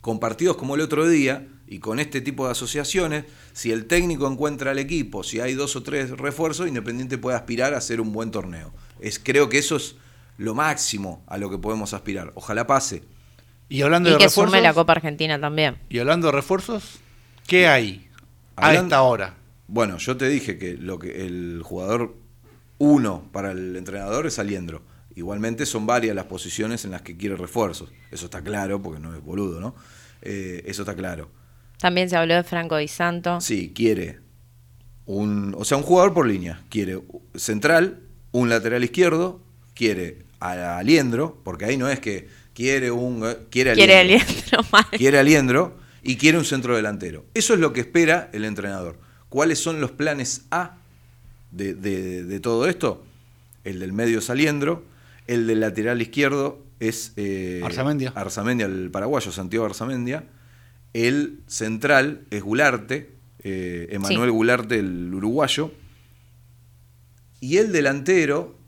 con 0.00 0.18
partidos 0.18 0.56
como 0.56 0.74
el 0.74 0.80
otro 0.80 1.08
día 1.08 1.46
y 1.68 1.78
con 1.78 2.00
este 2.00 2.20
tipo 2.20 2.46
de 2.46 2.50
asociaciones, 2.50 3.26
si 3.52 3.70
el 3.70 3.86
técnico 3.86 4.26
encuentra 4.26 4.72
al 4.72 4.80
equipo, 4.80 5.22
si 5.22 5.38
hay 5.38 5.54
dos 5.54 5.76
o 5.76 5.84
tres 5.84 6.10
refuerzos, 6.10 6.66
Independiente 6.66 7.16
puede 7.16 7.36
aspirar 7.36 7.74
a 7.74 7.78
hacer 7.78 8.00
un 8.00 8.12
buen 8.12 8.32
torneo. 8.32 8.74
Es, 8.98 9.20
creo 9.20 9.48
que 9.48 9.58
eso 9.58 9.76
es 9.76 9.94
lo 10.40 10.54
máximo 10.54 11.22
a 11.26 11.36
lo 11.38 11.50
que 11.50 11.58
podemos 11.58 11.92
aspirar. 11.94 12.32
Ojalá 12.34 12.66
pase. 12.66 13.02
Y 13.68 13.82
hablando 13.82 14.08
Y 14.08 14.12
de 14.12 14.18
que 14.18 14.24
refuerzos, 14.24 14.50
sume 14.52 14.62
la 14.62 14.72
Copa 14.74 14.92
Argentina 14.92 15.38
también. 15.40 15.76
y 15.88 15.98
hablando 15.98 16.26
de 16.28 16.32
refuerzos, 16.32 16.98
¿qué 17.46 17.68
hay 17.68 18.08
a 18.56 18.68
Hablan- 18.70 18.84
esta 18.84 19.02
hora? 19.02 19.34
Bueno, 19.68 19.98
yo 19.98 20.16
te 20.16 20.28
dije 20.28 20.58
que 20.58 20.76
lo 20.76 20.98
que 20.98 21.26
el 21.26 21.60
jugador 21.62 22.16
uno 22.78 23.28
para 23.32 23.52
el 23.52 23.76
entrenador 23.76 24.26
es 24.26 24.38
Aliendro. 24.38 24.82
Igualmente 25.14 25.66
son 25.66 25.86
varias 25.86 26.16
las 26.16 26.24
posiciones 26.24 26.84
en 26.84 26.92
las 26.92 27.02
que 27.02 27.16
quiere 27.16 27.36
refuerzos. 27.36 27.90
Eso 28.10 28.24
está 28.24 28.42
claro, 28.42 28.80
porque 28.82 28.98
no 29.00 29.14
es 29.14 29.22
boludo, 29.22 29.60
¿no? 29.60 29.74
Eh, 30.22 30.62
eso 30.66 30.82
está 30.82 30.94
claro. 30.96 31.30
También 31.78 32.08
se 32.10 32.16
habló 32.16 32.34
de 32.34 32.42
Franco 32.44 32.76
Di 32.78 32.88
Santo. 32.88 33.40
Sí, 33.40 33.72
quiere 33.74 34.18
un, 35.06 35.54
o 35.58 35.64
sea, 35.64 35.76
un 35.76 35.82
jugador 35.84 36.14
por 36.14 36.26
línea. 36.26 36.62
Quiere 36.70 37.00
central, 37.34 38.00
un 38.32 38.48
lateral 38.48 38.82
izquierdo, 38.84 39.40
quiere 39.74 40.24
a 40.40 40.78
Aliendro, 40.78 41.38
porque 41.44 41.66
ahí 41.66 41.76
no 41.76 41.88
es 41.88 42.00
que 42.00 42.28
quiere 42.54 42.90
un 42.90 43.24
quiere 43.50 43.70
a 43.72 43.74
Quiere 43.74 43.98
Aliendro. 43.98 44.62
Mal. 44.72 44.86
quiere 44.96 45.18
a 45.18 45.20
Aliendro 45.20 45.78
y 46.02 46.16
quiere 46.16 46.38
un 46.38 46.44
centro 46.44 46.74
delantero. 46.76 47.24
Eso 47.34 47.54
es 47.54 47.60
lo 47.60 47.72
que 47.72 47.80
espera 47.80 48.30
el 48.32 48.44
entrenador. 48.44 48.98
¿Cuáles 49.28 49.58
son 49.58 49.80
los 49.80 49.90
planes 49.92 50.46
A 50.50 50.76
de, 51.52 51.74
de- 51.74 52.24
de 52.24 52.40
todo 52.40 52.66
esto? 52.66 53.04
El 53.64 53.78
del 53.80 53.92
medio 53.92 54.18
es 54.20 54.30
Aliendro, 54.30 54.84
el 55.26 55.46
del 55.46 55.60
lateral 55.60 56.00
izquierdo 56.02 56.64
es 56.80 57.12
eh, 57.16 57.60
Arzamendia. 57.62 58.12
Arzamendia, 58.16 58.64
el 58.66 58.90
paraguayo, 58.90 59.30
Santiago 59.30 59.66
Arzamendia. 59.66 60.24
El 60.94 61.40
central 61.46 62.22
es 62.30 62.42
Gularte, 62.42 63.10
eh, 63.44 63.88
Emanuel 63.90 64.30
Sí. 64.30 64.34
Gularte, 64.34 64.78
el 64.78 65.12
uruguayo. 65.14 65.72
Y 67.40 67.58
el 67.58 67.70
delantero 67.72 68.58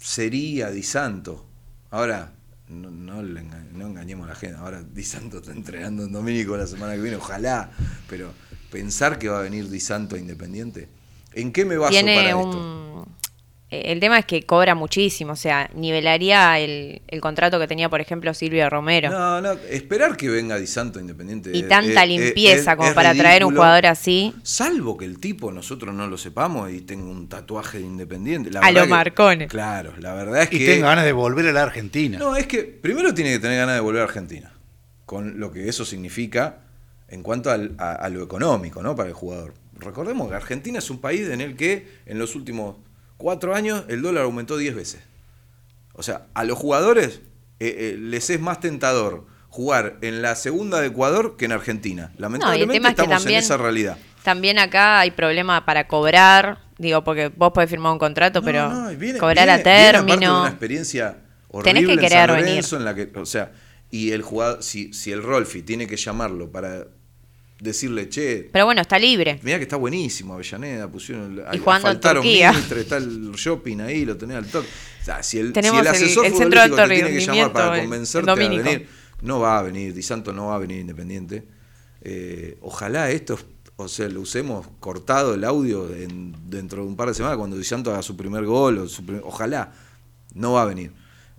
sería 0.00 0.70
Di 0.70 0.82
Santo. 0.82 1.46
Ahora, 1.90 2.32
no, 2.68 2.90
no, 2.90 3.20
enga- 3.22 3.64
no 3.72 3.86
engañemos 3.86 4.26
a 4.26 4.30
la 4.30 4.34
gente. 4.36 4.56
Ahora 4.56 4.82
Di 4.82 5.04
Santo 5.04 5.38
está 5.38 5.52
entrenando 5.52 6.04
en 6.04 6.12
Domínico 6.12 6.56
la 6.56 6.66
semana 6.66 6.94
que 6.94 7.00
viene, 7.02 7.16
ojalá. 7.16 7.70
Pero 8.08 8.32
pensar 8.70 9.18
que 9.18 9.28
va 9.28 9.40
a 9.40 9.42
venir 9.42 9.68
Di 9.68 9.80
Santo 9.80 10.16
a 10.16 10.18
Independiente. 10.18 10.88
¿En 11.32 11.52
qué 11.52 11.64
me 11.64 11.76
baso 11.76 11.92
Tiene 11.92 12.16
para 12.16 12.28
esto? 12.30 13.02
un... 13.04 13.19
El 13.70 14.00
tema 14.00 14.18
es 14.18 14.24
que 14.24 14.42
cobra 14.42 14.74
muchísimo, 14.74 15.34
o 15.34 15.36
sea, 15.36 15.70
nivelaría 15.74 16.58
el, 16.58 17.02
el 17.06 17.20
contrato 17.20 17.60
que 17.60 17.68
tenía, 17.68 17.88
por 17.88 18.00
ejemplo, 18.00 18.34
Silvio 18.34 18.68
Romero. 18.68 19.10
No, 19.10 19.40
no, 19.40 19.52
esperar 19.70 20.16
que 20.16 20.28
venga 20.28 20.56
Di 20.58 20.66
Santo 20.66 20.98
Independiente. 20.98 21.50
y 21.54 21.60
es- 21.60 21.68
tanta 21.68 22.02
es- 22.02 22.08
limpieza 22.08 22.72
es- 22.72 22.76
como 22.76 22.88
es 22.88 22.94
para 22.94 23.14
traer 23.14 23.44
un 23.44 23.54
jugador 23.54 23.86
así. 23.86 24.34
Salvo 24.42 24.96
que 24.96 25.04
el 25.04 25.20
tipo 25.20 25.52
nosotros 25.52 25.94
no 25.94 26.08
lo 26.08 26.18
sepamos 26.18 26.72
y 26.72 26.80
tenga 26.80 27.04
un 27.04 27.28
tatuaje 27.28 27.78
de 27.78 27.84
Independiente. 27.84 28.50
La 28.50 28.58
A 28.60 28.72
lo 28.72 28.82
que- 28.82 28.88
Marcone. 28.88 29.46
Claro, 29.46 29.92
la 30.00 30.14
verdad 30.14 30.42
es 30.42 30.52
Y 30.52 30.58
que. 30.58 30.66
tenga 30.66 30.88
ganas 30.88 31.04
de 31.04 31.12
volver 31.12 31.46
a 31.46 31.52
la 31.52 31.62
Argentina. 31.62 32.18
No, 32.18 32.34
es 32.34 32.48
que 32.48 32.64
primero 32.64 33.14
tiene 33.14 33.30
que 33.30 33.38
tener 33.38 33.56
ganas 33.58 33.76
de 33.76 33.80
volver 33.82 34.00
a 34.00 34.04
Argentina, 34.04 34.52
con 35.06 35.38
lo 35.38 35.52
que 35.52 35.68
eso 35.68 35.84
significa 35.84 36.58
en 37.08 37.22
cuanto 37.22 37.52
al- 37.52 37.74
a, 37.78 37.92
a 37.92 38.08
lo 38.08 38.22
económico, 38.24 38.82
¿no? 38.82 38.96
Para 38.96 39.08
el 39.10 39.14
jugador. 39.14 39.54
Recordemos 39.78 40.28
que 40.28 40.34
Argentina 40.34 40.80
es 40.80 40.90
un 40.90 41.00
país 41.00 41.28
en 41.28 41.40
el 41.40 41.54
que 41.56 41.86
en 42.06 42.18
los 42.18 42.34
últimos 42.34 42.76
cuatro 43.20 43.54
años 43.54 43.84
el 43.88 44.02
dólar 44.02 44.24
aumentó 44.24 44.56
10 44.56 44.74
veces. 44.74 45.00
O 45.92 46.02
sea, 46.02 46.26
a 46.34 46.44
los 46.44 46.58
jugadores 46.58 47.20
eh, 47.60 47.92
eh, 47.92 47.96
les 47.98 48.28
es 48.30 48.40
más 48.40 48.58
tentador 48.60 49.26
jugar 49.48 49.98
en 50.00 50.22
la 50.22 50.34
segunda 50.34 50.80
de 50.80 50.88
Ecuador 50.88 51.36
que 51.36 51.44
en 51.44 51.52
Argentina. 51.52 52.12
Lamentablemente 52.18 52.76
es 52.76 52.82
que 52.82 52.88
estamos 52.90 53.16
también- 53.18 53.38
en 53.38 53.44
esa 53.44 53.56
realidad. 53.56 53.96
También 54.22 54.58
acá 54.58 55.00
hay 55.00 55.10
problema 55.12 55.64
para 55.64 55.86
cobrar, 55.88 56.58
digo, 56.78 57.02
porque 57.04 57.28
vos 57.28 57.52
podés 57.52 57.70
firmar 57.70 57.92
un 57.92 57.98
contrato, 57.98 58.40
No, 58.40 58.44
pero 58.44 58.68
no, 58.68 58.88
viene- 58.96 59.18
cobrar 59.18 59.46
viene- 59.46 59.52
a 59.52 59.56
viene 59.56 59.92
término. 60.16 60.40
una 60.40 60.48
experiencia 60.50 61.18
Tenés 61.64 61.84
que 61.86 61.92
en 61.92 61.98
San 61.98 62.08
querer 62.08 62.28
Lorenzo, 62.28 62.76
en 62.76 62.84
la 62.84 62.94
que, 62.94 63.10
o 63.16 63.26
sea, 63.26 63.50
y 63.90 64.12
el 64.12 64.22
jugador, 64.22 64.62
si, 64.62 64.92
si 64.92 65.10
el 65.10 65.22
Rolfi 65.22 65.62
tiene 65.62 65.86
que 65.88 65.96
llamarlo 65.96 66.50
para 66.52 66.86
decirle, 67.60 68.08
che, 68.08 68.48
Pero 68.52 68.64
bueno, 68.64 68.80
está 68.80 68.98
libre. 68.98 69.38
mira 69.42 69.58
que 69.58 69.64
está 69.64 69.76
buenísimo 69.76 70.34
Avellaneda, 70.34 70.88
pusieron 70.90 71.42
Y 71.52 71.58
jugando 71.58 71.88
en 71.88 71.94
faltaron 71.94 72.22
Turquía. 72.22 72.52
Mitre, 72.52 72.80
está 72.80 72.96
el 72.96 73.32
shopping 73.32 73.80
ahí, 73.80 74.04
lo 74.04 74.16
tenés 74.16 74.36
al 74.38 74.46
toque. 74.46 74.66
O 75.00 75.04
sea, 75.04 75.22
si 75.22 75.38
el, 75.38 75.48
si 75.48 75.52
Tenemos 75.52 75.80
el 75.80 75.86
el- 75.86 75.92
asesor 75.92 76.26
el 76.26 76.32
centro 76.34 76.58
de 76.60 76.64
alto 76.64 76.76
te 76.76 76.88
tiene 76.94 77.10
que 77.10 77.20
llamar 77.20 77.52
para 77.52 77.80
convencerte 77.80 78.30
en 78.30 78.38
a 78.38 78.62
venir, 78.62 78.88
no 79.22 79.40
va 79.40 79.58
a 79.58 79.62
venir, 79.62 79.92
Di 79.94 80.02
Santo 80.02 80.32
no 80.32 80.46
va 80.48 80.54
a 80.56 80.58
venir 80.58 80.80
Independiente. 80.80 81.44
Eh, 82.02 82.56
ojalá 82.62 83.10
esto, 83.10 83.38
o 83.76 83.86
sea, 83.88 84.08
lo 84.08 84.20
usemos 84.22 84.66
cortado 84.80 85.34
el 85.34 85.44
audio 85.44 85.94
en- 85.94 86.34
dentro 86.48 86.82
de 86.82 86.88
un 86.88 86.96
par 86.96 87.08
de 87.08 87.14
semanas 87.14 87.36
cuando 87.36 87.56
Di 87.58 87.64
Santo 87.64 87.90
haga 87.92 88.02
su 88.02 88.16
primer 88.16 88.44
gol, 88.46 88.78
o 88.78 88.88
su 88.88 89.04
primer- 89.04 89.22
ojalá, 89.24 89.72
no 90.34 90.52
va 90.52 90.62
a 90.62 90.64
venir. 90.66 90.92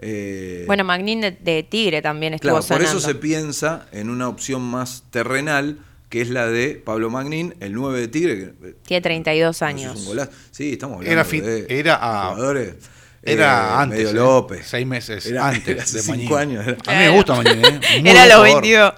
Eh, 0.03 0.63
Bueno, 0.67 0.83
Magnín 0.83 1.21
de, 1.21 1.31
de 1.31 1.63
Tigre 1.63 2.01
también 2.01 2.33
estuvo 2.33 2.49
Claro, 2.51 2.57
por 2.67 2.77
sonando. 2.77 2.89
eso 2.97 2.99
se 3.07 3.15
piensa 3.15 3.87
en 3.91 4.09
una 4.09 4.27
opción 4.29 4.61
más 4.61 5.03
terrenal, 5.11 5.79
que 6.11 6.21
es 6.21 6.29
la 6.29 6.45
de 6.47 6.75
Pablo 6.75 7.09
Magnín, 7.09 7.55
el 7.59 7.73
9 7.73 7.99
de 8.01 8.07
Tigre. 8.09 8.35
Que, 8.37 8.67
eh, 8.67 8.75
Tiene 8.85 9.01
32 9.01 9.47
no 9.47 9.53
sé, 9.53 9.57
es 9.57 9.61
años. 9.63 9.95
un 9.99 10.05
golazo. 10.05 10.31
Sí, 10.51 10.73
estamos 10.73 10.97
hablando 10.97 11.11
Era 11.13 11.25
fin- 11.25 11.43
de 11.43 11.65
era 11.69 11.95
a- 11.99 12.29
jugadores. 12.35 12.75
Era 13.23 13.45
eh, 13.45 13.73
antes. 13.81 13.97
Medio 13.99 14.09
eh, 14.09 14.13
López. 14.13 14.67
Seis 14.67 14.85
meses 14.85 15.25
Era- 15.25 15.47
antes 15.47 15.67
era 15.67 15.83
de 15.83 15.87
cinco 16.01 16.33
Mañín. 16.35 16.57
años, 16.59 16.67
era. 16.67 16.77
A 16.85 16.91
mí 16.91 16.97
me 17.05 17.09
gusta 17.09 17.35
Mañín, 17.35 17.65
¿eh? 17.65 17.79
Era 18.05 18.25
los 18.25 18.35
jugador. 18.35 18.61
22. 18.61 18.93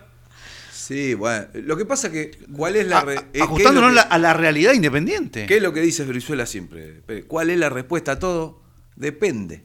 Sí, 0.74 1.14
bueno. 1.14 1.46
Lo 1.54 1.78
que 1.78 1.86
pasa 1.86 2.12
que, 2.12 2.32
¿cuál 2.56 2.76
es 2.76 2.88
la... 2.88 3.00
A- 3.00 3.14
eh, 3.14 3.18
¿qué 3.32 3.38
es 3.40 3.44
ajustándonos 3.44 3.94
la- 3.94 4.02
a 4.02 4.18
la 4.18 4.34
realidad 4.34 4.74
independiente. 4.74 5.46
¿Qué 5.46 5.58
es 5.58 5.62
lo 5.64 5.72
que 5.72 5.82
dice 5.82 6.04
Brizuela 6.04 6.46
siempre? 6.46 7.02
¿Cuál 7.28 7.52
es 7.52 7.58
la 7.60 7.70
respuesta 7.70 8.14
a 8.14 8.20
todo? 8.20 8.62
Depende. 8.96 9.64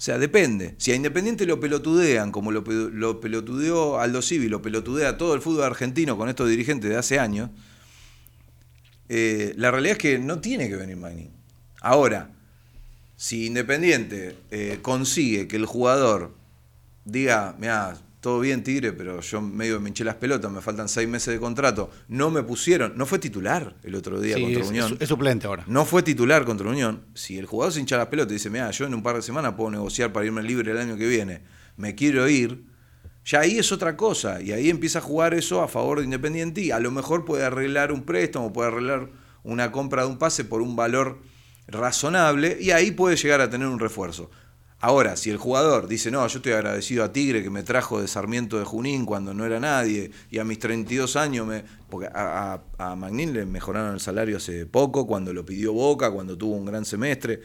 O 0.00 0.02
sea, 0.02 0.16
depende. 0.16 0.76
Si 0.78 0.92
a 0.92 0.94
Independiente 0.94 1.44
lo 1.44 1.60
pelotudean, 1.60 2.32
como 2.32 2.52
lo, 2.52 2.62
lo 2.62 3.20
pelotudeó 3.20 4.00
Aldo 4.00 4.22
Civi, 4.22 4.48
lo 4.48 4.62
pelotudea 4.62 5.18
todo 5.18 5.34
el 5.34 5.42
fútbol 5.42 5.64
argentino 5.64 6.16
con 6.16 6.30
estos 6.30 6.48
dirigentes 6.48 6.88
de 6.88 6.96
hace 6.96 7.18
años, 7.18 7.50
eh, 9.10 9.52
la 9.58 9.70
realidad 9.70 9.92
es 9.92 9.98
que 9.98 10.18
no 10.18 10.40
tiene 10.40 10.70
que 10.70 10.76
venir 10.76 10.96
Magnin. 10.96 11.30
Ahora, 11.82 12.30
si 13.18 13.44
Independiente 13.44 14.36
eh, 14.50 14.78
consigue 14.80 15.46
que 15.46 15.56
el 15.56 15.66
jugador 15.66 16.34
diga, 17.04 17.54
mira, 17.58 17.98
todo 18.20 18.38
bien 18.40 18.62
Tigre, 18.62 18.92
pero 18.92 19.20
yo 19.20 19.40
medio 19.40 19.80
me 19.80 19.88
hinché 19.88 20.04
las 20.04 20.16
pelotas, 20.16 20.50
me 20.52 20.60
faltan 20.60 20.88
seis 20.88 21.08
meses 21.08 21.32
de 21.34 21.40
contrato, 21.40 21.90
no 22.08 22.30
me 22.30 22.42
pusieron, 22.42 22.92
no 22.96 23.06
fue 23.06 23.18
titular 23.18 23.76
el 23.82 23.94
otro 23.94 24.20
día 24.20 24.36
Sí, 24.36 24.42
contra 24.42 24.60
es, 24.62 24.68
Unión. 24.68 24.92
es- 24.94 25.00
es 25.00 25.08
suplente 25.08 25.46
ahora. 25.46 25.64
No 25.66 25.84
fue 25.86 26.02
titular 26.02 26.44
contra 26.44 26.68
Unión. 26.68 27.06
Si 27.14 27.38
el 27.38 27.46
jugador 27.46 27.72
se 27.72 27.80
hincha 27.80 27.96
las 27.96 28.08
pelotas 28.08 28.32
y 28.32 28.34
dice, 28.34 28.50
mira, 28.50 28.70
yo 28.72 28.84
en 28.86 28.94
un 28.94 29.02
par 29.02 29.16
de 29.16 29.22
semanas 29.22 29.54
puedo 29.56 29.70
negociar 29.70 30.12
para 30.12 30.26
irme 30.26 30.42
libre 30.42 30.70
el 30.72 30.78
año 30.78 30.96
que 30.96 31.06
viene, 31.08 31.42
me 31.76 31.94
quiero 31.94 32.28
ir, 32.28 32.64
ya 33.24 33.40
ahí 33.40 33.58
es 33.58 33.72
otra 33.72 33.96
cosa. 33.96 34.40
Y 34.42 34.52
ahí 34.52 34.68
empieza 34.70 34.98
a 34.98 35.02
jugar 35.02 35.32
eso 35.34 35.62
a 35.62 35.68
favor 35.68 35.98
de 35.98 36.04
Independiente 36.04 36.60
y 36.60 36.70
a 36.72 36.78
lo 36.80 36.90
mejor 36.90 37.24
puede 37.24 37.44
arreglar 37.44 37.90
un 37.92 38.02
préstamo, 38.02 38.52
puede 38.52 38.68
arreglar 38.68 39.08
una 39.44 39.72
compra 39.72 40.02
de 40.02 40.08
un 40.08 40.18
pase 40.18 40.44
por 40.44 40.60
un 40.60 40.76
valor 40.76 41.20
razonable 41.68 42.58
y 42.60 42.72
ahí 42.72 42.90
puede 42.90 43.16
llegar 43.16 43.40
a 43.40 43.48
tener 43.48 43.68
un 43.68 43.78
refuerzo. 43.78 44.30
Ahora, 44.82 45.16
si 45.16 45.28
el 45.28 45.36
jugador 45.36 45.88
dice, 45.88 46.10
no, 46.10 46.26
yo 46.26 46.38
estoy 46.38 46.52
agradecido 46.52 47.04
a 47.04 47.12
Tigre 47.12 47.42
que 47.42 47.50
me 47.50 47.62
trajo 47.62 48.00
de 48.00 48.08
Sarmiento 48.08 48.58
de 48.58 48.64
Junín 48.64 49.04
cuando 49.04 49.34
no 49.34 49.44
era 49.44 49.60
nadie 49.60 50.10
y 50.30 50.38
a 50.38 50.44
mis 50.44 50.58
32 50.58 51.16
años 51.16 51.46
me... 51.46 51.64
Porque 51.90 52.06
a, 52.06 52.62
a, 52.78 52.92
a 52.92 52.96
Magnín 52.96 53.34
le 53.34 53.44
mejoraron 53.44 53.92
el 53.92 54.00
salario 54.00 54.38
hace 54.38 54.64
poco, 54.64 55.06
cuando 55.06 55.34
lo 55.34 55.44
pidió 55.44 55.74
Boca, 55.74 56.10
cuando 56.10 56.38
tuvo 56.38 56.56
un 56.56 56.64
gran 56.64 56.86
semestre. 56.86 57.42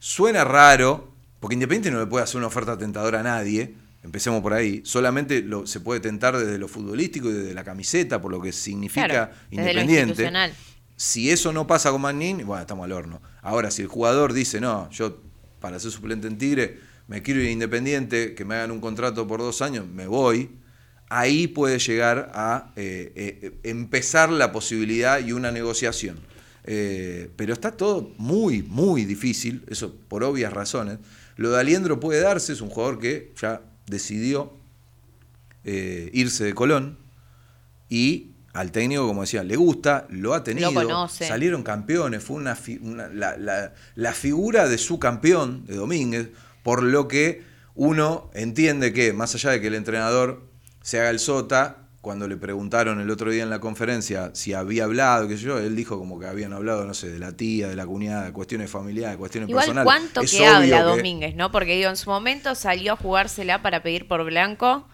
Suena 0.00 0.42
raro, 0.42 1.12
porque 1.38 1.54
Independiente 1.54 1.92
no 1.92 2.00
le 2.00 2.06
puede 2.06 2.24
hacer 2.24 2.38
una 2.38 2.48
oferta 2.48 2.76
tentadora 2.76 3.20
a 3.20 3.22
nadie, 3.22 3.74
empecemos 4.02 4.42
por 4.42 4.52
ahí, 4.52 4.82
solamente 4.84 5.42
lo, 5.42 5.66
se 5.66 5.78
puede 5.78 6.00
tentar 6.00 6.36
desde 6.36 6.58
lo 6.58 6.66
futbolístico 6.66 7.30
y 7.30 7.34
desde 7.34 7.54
la 7.54 7.62
camiseta, 7.62 8.20
por 8.20 8.32
lo 8.32 8.40
que 8.40 8.50
significa 8.50 9.06
Claro, 9.06 9.32
Independiente. 9.50 10.30
Si 10.96 11.30
eso 11.30 11.52
no 11.52 11.66
pasa 11.66 11.90
con 11.90 12.00
Magnin, 12.00 12.44
bueno, 12.46 12.62
estamos 12.62 12.84
al 12.84 12.92
horno. 12.92 13.20
Ahora, 13.42 13.70
si 13.70 13.82
el 13.82 13.88
jugador 13.88 14.32
dice, 14.32 14.60
no, 14.60 14.88
yo 14.90 15.20
para 15.64 15.80
ser 15.80 15.92
suplente 15.92 16.28
en 16.28 16.36
Tigre 16.36 16.78
me 17.08 17.22
quiero 17.22 17.40
ir 17.40 17.48
Independiente, 17.48 18.34
que 18.34 18.44
me 18.44 18.54
hagan 18.54 18.70
un 18.70 18.82
contrato 18.82 19.26
por 19.26 19.40
dos 19.40 19.62
años, 19.62 19.86
me 19.88 20.06
voy, 20.06 20.50
ahí 21.08 21.46
puede 21.46 21.78
llegar 21.78 22.30
a 22.34 22.70
eh, 22.76 23.10
eh, 23.16 23.52
empezar 23.62 24.28
la 24.28 24.52
posibilidad 24.52 25.24
y 25.24 25.32
una 25.32 25.50
negociación. 25.50 26.18
Eh, 26.64 27.30
pero 27.36 27.54
está 27.54 27.78
todo 27.78 28.12
muy, 28.18 28.62
muy 28.62 29.06
difícil, 29.06 29.64
eso 29.68 29.96
por 30.06 30.22
obvias 30.22 30.52
razones. 30.52 30.98
Lo 31.36 31.50
de 31.50 31.60
Aliendro 31.60 31.98
puede 31.98 32.20
darse, 32.20 32.52
es 32.52 32.60
un 32.60 32.68
jugador 32.68 32.98
que 32.98 33.32
ya 33.40 33.62
decidió 33.86 34.52
irse 35.64 36.44
de 36.44 36.52
Colón 36.52 36.98
y 37.88 38.33
al 38.54 38.72
técnico, 38.72 39.06
como 39.06 39.20
decía, 39.22 39.42
le 39.42 39.56
gusta, 39.56 40.06
lo 40.10 40.32
ha 40.32 40.42
tenido, 40.44 40.70
Lo 40.70 40.82
conoce. 40.82 41.26
salieron 41.28 41.62
campeones, 41.62 42.22
fue 42.22 42.36
una, 42.36 42.54
fi- 42.56 42.78
una- 42.80 43.08
la, 43.08 43.36
la- 43.36 43.72
la 43.96 44.12
figura 44.12 44.68
de 44.68 44.78
su 44.78 44.98
campeón, 44.98 45.66
de 45.66 45.76
Domínguez, 45.76 46.28
por 46.62 46.82
lo 46.82 47.06
que 47.08 47.42
uno 47.74 48.30
entiende 48.34 48.92
que, 48.92 49.12
más 49.12 49.34
allá 49.34 49.50
de 49.50 49.60
que 49.60 49.66
el 49.66 49.74
entrenador 49.74 50.48
se 50.82 51.00
haga 51.00 51.10
el 51.10 51.18
sota, 51.18 51.78
cuando 52.00 52.28
le 52.28 52.36
preguntaron 52.36 53.00
el 53.00 53.10
otro 53.10 53.30
día 53.30 53.42
en 53.42 53.48
la 53.50 53.60
conferencia 53.60 54.30
si 54.34 54.52
había 54.52 54.84
hablado, 54.84 55.26
qué 55.26 55.36
sé 55.38 55.44
yo, 55.44 55.58
él 55.58 55.74
dijo 55.74 55.98
como 55.98 56.20
que 56.20 56.26
habían 56.26 56.52
hablado, 56.52 56.84
no 56.84 56.92
sé, 56.94 57.08
de 57.10 57.18
la 57.18 57.32
tía, 57.32 57.66
de 57.68 57.76
la 57.76 57.86
cuñada, 57.86 58.26
de 58.26 58.32
cuestiones 58.32 58.70
familiares, 58.70 59.16
cuestiones 59.16 59.48
Igual 59.48 59.64
personales. 59.64 59.84
cuánto 59.86 60.20
Es 60.20 60.30
que 60.32 60.46
habla 60.46 60.76
que- 60.78 60.82
Domínguez, 60.84 61.34
¿no? 61.34 61.50
Porque 61.50 61.74
digo, 61.76 61.88
en 61.88 61.96
su 61.96 62.10
momento 62.10 62.54
salió 62.54 62.92
a 62.92 62.96
jugársela 62.96 63.62
para 63.62 63.82
pedir 63.82 64.06
por 64.06 64.22
Blanco, 64.24 64.86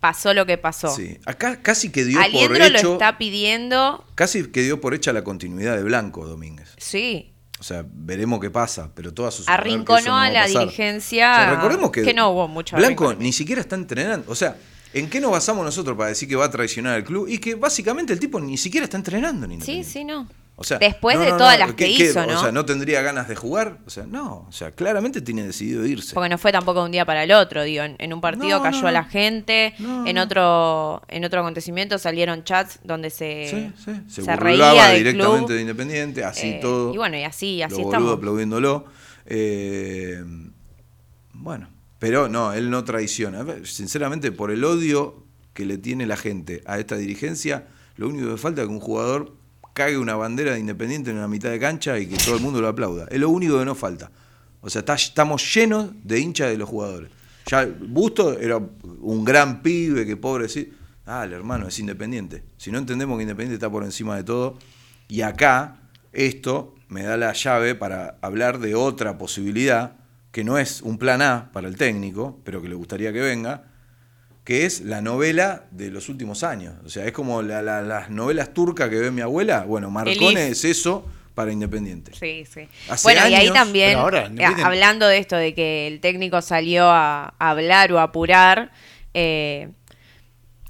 pasó 0.00 0.34
lo 0.34 0.46
que 0.46 0.58
pasó. 0.58 0.94
Sí, 0.94 1.18
acá 1.24 1.60
casi 1.62 1.90
que 1.90 2.04
dio 2.04 2.18
por 2.18 2.24
Aliendro 2.24 2.58
lo 2.58 2.78
hecho, 2.78 2.92
está 2.94 3.18
pidiendo, 3.18 4.04
casi 4.14 4.46
que 4.50 4.62
dio 4.62 4.80
por 4.80 4.94
hecha 4.94 5.12
la 5.12 5.24
continuidad 5.24 5.76
de 5.76 5.82
Blanco 5.82 6.26
Domínguez. 6.26 6.74
sí. 6.78 7.32
O 7.60 7.64
sea, 7.64 7.84
veremos 7.92 8.38
qué 8.38 8.50
pasa, 8.50 8.92
pero 8.94 9.12
todas 9.12 9.34
sus 9.34 9.46
que 9.46 9.50
Arrinconó 9.50 10.10
no 10.10 10.16
a 10.16 10.30
la 10.30 10.42
pasar. 10.42 10.60
dirigencia. 10.60 11.32
O 11.32 11.34
sea, 11.34 11.54
recordemos 11.56 11.90
que, 11.90 12.14
no 12.14 12.30
hubo 12.30 12.46
mucho 12.46 12.76
Blanco 12.76 13.14
ni 13.14 13.32
siquiera 13.32 13.60
está 13.60 13.74
entrenando. 13.74 14.30
O 14.30 14.36
sea, 14.36 14.56
¿en 14.92 15.10
qué 15.10 15.20
nos 15.20 15.32
basamos 15.32 15.64
nosotros 15.64 15.96
para 15.96 16.10
decir 16.10 16.28
que 16.28 16.36
va 16.36 16.44
a 16.44 16.50
traicionar 16.52 16.94
al 16.94 17.02
club? 17.02 17.26
Y 17.28 17.38
que 17.38 17.56
básicamente 17.56 18.12
el 18.12 18.20
tipo 18.20 18.38
ni 18.38 18.56
siquiera 18.56 18.84
está 18.84 18.96
entrenando 18.96 19.46
en 19.46 19.60
Sí, 19.60 19.82
sí, 19.82 20.04
no. 20.04 20.28
O 20.60 20.64
sea, 20.64 20.78
Después 20.78 21.16
no, 21.16 21.22
de 21.24 21.30
todas 21.32 21.56
no, 21.56 21.66
las 21.66 21.74
¿qué- 21.76 21.84
que 21.84 21.88
hizo, 22.04 22.26
¿no? 22.26 22.36
O 22.36 22.42
sea, 22.42 22.50
¿no 22.50 22.64
tendría 22.64 23.00
ganas 23.00 23.28
de 23.28 23.36
jugar? 23.36 23.78
O 23.86 23.90
sea, 23.90 24.06
no. 24.06 24.44
O 24.48 24.52
sea, 24.52 24.72
claramente 24.72 25.20
tiene 25.20 25.46
decidido 25.46 25.86
irse. 25.86 26.14
Porque 26.14 26.28
no 26.28 26.36
fue 26.36 26.50
tampoco 26.50 26.80
de 26.80 26.86
un 26.86 26.90
día 26.90 27.04
para 27.06 27.22
el 27.22 27.30
otro, 27.30 27.62
digo, 27.62 27.84
en, 27.84 27.94
en 28.00 28.12
un 28.12 28.20
partido 28.20 28.60
cayó 28.60 28.88
a 28.88 28.90
la 28.92 29.04
gente, 29.04 29.74
en 29.78 30.18
otro 30.18 31.00
en 31.08 31.24
otro 31.24 31.40
acontecimiento 31.40 31.96
salieron 31.98 32.42
chats 32.42 32.80
donde 32.82 33.10
se, 33.10 33.48
Sí, 33.48 33.72
sí. 33.84 34.00
Se, 34.08 34.22
se 34.22 34.36
reía 34.36 34.88
del 34.88 34.98
directamente 34.98 35.44
club. 35.46 35.54
de 35.54 35.60
Independiente, 35.60 36.24
así 36.24 36.48
Eh, 36.48 36.58
todo. 36.60 36.92
y 36.92 36.96
bueno, 36.96 37.16
y 37.16 37.22
así- 37.22 37.62
así 37.62 37.76
lo 37.80 37.82
estamos. 37.82 38.12
aplaudiéndolo. 38.14 38.86
Eh, 39.26 40.24
bueno, 41.34 41.68
pero 41.98 42.28
no, 42.28 42.52
él 42.52 42.70
no 42.70 42.84
traiciona. 42.84 43.44
Sinceramente, 43.64 44.32
por 44.32 44.50
el 44.50 44.64
odio 44.64 45.24
que 45.54 45.64
le 45.64 45.78
tiene 45.78 46.06
la 46.06 46.16
gente 46.16 46.62
a 46.66 46.78
esta 46.78 46.96
dirigencia, 46.96 47.68
lo 47.96 48.08
único 48.08 48.28
que 48.30 48.36
falta 48.36 48.62
es 48.62 48.66
que 48.68 48.72
un 48.72 48.80
jugador 48.80 49.36
cague 49.78 49.96
una 49.96 50.16
bandera 50.16 50.54
de 50.54 50.58
Independiente 50.58 51.10
en 51.10 51.20
la 51.20 51.28
mitad 51.28 51.50
de 51.50 51.60
cancha 51.60 51.96
y 52.00 52.08
que 52.08 52.16
todo 52.16 52.34
el 52.34 52.42
mundo 52.42 52.60
lo 52.60 52.66
aplauda. 52.66 53.06
Es 53.12 53.20
lo 53.20 53.30
único 53.30 53.60
que 53.60 53.64
nos 53.64 53.78
falta. 53.78 54.10
O 54.60 54.68
sea, 54.68 54.82
estamos 54.88 55.54
llenos 55.54 55.90
de 56.02 56.18
hinchas 56.18 56.50
de 56.50 56.58
los 56.58 56.68
jugadores. 56.68 57.10
Ya 57.46 57.64
Busto 57.64 58.36
era 58.36 58.56
un 58.56 59.24
gran 59.24 59.62
pibe, 59.62 60.04
que 60.04 60.16
pobre 60.16 60.48
sí. 60.48 60.72
Dale, 61.06 61.36
hermano, 61.36 61.68
es 61.68 61.78
Independiente. 61.78 62.42
Si 62.56 62.72
no 62.72 62.78
entendemos 62.78 63.16
que 63.18 63.22
Independiente 63.22 63.54
está 63.54 63.70
por 63.70 63.84
encima 63.84 64.16
de 64.16 64.24
todo. 64.24 64.58
Y 65.06 65.20
acá, 65.20 65.76
esto 66.12 66.74
me 66.88 67.04
da 67.04 67.16
la 67.16 67.32
llave 67.32 67.76
para 67.76 68.18
hablar 68.20 68.58
de 68.58 68.74
otra 68.74 69.16
posibilidad, 69.16 69.92
que 70.32 70.42
no 70.42 70.58
es 70.58 70.82
un 70.82 70.98
plan 70.98 71.22
A 71.22 71.52
para 71.52 71.68
el 71.68 71.76
técnico, 71.76 72.40
pero 72.42 72.60
que 72.60 72.68
le 72.68 72.74
gustaría 72.74 73.12
que 73.12 73.20
venga, 73.20 73.67
que 74.48 74.64
es 74.64 74.80
la 74.80 75.02
novela 75.02 75.64
de 75.72 75.90
los 75.90 76.08
últimos 76.08 76.42
años. 76.42 76.72
O 76.82 76.88
sea, 76.88 77.04
es 77.04 77.12
como 77.12 77.42
la- 77.42 77.60
la- 77.60 77.82
las 77.82 78.08
novelas 78.08 78.54
turcas 78.54 78.88
que 78.88 78.96
ve 78.96 79.10
mi 79.10 79.20
abuela. 79.20 79.64
Bueno, 79.64 79.90
Marcone 79.90 80.16
Elif. 80.46 80.52
es 80.52 80.64
eso 80.64 81.04
para 81.34 81.52
Independiente. 81.52 82.12
Sí, 82.18 82.46
sí. 82.50 82.66
Hace 82.88 83.02
bueno, 83.02 83.28
y 83.28 83.34
ahí 83.34 83.50
también, 83.52 83.98
ahora, 83.98 84.30
eh, 84.34 84.44
hablando 84.64 85.06
de 85.06 85.18
esto, 85.18 85.36
de 85.36 85.52
que 85.54 85.86
el 85.86 86.00
técnico 86.00 86.40
salió 86.40 86.86
a, 86.88 87.34
a 87.38 87.50
hablar 87.50 87.92
o 87.92 87.98
a 87.98 88.04
apurar, 88.04 88.72
eh, 89.12 89.68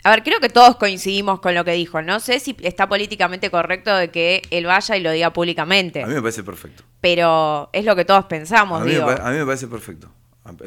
a 0.03 0.11
ver, 0.11 0.25
creo 0.25 0.41
que 0.41 0.49
todos 0.49 0.75
coincidimos 0.75 1.39
con 1.39 1.55
lo 1.55 1.65
que 1.65 1.73
dijo. 1.73 2.03
No 2.03 2.19
sé 2.19 2.41
si 2.41 2.57
está 2.63 2.89
políticamente 2.89 3.49
correcto 3.49 3.95
de 3.95 4.11
que 4.11 4.43
él 4.51 4.67
vaya 4.67 4.97
y 4.97 5.01
lo 5.03 5.13
diga 5.13 5.33
públicamente, 5.33 6.03
A 6.03 6.07
mí 6.09 6.15
me 6.15 6.21
parece 6.21 6.43
perfecto. 6.43 6.83
pero 7.01 7.71
es 7.73 7.85
lo 7.85 7.95
que 7.95 8.05
todos 8.05 8.25
pensamos, 8.25 8.83
A 8.83 8.85
mí, 8.85 8.91
digo. 8.91 9.09
a 9.09 9.31
mí 9.31 9.39
me 9.39 9.47
parece 9.47 9.69
perfecto. 9.69 10.11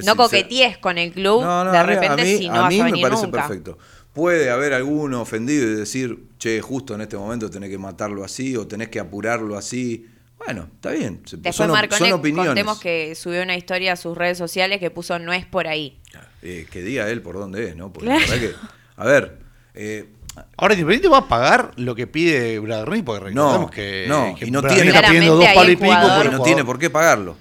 No 0.03 0.15
coquetees 0.15 0.77
con 0.77 0.97
el 0.97 1.11
club 1.11 1.41
No, 1.43 1.63
no, 1.65 1.71
de 1.71 1.83
repente 1.83 2.21
a 2.21 2.25
mí, 2.25 2.37
si 2.37 2.47
no 2.49 2.55
a 2.55 2.59
vas 2.61 2.69
mí 2.69 2.79
a 2.79 2.83
me 2.85 2.91
venir 2.91 3.03
parece 3.03 3.23
nunca. 3.23 3.47
perfecto. 3.47 3.77
Puede 4.13 4.49
haber 4.49 4.73
alguno 4.73 5.21
ofendido 5.21 5.69
y 5.71 5.75
decir, 5.75 6.17
che, 6.37 6.59
justo 6.61 6.95
en 6.95 7.01
este 7.01 7.15
momento 7.17 7.49
tenés 7.49 7.69
que 7.69 7.77
matarlo 7.77 8.23
así 8.25 8.55
o 8.57 8.67
tenés 8.67 8.89
que 8.89 8.99
apurarlo 8.99 9.57
así. 9.57 10.07
Bueno, 10.45 10.67
está 10.75 10.91
bien. 10.91 11.21
se- 11.25 11.37
Después 11.37 11.55
son, 11.55 11.71
Marcone, 11.71 12.11
opiniones. 12.13 12.47
contemos 12.49 12.79
que 12.79 13.15
subió 13.15 13.41
una 13.43 13.55
historia 13.55 13.93
a 13.93 13.95
sus 13.95 14.17
redes 14.17 14.37
sociales 14.37 14.79
que 14.79 14.89
puso 14.91 15.17
no 15.19 15.31
es 15.33 15.45
por 15.45 15.67
ahí. 15.67 15.99
Eh, 16.41 16.65
que 16.71 16.81
diga 16.81 17.07
él 17.09 17.21
por 17.21 17.35
dónde 17.37 17.69
es, 17.69 17.75
¿no? 17.75 17.93
Porque 17.93 18.07
Claro. 18.07 18.21
la 18.27 18.27
verdad 18.35 18.49
que, 18.49 18.55
a 18.97 19.05
ver, 19.05 19.37
eh, 19.75 20.09
Ahora 20.55 20.73
Independiente 20.75 21.09
va 21.09 21.17
a 21.17 21.27
pagar 21.27 21.71
lo 21.75 21.93
que 21.93 22.07
pide 22.07 22.57
Bragarni, 22.59 23.01
porque 23.03 23.25
recordemos 23.25 23.69
que, 23.69 24.05
no, 24.07 24.33
que 24.33 24.45
y 24.45 24.51
no 24.51 24.61
Bragarni 24.61 24.83
tiene- 24.83 24.97
está 24.97 25.09
pidiendo 25.09 25.35
dos 25.35 25.45
palos 25.53 25.71
y 25.71 25.75
pico 25.75 25.85
y 25.87 25.89
no 25.89 26.01
jugador. 26.01 26.43
tiene 26.43 26.63
por 26.65 26.79
qué 26.79 26.89
pagarlo. 26.89 27.35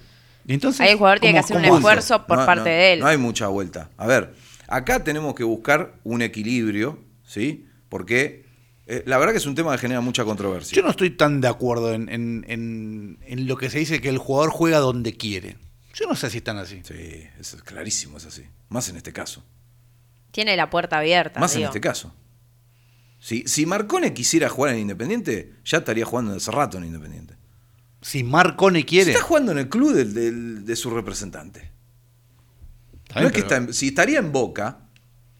Entonces, 0.47 0.81
Ahí 0.81 0.89
el 0.91 0.97
jugador 0.97 1.19
tiene 1.19 1.33
que 1.33 1.39
hacer 1.39 1.57
un 1.57 1.63
¿cómo- 1.63 1.75
esfuerzo 1.77 2.25
por 2.25 2.39
No, 2.39 2.45
parte 2.45 2.61
no, 2.61 2.65
de 2.75 2.93
él. 2.93 2.99
No 2.99 3.07
hay 3.07 3.17
mucha 3.17 3.47
vuelta. 3.47 3.89
A 3.97 4.07
ver, 4.07 4.33
acá 4.67 5.03
tenemos 5.03 5.35
que 5.35 5.43
buscar 5.43 5.93
un 6.03 6.21
equilibrio, 6.21 6.99
¿sí? 7.25 7.65
Porque 7.89 8.45
eh, 8.87 9.03
la 9.05 9.17
verdad 9.17 9.33
que 9.33 9.37
es 9.37 9.45
un 9.45 9.55
tema 9.55 9.71
que 9.73 9.77
genera 9.77 10.01
mucha 10.01 10.25
controversia. 10.25 10.75
Yo 10.75 10.81
no 10.83 10.89
estoy 10.89 11.11
tan 11.11 11.39
de 11.41 11.47
acuerdo 11.47 11.93
en, 11.93 12.09
en- 12.09 12.43
en- 12.47 13.19
en 13.25 13.47
lo 13.47 13.55
que 13.57 13.69
se 13.69 13.79
dice 13.79 14.01
que 14.01 14.09
el 14.09 14.17
jugador 14.17 14.49
juega 14.51 14.79
donde 14.79 15.15
quiere. 15.15 15.57
Yo 15.93 16.07
no 16.07 16.15
sé 16.15 16.29
si 16.29 16.37
están 16.37 16.57
así. 16.57 16.81
Sí, 16.83 17.23
es 17.39 17.55
clarísimo, 17.63 18.17
es 18.17 18.25
así. 18.25 18.43
Más 18.69 18.89
en 18.89 18.97
este 18.97 19.13
caso. 19.13 19.43
Tiene 20.31 20.55
la 20.57 20.69
puerta 20.69 20.97
abierta. 20.97 21.39
Más 21.39 21.55
en 21.55 21.63
este 21.63 21.79
caso. 21.81 22.13
Si, 23.19 23.43
si 23.47 23.65
Marcone 23.65 24.13
quisiera 24.13 24.49
jugar 24.49 24.73
en 24.73 24.79
Independiente, 24.79 25.53
ya 25.63 25.79
estaría 25.79 26.05
jugando 26.05 26.33
hace 26.35 26.49
rato 26.49 26.77
en 26.77 26.85
Independiente. 26.85 27.35
Si 28.01 28.23
Marcone 28.23 28.83
quiere. 28.85 29.11
Está 29.11 29.23
jugando 29.23 29.51
en 29.51 29.59
el 29.59 29.69
club 29.69 29.93
del- 29.93 30.13
del- 30.13 30.65
de 30.65 30.75
su 30.75 30.89
representante. 30.89 31.71
Está 33.07 33.21
No 33.21 33.27
es 33.27 33.33
que 33.33 33.41
pero- 33.43 33.55
está 33.55 33.57
en- 33.57 33.73
si 33.73 33.87
estaría 33.89 34.19
en 34.19 34.31
Boca, 34.31 34.79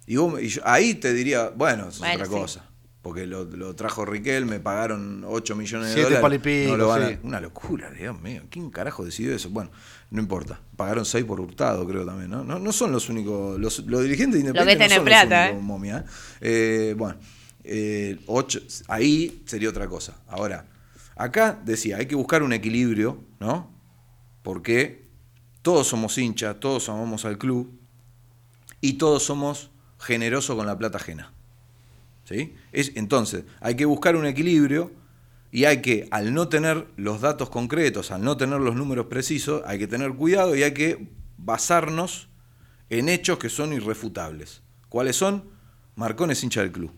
y, 0.05 0.18
vos 0.18 0.34
me- 0.34 0.41
y 0.43 0.47
yo- 0.49 0.62
ahí 0.66 0.95
te 0.95 1.14
diría, 1.14 1.49
bueno, 1.49 1.84
eso 1.84 1.89
es 1.89 1.99
Bueno, 1.99 2.14
otra 2.16 2.26
sí. 2.26 2.32
cosa. 2.32 2.66
Porque 3.01 3.26
lo, 3.26 3.45
lo 3.45 3.74
trajo 3.76 4.05
Riquel, 4.05 4.45
me 4.45 4.59
pagaron 4.59 5.24
8 5.26 5.55
millones 5.55 5.88
de 5.88 5.93
Siete 5.95 6.16
dólares. 6.18 6.39
pico, 6.43 6.72
no 6.74 6.78
lo 6.78 6.88
van 6.89 7.01
a- 7.01 7.09
sí. 7.09 7.18
Una 7.24 7.39
locura, 7.41 7.89
Dios 7.89 8.22
mío. 8.22 8.43
¿Quién 8.51 8.70
carajo 8.70 9.03
decidió 9.03 9.34
eso? 9.36 9.49
Bueno, 9.49 9.72
no 10.12 10.22
importa. 10.22 10.62
Pagaron 10.76 11.03
6 11.03 11.26
por 11.26 11.39
hurtado, 11.41 11.88
creo 11.88 12.05
también, 12.05 12.30
¿no? 12.30 12.43
No, 12.43 12.59
no 12.59 12.72
son 12.72 12.91
los 12.91 13.09
únicos. 13.09 13.59
Los, 13.59 13.80
los 13.88 14.03
dirigentes 14.03 14.43
de 14.43 14.49
Lo 14.49 14.53
que 14.53 14.59
Independiente 14.59 14.86
tiene 14.86 14.93
no 14.93 14.99
son 14.99 15.05
plata, 15.05 15.45
los 15.47 15.53
únicos, 15.53 15.64
¿eh? 15.64 15.66
momia, 15.68 15.97
¿eh? 15.97 16.03
Eh, 16.41 16.95
bueno, 16.95 17.18
eh, 17.64 18.20
ocho, 18.28 18.59
ahí 18.88 19.41
sería 19.47 19.70
otra 19.70 19.88
cosa. 19.88 20.18
Ahora, 20.28 20.68
acá 21.24 21.60
decía, 21.64 21.98
hay 21.98 22.08
que 22.08 22.16
buscar 22.16 22.44
un 22.44 22.54
equilibrio, 22.54 23.24
¿no? 23.40 23.70
Porque 24.44 25.08
todos 25.62 25.88
somos 25.88 26.18
hinchas, 26.18 26.60
todos 26.60 26.90
amamos 26.90 27.26
al 27.26 27.38
club 27.38 27.72
y 28.82 28.94
todos 28.94 29.24
somos 29.24 29.70
generosos 30.00 30.56
con 30.56 30.66
la 30.66 30.78
plata 30.78 30.98
ajena. 30.98 31.32
¿Sí? 32.24 32.56
Es, 32.72 32.94
entonces, 32.96 33.44
hay 33.60 33.76
que 33.76 33.86
buscar 33.86 34.16
un 34.16 34.26
equilibrio 34.26 34.92
y 35.52 35.66
hay 35.66 35.82
que, 35.82 36.08
al 36.12 36.34
no 36.34 36.48
tener 36.48 36.88
los 36.96 37.22
datos 37.22 37.50
concretos, 37.50 38.12
al 38.12 38.24
no 38.24 38.38
tener 38.38 38.60
los 38.60 38.76
números 38.76 39.08
precisos, 39.08 39.62
hay 39.66 39.78
que 39.78 39.88
tener 39.88 40.14
cuidado 40.14 40.56
y 40.56 40.64
hay 40.64 40.74
que 40.74 41.10
basarnos 41.38 42.30
en 42.90 43.10
hechos 43.10 43.38
que 43.38 43.50
son 43.50 43.74
irrefutables. 43.74 44.62
¿Cuáles 44.90 45.16
son? 45.16 45.50
Marcón 45.96 46.32
es 46.32 46.44
hincha 46.44 46.62
del 46.62 46.72
club. 46.72 46.92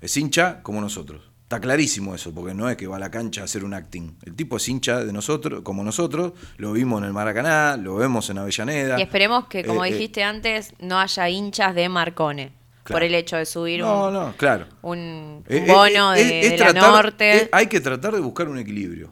Es 0.00 0.16
hincha 0.16 0.62
como 0.62 0.80
nosotros. 0.80 1.33
Está 1.44 1.60
clarísimo 1.60 2.14
eso, 2.14 2.32
porque 2.34 2.54
no 2.54 2.68
es 2.70 2.76
que 2.76 2.86
va 2.86 2.96
a 2.96 2.98
la 2.98 3.10
cancha 3.10 3.42
a 3.42 3.44
hacer 3.44 3.64
un 3.64 3.74
acting. 3.74 4.16
El 4.24 4.34
tipo 4.34 4.56
es 4.56 4.66
hincha 4.68 5.04
de 5.04 5.12
nosotros, 5.12 5.60
como 5.62 5.84
nosotros, 5.84 6.32
lo 6.56 6.72
vimos 6.72 7.00
en 7.02 7.06
el 7.08 7.12
Maracaná, 7.12 7.76
lo 7.76 7.96
vemos 7.96 8.28
en 8.30 8.38
Avellaneda. 8.38 8.98
Y 8.98 9.02
esperemos 9.02 9.46
que, 9.46 9.62
como 9.62 9.84
Eh, 9.84 9.88
eh, 9.90 9.92
dijiste 9.92 10.24
antes, 10.24 10.72
no 10.80 10.98
haya 10.98 11.28
hinchas 11.28 11.74
de 11.74 11.88
Marcone. 11.90 12.52
Claro. 12.82 12.96
Por 12.96 13.02
el 13.04 13.14
hecho 13.14 13.36
de 13.36 13.46
subir 13.46 13.80
No, 13.80 14.08
un, 14.08 14.12
no, 14.14 14.34
claro. 14.36 14.66
un, 14.82 15.44
un 15.48 15.66
bono 15.66 16.12
de, 16.12 16.40
es 16.40 16.50
de 16.52 16.58
la 16.58 16.66
tratar- 16.72 16.90
norte. 16.92 17.48
hay 17.52 17.66
que 17.66 17.80
tratar 17.80 18.14
de 18.14 18.20
buscar 18.20 18.48
un 18.48 18.58
equilibrio. 18.58 19.10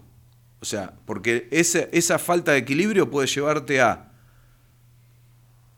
O 0.60 0.64
sea, 0.64 0.92
porque 1.04 1.48
ese- 1.50 1.88
esa 1.92 2.18
falta 2.18 2.52
de 2.52 2.58
equilibrio 2.58 3.10
puede 3.10 3.26
llevarte 3.28 3.80
a 3.80 4.08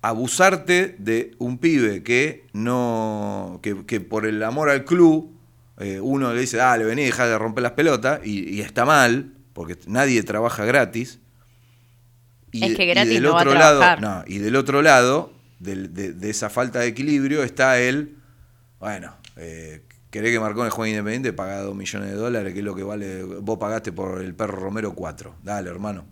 abusarte 0.03 0.97
de 0.99 1.35
un 1.39 1.59
pibe 1.59 2.03
que 2.03 2.47
no. 2.53 3.61
que, 3.63 3.85
que 3.87 4.01
por 4.01 4.27
el 4.27 4.43
amor 4.43 4.69
al 4.71 4.85
club, 4.85 5.34
eh, 5.79 6.01
uno 6.01 6.33
le 6.33 6.41
dice, 6.41 6.57
dale, 6.59 6.85
vení, 6.85 7.05
deja 7.05 7.27
de 7.27 7.39
romper 7.39 7.63
las 7.63 7.73
pelotas, 7.73 8.21
y, 8.25 8.49
y 8.57 8.61
está 8.61 8.85
mal, 8.85 9.33
porque 9.53 9.77
nadie 9.87 10.23
trabaja 10.23 10.65
gratis. 10.65 11.21
Es 12.53 12.61
de- 12.71 12.77
que 12.77 12.87
gratis 12.87 13.15
del 13.15 13.23
no 13.25 13.33
va 13.33 13.39
a 13.39 13.43
otro 13.43 13.55
lado, 13.55 14.01
no, 14.01 14.25
y 14.27 14.39
del 14.39 14.57
otro 14.57 14.83
lado, 14.83 15.33
de, 15.59 15.89
de 15.89 16.31
esa 16.31 16.51
falta 16.51 16.81
de 16.81 16.87
equilibrio, 16.89 17.43
está 17.43 17.81
el, 17.81 18.17
bueno, 18.79 19.17
eh, 19.37 19.83
querés 20.11 20.31
que 20.33 20.39
Marcone 20.41 20.71
juegue 20.71 20.93
independiente, 20.93 21.33
paga 21.33 21.61
2 21.63 21.75
millones 21.75 22.11
de 22.11 22.15
dólares, 22.17 22.53
que 22.53 22.61
es 22.61 22.65
lo 22.65 22.75
que 22.77 22.83
vale, 22.85 23.25
vos 23.25 23.59
pagaste 23.59 23.91
por 23.93 24.23
el 24.23 24.35
perro 24.35 24.57
Romero 24.61 24.95
4. 24.95 25.37
Dale, 25.43 25.71
hermano. 25.71 26.07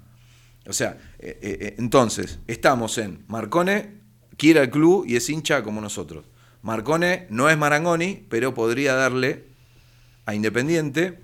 O 0.67 0.73
sea, 0.73 0.97
eh, 1.19 1.39
eh, 1.43 1.75
entonces, 1.79 2.39
estamos 2.47 2.99
en 2.99 3.25
Marcone 3.29 4.01
quiere 4.37 4.61
al 4.61 4.71
club 4.71 5.05
y 5.07 5.15
es 5.17 5.29
hincha 5.31 5.63
como 5.63 5.81
nosotros. 5.81 6.25
Marcone 6.63 7.27
no 7.31 7.49
es 7.51 7.59
Marangoni, 7.59 8.27
pero 8.29 8.55
podría 8.55 8.95
darle 8.95 9.52
a 10.27 10.35
Independiente, 10.35 11.19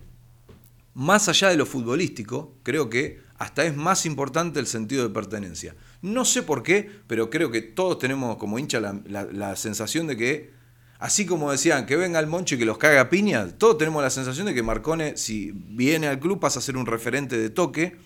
más 0.95 1.29
allá 1.29 1.49
de 1.49 1.57
lo 1.57 1.67
futbolístico, 1.67 2.55
creo 2.63 2.91
que 2.91 3.21
hasta 3.39 3.65
es 3.65 3.77
más 3.77 4.05
importante 4.07 4.59
el 4.59 4.67
sentido 4.67 5.07
de 5.07 5.15
pertenencia. 5.15 5.77
No 6.03 6.25
sé 6.25 6.43
por 6.43 6.63
qué, 6.63 6.91
pero 7.07 7.31
creo 7.31 7.51
que 7.53 7.63
todos 7.63 7.99
tenemos 7.99 8.37
como 8.37 8.59
hincha 8.59 8.81
la, 8.81 9.01
la- 9.07 9.25
la 9.31 9.55
sensación 9.57 10.09
de 10.09 10.17
que, 10.17 10.51
así 10.99 11.25
como 11.25 11.53
decían 11.53 11.87
que 11.87 11.97
venga 11.97 12.19
el 12.19 12.27
Moncho 12.27 12.57
y 12.57 12.59
que 12.59 12.65
los 12.65 12.79
caga 12.79 13.03
a 13.03 13.11
piña, 13.11 13.47
todos 13.57 13.79
tenemos 13.79 14.03
la 14.03 14.11
sensación 14.11 14.47
de 14.47 14.55
que 14.55 14.63
Marcone, 14.65 15.17
si 15.17 15.53
viene 15.55 16.09
al 16.09 16.19
club, 16.19 16.41
pasa 16.41 16.59
a 16.59 16.63
ser 16.63 16.77
un 16.77 16.87
referente 16.87 17.39
de 17.39 17.51
toque 17.51 17.97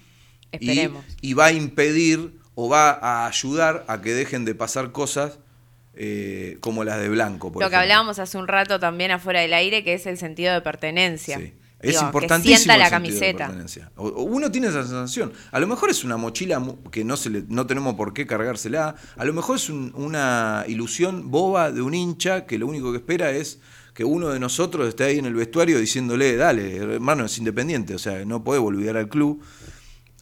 y, 0.61 0.67
y 1.23 1.33
va 1.35 1.47
a 1.47 1.53
impedir 1.53 2.39
o 2.55 2.69
va 2.69 2.91
a 2.91 3.27
ayudar 3.27 3.87
a 3.89 4.03
que 4.03 4.13
dejen 4.13 4.45
de 4.45 4.55
pasar 4.55 4.93
cosas 4.93 5.39
eh, 5.95 6.57
como 6.61 6.85
las 6.85 7.01
de 7.01 7.09
Blanco. 7.09 7.53
Por 7.53 7.63
Lo 7.63 7.71
que 7.71 7.77
hablábamos 7.77 8.19
hace 8.19 8.39
un 8.39 8.49
rato 8.49 8.79
también 8.81 9.11
afuera 9.11 9.41
del 9.41 9.53
aire, 9.55 9.85
que 9.85 9.95
es 9.95 10.07
el 10.07 10.17
sentido 10.19 10.53
de 10.55 10.61
pertenencia. 10.61 11.39
Sí. 11.39 11.53
Digo, 11.83 11.95
Es 11.95 11.99
que 11.99 12.05
importantísimo. 12.07 12.57
sienta 12.59 12.75
el 12.75 12.81
la 12.81 12.91
camiseta. 12.91 13.39
pertenencia. 13.47 13.91
O- 13.97 14.07
o 14.07 14.23
uno 14.23 14.53
tiene 14.53 14.69
esa 14.69 14.83
sensación. 14.85 15.33
A 15.51 15.59
lo 15.59 15.67
mejor 15.67 15.91
es 15.91 16.05
una 16.05 16.17
mochila 16.17 16.63
que 16.93 17.05
no, 17.05 17.17
se 17.17 17.29
le, 17.29 17.43
no 17.49 17.67
tenemos 17.67 17.95
por 17.97 18.15
qué 18.15 18.25
cargársela. 18.25 18.95
A 19.17 19.25
lo 19.25 19.33
mejor 19.33 19.57
es 19.57 19.69
un- 19.69 19.93
una 19.97 20.65
ilusión 20.69 21.31
boba 21.33 21.73
de 21.73 21.83
un 21.83 21.93
hincha 21.93 22.47
que 22.47 22.57
lo 22.57 22.69
único 22.69 22.93
que 22.93 22.99
espera 22.99 23.33
es 23.33 23.59
que 23.95 24.05
uno 24.05 24.29
de 24.29 24.39
nosotros 24.39 24.87
esté 24.89 25.05
ahí 25.05 25.19
en 25.19 25.27
el 25.27 25.35
vestuario 25.35 25.79
diciéndole, 25.81 26.37
dale, 26.37 26.77
hermano, 26.77 27.25
es 27.27 27.37
independiente, 27.39 27.95
o 27.97 27.99
sea, 27.99 28.25
no 28.25 28.45
puede 28.45 28.61
olvidar 28.61 28.97
al 28.97 29.09
club. 29.09 29.43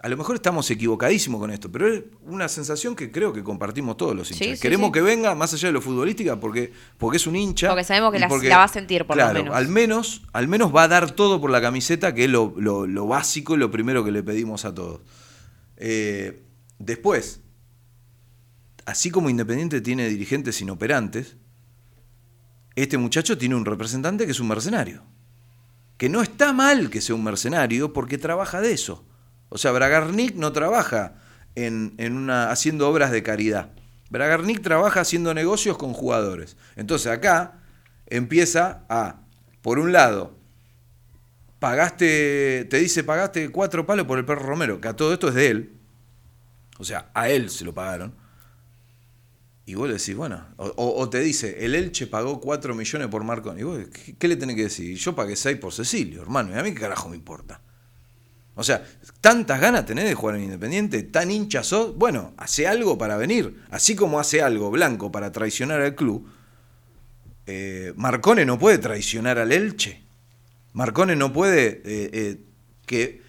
A 0.03 0.09
lo 0.09 0.17
mejor 0.17 0.37
estamos 0.37 0.71
equivocadísimos 0.71 1.39
con 1.39 1.51
esto, 1.51 1.71
pero 1.71 1.93
es 1.93 2.03
una 2.23 2.49
sensación 2.49 2.97
que 2.97 3.11
creo 3.13 3.35
que 3.35 3.43
compartimos 3.45 3.99
todos 3.99 4.17
los 4.17 4.31
hinchas. 4.31 4.47
Sí, 4.49 4.57
sí, 4.57 4.63
Queremos 4.63 4.87
sí. 4.89 4.93
que 4.93 5.03
venga 5.03 5.35
más 5.35 5.53
allá 5.53 5.69
de 5.69 5.73
lo 5.73 5.83
futbolística 5.83 6.41
porque, 6.41 6.73
porque 6.97 7.19
es 7.19 7.27
un 7.27 7.37
hincha. 7.37 7.69
Porque 7.69 7.85
sabemos 7.85 8.11
que 8.13 8.19
la- 8.19 8.29
la 8.29 8.57
va 8.57 8.65
a 8.65 8.69
sentir, 8.69 9.05
por 9.07 9.17
lo 9.19 9.31
menos. 9.33 9.55
Al 9.55 9.69
menos, 9.69 10.23
al 10.33 10.49
menos 10.49 10.75
va 10.75 10.85
a 10.85 10.89
dar 10.89 11.11
todo 11.11 11.39
por 11.39 11.51
la 11.51 11.61
camiseta, 11.61 12.15
que 12.15 12.25
es 12.25 12.31
lo, 12.31 12.55
lo- 12.57 12.87
lo 12.87 13.07
básico 13.07 13.55
y 13.55 13.59
lo 13.59 13.71
primero 13.71 14.03
que 14.03 14.11
le 14.11 14.23
pedimos 14.23 14.65
a 14.65 14.75
todos. 14.75 15.03
Eh, 15.77 16.45
después, 16.79 17.41
así 18.87 19.11
como 19.11 19.29
Independiente 19.29 19.83
tiene 19.83 20.09
dirigentes 20.09 20.61
inoperantes, 20.63 21.37
este 22.75 22.97
muchacho 22.97 23.37
tiene 23.37 23.55
un 23.55 23.67
representante 23.67 24.25
que 24.25 24.33
es 24.33 24.41
un 24.41 24.49
mercenario. 24.49 25.03
que 25.99 26.09
no 26.09 26.23
está 26.23 26.55
mal 26.55 26.89
que 26.89 27.03
sea 27.03 27.15
un 27.15 27.23
mercenario 27.23 27.93
porque 27.93 28.17
trabaja 28.17 28.63
de 28.63 28.73
eso. 28.73 29.05
O 29.51 29.59
sea, 29.59 29.73
Bragarnik 29.73 30.37
no 30.37 30.53
trabaja 30.53 31.15
en, 31.55 31.95
en 31.99 32.17
una, 32.17 32.51
haciendo 32.51 32.89
obras 32.89 33.11
de 33.13 33.23
caridad. 33.23 33.71
Bragarnik 34.11 34.63
trabaja 34.63 35.01
haciendo 35.03 35.35
negocios 35.35 35.77
con 35.79 35.93
jugadores. 35.93 36.57
Entonces 36.77 37.13
acá 37.13 37.61
empieza 38.07 38.85
a, 38.89 39.21
por 39.63 39.79
un 39.79 39.93
lado, 39.93 40.35
pagaste, 41.59 42.67
te 42.71 42.79
dice 42.79 43.05
pagaste 43.05 43.51
cuatro 43.51 43.87
palos 43.87 44.07
por 44.07 44.19
el 44.19 44.25
perro 44.25 44.43
Romero, 44.47 44.81
que 44.81 44.89
a 44.89 44.97
todo 44.97 45.13
esto 45.13 45.29
es 45.29 45.35
de 45.35 45.47
él. 45.49 45.73
O 46.79 46.85
sea, 46.85 47.11
a 47.15 47.29
él 47.29 47.51
se 47.51 47.65
lo 47.65 47.75
pagaron. 47.75 48.15
Y 49.67 49.75
vos 49.75 49.87
le 49.89 49.95
decís, 49.95 50.17
bueno, 50.17 50.45
o, 50.57 50.73
o- 50.77 51.11
te 51.11 51.21
dice, 51.21 51.65
el 51.65 51.75
Elche 51.75 52.07
pagó 52.09 52.41
4 52.41 52.75
millones 52.75 53.09
por 53.09 53.23
Marconi. 53.25 53.61
Y 53.61 53.65
vos, 53.65 53.79
¿qué, 53.93 54.17
qué 54.17 54.29
le 54.29 54.37
tenés 54.37 54.57
que 54.57 54.65
decir? 54.65 54.97
Yo 54.97 55.15
pagué 55.15 55.37
6 55.37 55.59
por 55.59 55.73
Cecilio, 55.73 56.23
hermano. 56.23 56.55
¿Y 56.55 56.59
a 56.59 56.63
mí 56.63 56.73
qué 56.75 56.81
carajo 56.81 57.09
me 57.09 57.17
importa? 57.17 57.61
O 58.61 58.63
sea, 58.63 58.87
tantas 59.23 59.59
ganas 59.59 59.87
tenés 59.87 60.05
de 60.05 60.13
jugar 60.13 60.37
en 60.37 60.45
Independiente, 60.45 61.03
tan 61.03 61.31
hincha 61.31 61.63
sos. 61.63 61.97
Bueno, 61.97 62.35
hace 62.37 62.69
algo 62.69 62.99
para 62.99 63.17
venir. 63.17 63.65
Así 63.71 63.97
como 63.97 64.21
hace 64.21 64.43
algo 64.43 64.71
Blanco 64.71 65.11
para 65.11 65.33
traicionar 65.33 65.81
al 65.81 65.95
club, 65.95 66.29
eh, 67.47 67.95
Marcone 67.97 68.45
no 68.45 68.59
puede 68.59 68.77
traicionar 68.77 69.39
al 69.39 69.53
Elche. 69.53 70.03
Marcone 70.75 71.17
no 71.17 71.33
puede 71.33 71.81
eh, 71.87 72.11
eh, 72.13 72.41
que 72.85 73.23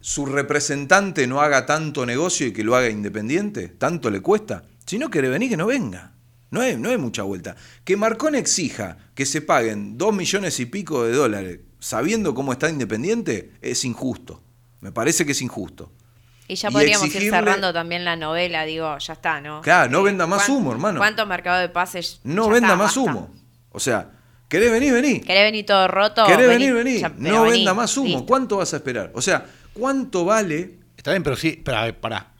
su 0.00 0.26
representante 0.26 1.28
no 1.28 1.40
haga 1.42 1.64
tanto 1.64 2.04
negocio 2.04 2.48
y 2.48 2.52
que 2.52 2.64
lo 2.64 2.74
haga 2.74 2.88
independiente, 2.88 3.68
tanto 3.68 4.10
le 4.10 4.20
cuesta. 4.20 4.64
Si 4.84 4.98
no 4.98 5.10
quiere 5.10 5.28
venir, 5.28 5.50
que 5.50 5.56
no 5.56 5.66
venga. 5.66 6.14
No 6.50 6.60
hay, 6.60 6.76
no 6.76 6.90
hay 6.90 6.98
mucha 6.98 7.22
vuelta. 7.22 7.54
Que 7.84 7.96
Marcone 7.96 8.40
exija 8.40 8.98
que 9.14 9.26
se 9.26 9.42
paguen 9.42 9.96
dos 9.96 10.12
millones 10.12 10.58
y 10.58 10.66
pico 10.66 11.04
de 11.04 11.12
dólares 11.12 11.60
sabiendo 11.80 12.34
cómo 12.34 12.52
está 12.52 12.70
Independiente 12.70 13.52
es 13.60 13.84
injusto. 13.84 14.40
Me 14.80 14.92
parece 14.92 15.26
que 15.26 15.32
es 15.32 15.42
injusto. 15.42 15.92
Y 16.46 16.54
ya 16.56 16.68
Y 16.68 16.72
podríamos 16.72 17.06
ir 17.08 17.12
exigirle- 17.16 17.30
cerrando 17.30 17.72
también 17.72 18.04
la 18.04 18.16
novela, 18.16 18.64
digo, 18.64 18.96
ya 18.98 19.12
está, 19.12 19.40
¿no? 19.40 19.60
Claro, 19.60 19.90
no 19.90 20.00
Eh, 20.00 20.04
venda 20.04 20.26
más 20.26 20.46
¿cuán- 20.46 20.58
humo, 20.58 20.72
hermano. 20.72 20.98
¿Cuánto 20.98 21.24
mercado 21.26 21.60
de 21.60 21.68
pases? 21.68 22.20
No 22.24 22.46
Ya 22.46 22.52
venda 22.54 22.68
está, 22.68 22.76
más 22.76 22.94
basta. 22.96 23.00
humo. 23.00 23.34
O 23.70 23.78
sea, 23.80 24.10
¿querés 24.48 24.70
venir? 24.72 24.92
Vení. 24.92 25.20
¿Querés 25.20 25.44
venir 25.44 25.64
todo 25.66 25.86
roto? 25.86 26.24
¿Querés 26.26 26.48
Vení, 26.48 26.70
venir? 26.72 26.84
Vení. 26.84 26.98
ya- 27.00 27.08
no 27.16 27.42
vení, 27.42 27.58
venda 27.58 27.74
más 27.74 27.96
humo. 27.96 28.06
listo. 28.08 28.26
¿Cuánto 28.26 28.56
vas 28.56 28.72
a 28.74 28.76
esperar? 28.78 29.12
O 29.14 29.22
sea, 29.22 29.46
¿cuánto 29.72 30.24
vale 30.24 30.78
Está 30.96 31.12
bien, 31.12 31.22
pero 31.22 31.34
sí, 31.34 31.52
para, 31.52 31.98
pará. 31.98 32.32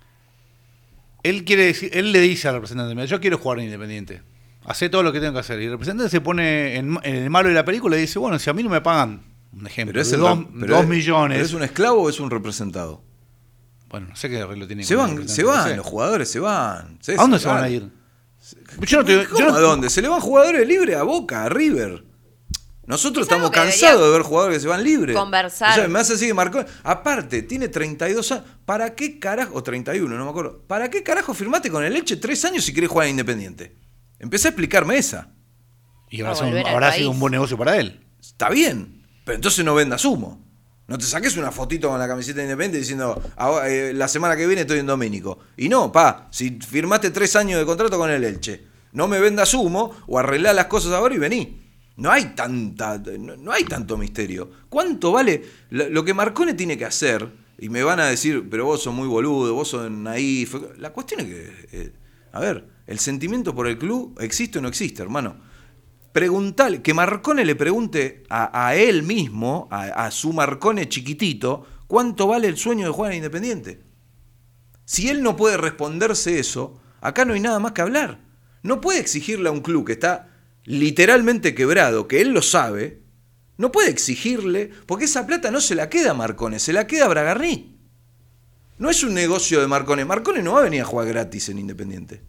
Él 1.23 1.45
quiere 1.45 1.65
decir, 1.65 1.91
él 1.95 2.13
le 2.13 2.21
dice 2.21 2.49
al 2.49 2.55
representante, 2.55 2.95
"Mira, 2.95 3.07
yo 3.07 3.21
quiero 3.21 3.39
jugar 3.39 3.59
en 3.59 3.67
Independiente. 3.67 4.23
Hacé 4.65 4.89
todo 4.91 5.03
lo 5.03 5.13
que 5.13 5.21
tengo 5.21 5.33
que 5.33 5.39
hacer. 5.41 5.61
Y 5.61 5.65
el 5.65 5.71
representante 5.73 6.11
se 6.11 6.21
pone 6.21 6.77
en, 6.77 6.99
en 7.03 7.15
el 7.17 7.31
malo 7.31 7.49
de 7.49 7.55
la 7.55 7.65
película 7.65 7.97
y 7.97 8.01
dice, 8.03 8.19
bueno, 8.19 8.39
si 8.39 8.51
a 8.51 8.53
mí 8.53 8.63
no 8.63 8.69
me 8.69 8.81
pagan, 8.83 9.23
un 9.53 9.67
ejemplo, 9.67 9.93
Pero 9.93 10.03
es 10.03 10.11
de 10.11 10.17
el 10.17 10.23
dos, 10.23 10.39
pero 10.61 10.75
dos 10.75 10.83
es- 10.85 10.89
millones. 10.89 11.37
pero 11.37 11.47
¿Es 11.47 11.55
un 11.55 11.63
esclavo 11.63 12.03
o 12.03 12.09
es 12.09 12.21
un 12.21 12.31
representado? 12.31 13.03
Bueno, 13.89 14.07
no 14.09 14.17
sé 14.17 14.31
qué 14.31 14.41
arreglo 14.41 14.67
tiene. 14.67 14.85
Se 14.85 14.95
van, 14.95 15.29
se 15.29 15.43
no 15.43 15.49
van, 15.49 15.69
sé. 15.69 15.77
los 15.77 15.87
jugadores 15.87 16.31
se 16.31 16.39
van. 16.39 16.99
¿A 17.09 17.13
dónde 17.21 17.39
se 17.41 17.49
van 17.49 17.65
a 17.65 17.69
ir? 17.69 17.91
Yo 18.87 18.99
no 18.99 19.05
te- 19.05 19.15
yo 19.15 19.29
¿Cómo 19.31 19.49
no- 19.51 19.55
a 19.57 19.61
dónde? 19.61 19.91
Se 19.91 20.01
le 20.01 20.09
van 20.09 20.21
jugadores 20.21 20.67
libres 20.67 20.97
a 20.97 21.03
Boca, 21.03 21.45
a 21.45 21.49
River. 21.49 22.05
Nosotros 22.87 23.25
estamos 23.27 23.51
cansados 23.51 24.03
de 24.05 24.11
ver 24.11 24.23
jugadores 24.23 24.57
que 24.59 24.63
se 24.63 24.69
van 24.69 24.83
libres. 24.83 25.15
conversar. 25.17 25.71
O 25.71 25.75
sea, 25.75 25.89
me 25.89 25.99
hace 26.01 26.15
así 26.15 26.27
que 26.27 26.35
marcó. 26.35 26.65
Aparte, 26.83 27.43
tiene 27.43 27.69
32 27.69 28.33
años. 28.33 28.45
¿Para 28.65 28.95
qué 28.97 29.19
carajo? 29.21 29.55
O 29.55 29.63
31, 29.63 30.17
no 30.17 30.25
me 30.25 30.31
acuerdo. 30.31 30.63
¿Para 30.67 30.91
qué 30.91 31.03
carajo 31.05 31.33
firmaste 31.35 31.71
con 31.71 31.85
el 31.85 31.93
Leche 31.93 32.17
tres 32.17 32.45
años 32.45 32.65
si 32.65 32.73
querés 32.73 32.91
jugar 32.91 33.07
en 33.07 33.13
Independiente? 33.13 33.77
Empecé 34.19 34.49
a 34.49 34.51
explicarme 34.51 34.97
esa. 34.97 35.29
Y 36.11 36.21
habrá, 36.23 36.89
A 36.89 36.93
sido 36.93 37.11
un 37.13 37.21
buen 37.21 37.31
negocio 37.33 37.57
para 37.57 37.77
él. 37.77 38.05
Está 38.21 38.49
bien, 38.49 39.00
pero 39.31 39.37
entonces 39.37 39.65
no 39.65 39.77
vendas 39.77 40.05
humo. 40.05 40.45
No 40.89 40.99
te 40.99 41.05
saques 41.05 41.37
una 41.37 41.53
fotito 41.53 41.89
con 41.89 42.01
la 42.01 42.09
camiseta 42.09 42.43
independiente 42.43 42.79
diciendo 42.79 43.23
"Ahora, 43.37 43.71
eh, 43.71 43.95
la 43.95 44.09
semana 44.09 44.35
que 44.35 44.45
viene 44.45 44.63
estoy 44.63 44.81
en 44.81 44.87
Domínico. 44.87 45.39
Y 45.57 45.69
no, 45.69 45.93
pa, 45.93 46.27
si 46.33 46.59
firmaste 46.59 47.11
tres 47.13 47.37
años 47.37 47.61
de 47.61 47.65
contrato 47.65 47.97
con 47.97 48.11
el 48.11 48.25
Elche, 48.25 48.61
no 48.91 49.07
me 49.07 49.21
vendas 49.21 49.55
humo 49.55 49.95
o 50.09 50.19
arreglá 50.19 50.53
las 50.53 50.67
cosas 50.67 50.91
ahora 50.95 51.15
y 51.15 51.19
vení. 51.19 51.61
No 51.99 52.11
hay 52.11 52.35
tanta, 52.35 52.99
no, 52.99 53.53
hay 53.53 53.63
tanto 53.67 53.97
misterio. 53.97 54.51
¿Cuánto 54.69 55.13
vale 55.13 55.45
lo, 55.71 55.89
lo 55.91 56.05
que 56.05 56.13
Marcone 56.13 56.55
tiene 56.55 56.77
que 56.77 56.87
hacer? 56.87 57.29
Y 57.57 57.69
me 57.69 57.85
van 57.85 58.01
a 58.01 58.07
decir, 58.07 58.49
pero 58.51 58.65
vos 58.65 58.83
sos 58.83 58.93
muy 58.93 59.07
boludo, 59.07 59.55
vos 59.55 59.69
sos 59.69 59.89
naif. 59.89 60.57
La 60.79 60.91
cuestión 60.91 61.21
es 61.21 61.27
que, 61.27 61.69
eh, 61.71 61.93
a 62.33 62.41
ver, 62.41 62.65
el 62.89 62.99
sentimiento 62.99 63.55
por 63.55 63.69
el 63.69 63.79
club 63.79 64.19
existe 64.21 64.59
o 64.59 64.63
no 64.63 64.67
existe, 64.67 65.03
hermano 65.03 65.50
preguntarle, 66.13 66.83
que 66.83 66.95
Marcone 66.95 67.45
le 67.45 67.55
pregunte 67.55 68.25
a, 68.29 68.67
a 68.67 68.75
él 68.75 69.03
mismo, 69.03 69.69
a, 69.71 70.11
su 70.11 70.33
Marcone 70.33 70.89
chiquitito, 70.89 71.67
cuánto 71.87 72.27
vale 72.27 72.49
el 72.49 72.57
sueño 72.57 72.87
de 72.87 72.93
jugar 72.93 73.13
en 73.13 73.19
Independiente. 73.19 73.81
Si 74.85 75.09
él 75.09 75.23
no 75.23 75.37
puede 75.37 75.57
responderse 75.57 76.39
eso, 76.39 76.81
acá 77.01 77.25
no 77.25 77.35
hay 77.35 77.41
nada 77.41 77.59
más 77.61 77.73
que 77.73 77.83
hablar. 77.83 78.21
No 78.63 78.81
puede 78.81 78.99
exigirle 78.99 79.49
a 79.49 79.53
un 79.53 79.61
club 79.61 79.87
que 79.87 79.93
está 79.93 80.29
literalmente 80.65 81.55
quebrado, 81.55 82.09
que 82.09 82.21
él 82.21 82.31
lo 82.31 82.43
sabe, 82.43 83.03
no 83.57 83.73
puede 83.73 83.91
exigirle, 83.91 84.71
porque 84.87 85.05
esa 85.05 85.27
plata 85.27 85.51
no 85.51 85.61
se 85.61 85.75
la 85.75 85.89
queda 85.89 86.13
a 86.13 86.15
Marcone, 86.15 86.59
se 86.59 86.73
la 86.73 86.87
queda 86.87 87.05
a 87.05 87.09
Bragarni. 87.09 87.77
No 88.79 88.89
es 88.89 89.05
un 89.05 89.13
negocio 89.13 89.61
de 89.61 89.67
Marcone. 89.67 90.07
Marcone 90.07 90.43
no 90.43 90.55
va 90.55 90.61
a 90.61 90.65
venir 90.65 90.81
a 90.81 90.87
jugar 90.87 91.07
gratis 91.07 91.51
en 91.51 91.59
Independiente. 91.59 92.23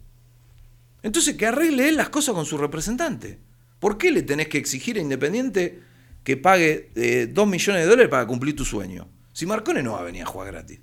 Entonces 1.02 1.34
que 1.36 1.46
arregle 1.46 1.88
él 1.88 1.96
las 1.96 2.10
cosas 2.10 2.34
con 2.34 2.44
su 2.44 2.58
representante. 2.58 3.40
¿Por 3.82 3.98
qué 3.98 4.12
le 4.12 4.22
tenés 4.22 4.46
que 4.46 4.58
exigir 4.58 4.96
a 4.96 5.00
Independiente 5.00 5.80
que 6.22 6.36
pague 6.36 6.90
eh, 6.94 7.26
2 7.28 7.48
millones 7.48 7.82
de 7.82 7.90
dólares 7.90 8.08
para 8.08 8.24
cumplir 8.28 8.54
tu 8.54 8.64
sueño? 8.64 9.08
Si 9.32 9.44
Marcone 9.44 9.82
no 9.82 9.94
va 9.94 10.00
a 10.00 10.04
venir 10.04 10.22
a 10.22 10.26
jugar 10.26 10.52
gratis. 10.52 10.78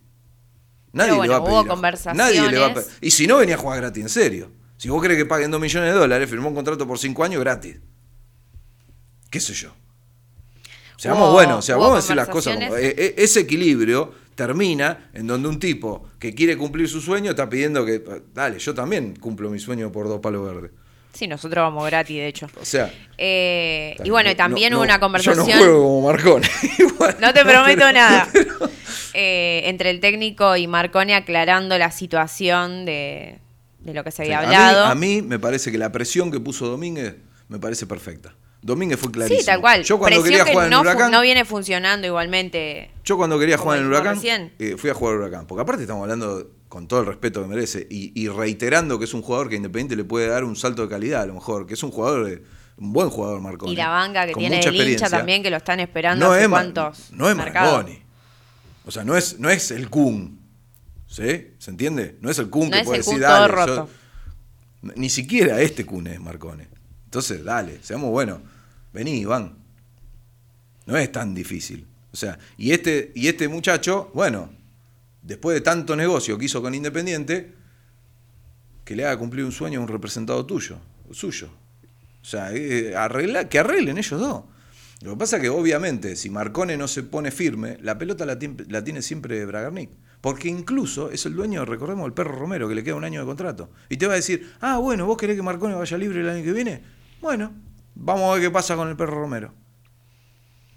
Nadie 0.91 1.11
Pero 1.11 1.23
le 1.23 1.29
va 1.29 1.35
a 1.37 1.39
bueno, 1.39 1.45
pedir. 1.45 1.59
hubo 1.65 1.71
a- 1.71 1.75
conversaciones. 1.75 2.17
Nadie 2.35 2.51
le 2.51 2.57
va 2.59 2.65
a 2.65 2.73
pe- 2.73 2.81
Y 2.99 3.11
si 3.11 3.25
no 3.25 3.37
venía 3.37 3.55
a 3.55 3.57
jugar 3.57 3.79
gratis, 3.79 4.03
en 4.03 4.09
serio. 4.09 4.51
Si 4.75 4.89
vos 4.89 5.01
querés 5.01 5.17
que 5.17 5.25
paguen 5.25 5.49
2 5.49 5.61
millones 5.61 5.93
de 5.93 5.97
dólares, 5.97 6.29
firmó 6.29 6.49
un 6.49 6.55
contrato 6.55 6.85
por 6.85 6.99
5 6.99 7.23
años 7.23 7.39
gratis. 7.39 7.77
¿Qué 9.29 9.39
sé 9.39 9.53
yo? 9.53 9.69
Seamos 10.97 11.29
Hubo- 11.29 11.33
buenos, 11.33 11.59
o 11.59 11.61
sea, 11.61 11.77
vamos 11.77 11.93
a 11.93 11.95
decir 12.01 12.15
las 12.17 12.27
cosas 12.27 12.55
como. 12.55 12.67
conversaciones. 12.67 12.99
e- 12.99 13.21
e- 13.21 13.23
ese 13.23 13.39
equilibrio 13.39 14.13
termina 14.35 15.09
en 15.13 15.25
donde 15.27 15.47
un 15.47 15.57
tipo 15.59 16.09
que 16.19 16.35
quiere 16.35 16.57
cumplir 16.57 16.89
su 16.89 16.99
sueño 16.99 17.29
está 17.31 17.49
pidiendo 17.49 17.85
que. 17.85 18.03
Dale, 18.33 18.59
yo 18.59 18.73
también 18.73 19.15
cumplo 19.15 19.49
mi 19.49 19.59
sueño 19.59 19.89
por 19.91 20.07
dos 20.09 20.19
palos 20.19 20.45
verdes. 20.45 20.71
Sí, 21.13 21.27
nosotros 21.27 21.63
vamos 21.63 21.85
gratis, 21.87 22.17
de 22.17 22.27
hecho. 22.27 22.47
O 22.61 22.65
sea. 22.65 22.93
Eh, 23.17 23.95
y 24.03 24.07
no- 24.07 24.13
bueno, 24.13 24.35
también 24.35 24.71
no- 24.71 24.77
hubo 24.77 24.83
una 24.83 24.99
conversación. 24.99 25.47
Yo 25.47 25.53
no 25.55 25.59
juego 25.59 25.83
como 25.83 26.07
Marcone. 26.07 26.47
Igual, 26.79 27.17
No 27.19 27.33
te 27.33 27.43
prometo 27.43 27.79
pero- 27.81 27.93
nada. 27.93 28.27
Eh, 29.15 29.63
entre 29.65 29.89
el 29.89 29.99
técnico 30.01 30.55
y 30.55 30.67
Marconi 30.67 31.13
aclarando 31.13 31.77
la 31.79 31.89
situación 31.89 32.85
de, 32.85 33.39
de 33.79 33.93
lo 33.95 34.03
que 34.03 34.11
se 34.11 34.21
había 34.21 34.37
a 34.37 34.41
mí- 34.41 34.47
hablado. 34.55 34.85
A 34.85 34.93
mí, 34.95 35.23
me 35.23 35.39
parece 35.39 35.71
que 35.71 35.79
la 35.79 35.91
presión 35.91 36.31
que 36.31 36.39
puso 36.39 36.67
Domínguez 36.67 37.15
me 37.47 37.57
parece 37.57 37.87
perfecta. 37.87 38.35
Domínguez 38.61 38.99
fue 38.99 39.11
clarísimo. 39.11 39.39
sí, 39.39 39.45
tal 39.47 39.61
cual. 39.61 39.83
Yo 39.83 39.97
cuando 39.97 40.21
Presión 40.21 40.31
quería 40.31 40.45
que 40.45 40.51
jugar 40.51 40.65
en 40.67 40.71
no, 40.71 40.77
fu- 40.77 40.89
Huracán. 40.89 41.11
no 41.11 41.21
viene 41.21 41.43
funcionando 41.43 42.05
igualmente. 42.05 42.91
Yo 43.03 43.17
cuando 43.17 43.39
quería 43.39 43.57
jugar 43.57 43.79
en 43.79 43.87
Huracán, 43.87 44.19
eh, 44.59 44.75
fui 44.77 44.89
a 44.91 44.93
jugar 44.93 45.15
al 45.15 45.21
Huracán. 45.21 45.47
Porque 45.47 45.61
aparte 45.63 45.81
estamos 45.83 46.03
hablando 46.03 46.47
con 46.69 46.87
todo 46.87 47.01
el 47.01 47.07
respeto 47.07 47.41
que 47.41 47.47
merece 47.47 47.87
y, 47.89 48.11
y 48.19 48.27
reiterando 48.29 48.97
que 48.99 49.05
es 49.05 49.13
un 49.13 49.21
jugador 49.23 49.49
que 49.49 49.55
Independiente 49.55 49.95
le 49.95 50.03
puede 50.05 50.27
dar 50.27 50.43
un 50.43 50.55
salto 50.55 50.83
de 50.83 50.87
calidad 50.89 51.23
a 51.23 51.25
lo 51.25 51.33
mejor, 51.33 51.65
que 51.65 51.73
es 51.73 51.83
un 51.83 51.91
jugador, 51.91 52.25
de- 52.25 52.43
un 52.77 52.93
buen 52.93 53.09
jugador 53.09 53.41
Marconi. 53.41 53.73
Y 53.73 53.75
la 53.75 53.89
banca 53.89 54.25
que 54.25 54.33
tiene 54.35 54.59
el 54.61 54.89
hincha 54.89 55.09
también, 55.09 55.43
que 55.43 55.49
lo 55.49 55.57
están 55.57 55.79
esperando 55.81 56.27
no 56.27 56.31
hace 56.31 56.43
es, 56.43 56.49
cuántos 56.49 57.11
no 57.11 57.29
es 57.29 57.35
mercados. 57.35 57.73
Marconi. 57.73 57.99
O 58.85 58.91
sea, 58.91 59.03
no 59.03 59.17
es, 59.17 59.37
no 59.39 59.49
es 59.49 59.71
el 59.71 59.89
Kun. 59.89 60.39
¿Sí? 61.07 61.47
¿Se 61.57 61.71
entiende? 61.71 62.17
No 62.21 62.29
es 62.29 62.37
el 62.39 62.49
Kun 62.49 62.69
No 62.69 62.77
que 62.77 62.83
puede 62.83 62.99
decir, 62.99 63.19
dale. 63.19 63.47
yo-". 63.51 63.65
roto. 63.65 63.89
Ni 64.95 65.09
siquiera 65.09 65.59
este 65.59 65.85
Kun 65.85 66.07
es 66.07 66.19
Marconi. 66.21 66.63
Entonces, 67.05 67.43
dale, 67.43 67.79
seamos 67.81 68.11
buenos. 68.11 68.39
Vení, 68.93 69.19
Iván. 69.21 69.55
No 70.85 70.95
es 70.97 71.11
tan 71.11 71.33
difícil. 71.35 71.85
O 72.13 72.15
sea, 72.15 72.37
y 72.57 72.71
este, 72.71 73.11
y 73.15 73.27
este 73.27 73.47
muchacho, 73.47 74.09
bueno, 74.13 74.49
después 75.21 75.55
de 75.55 75.61
tanto 75.61 75.95
negocio 75.95 76.37
que 76.37 76.45
hizo 76.45 76.61
con 76.61 76.73
Independiente, 76.73 77.53
que 78.85 78.95
le 78.95 79.05
haga 79.05 79.17
cumplir 79.17 79.45
un 79.45 79.51
sueño 79.51 79.79
a 79.79 79.83
un 79.83 79.87
representado 79.87 80.45
tuyo, 80.45 80.79
suyo. 81.11 81.49
O 82.21 82.25
sea, 82.25 82.51
eh, 82.53 82.95
arregla, 82.95 83.47
que 83.47 83.59
arreglen 83.59 83.97
ellos 83.97 84.19
dos. 84.19 84.43
Lo 85.01 85.11
que 85.11 85.17
pasa 85.17 85.37
es 85.37 85.43
que 85.43 85.49
obviamente 85.49 86.15
si 86.15 86.29
Marcone 86.29 86.75
no 86.75 86.87
se 86.87 87.03
pone 87.03 87.31
firme, 87.31 87.77
la 87.81 87.97
pelota 87.97 88.25
la, 88.25 88.37
la 88.67 88.83
tiene 88.83 89.01
siempre 89.01 89.45
Bragarnik. 89.45 89.89
Porque 90.21 90.49
incluso 90.49 91.11
es 91.11 91.25
el 91.25 91.35
dueño, 91.35 91.63
recordemos, 91.63 92.05
el 92.05 92.13
perro 92.13 92.37
Romero, 92.37 92.67
que 92.67 92.75
le 92.75 92.83
queda 92.83 92.95
un 92.95 93.05
año 93.05 93.21
de 93.21 93.25
contrato. 93.25 93.69
Y 93.87 93.95
te 93.95 94.05
va 94.05 94.13
a 94.13 94.15
decir, 94.17 94.53
ah, 94.59 94.77
bueno, 94.77 95.05
vos 95.05 95.17
querés 95.17 95.37
que 95.37 95.41
Marcone 95.41 95.75
vaya 95.75 95.97
libre 95.97 96.19
el 96.19 96.27
año 96.27 96.43
que 96.43 96.51
viene. 96.51 96.83
Bueno, 97.21 97.53
vamos 97.95 98.29
a 98.29 98.33
ver 98.33 98.41
qué 98.41 98.51
pasa 98.51 98.75
con 98.75 98.89
el 98.89 98.97
perro 98.97 99.21
Romero. 99.21 99.53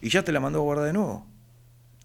Y 0.01 0.11
ya 0.11 0.23
te 0.23 0.31
la 0.31 0.39
mandó 0.39 0.61
a 0.61 0.63
guardar 0.63 0.87
de 0.87 0.93
nuevo. 0.93 1.27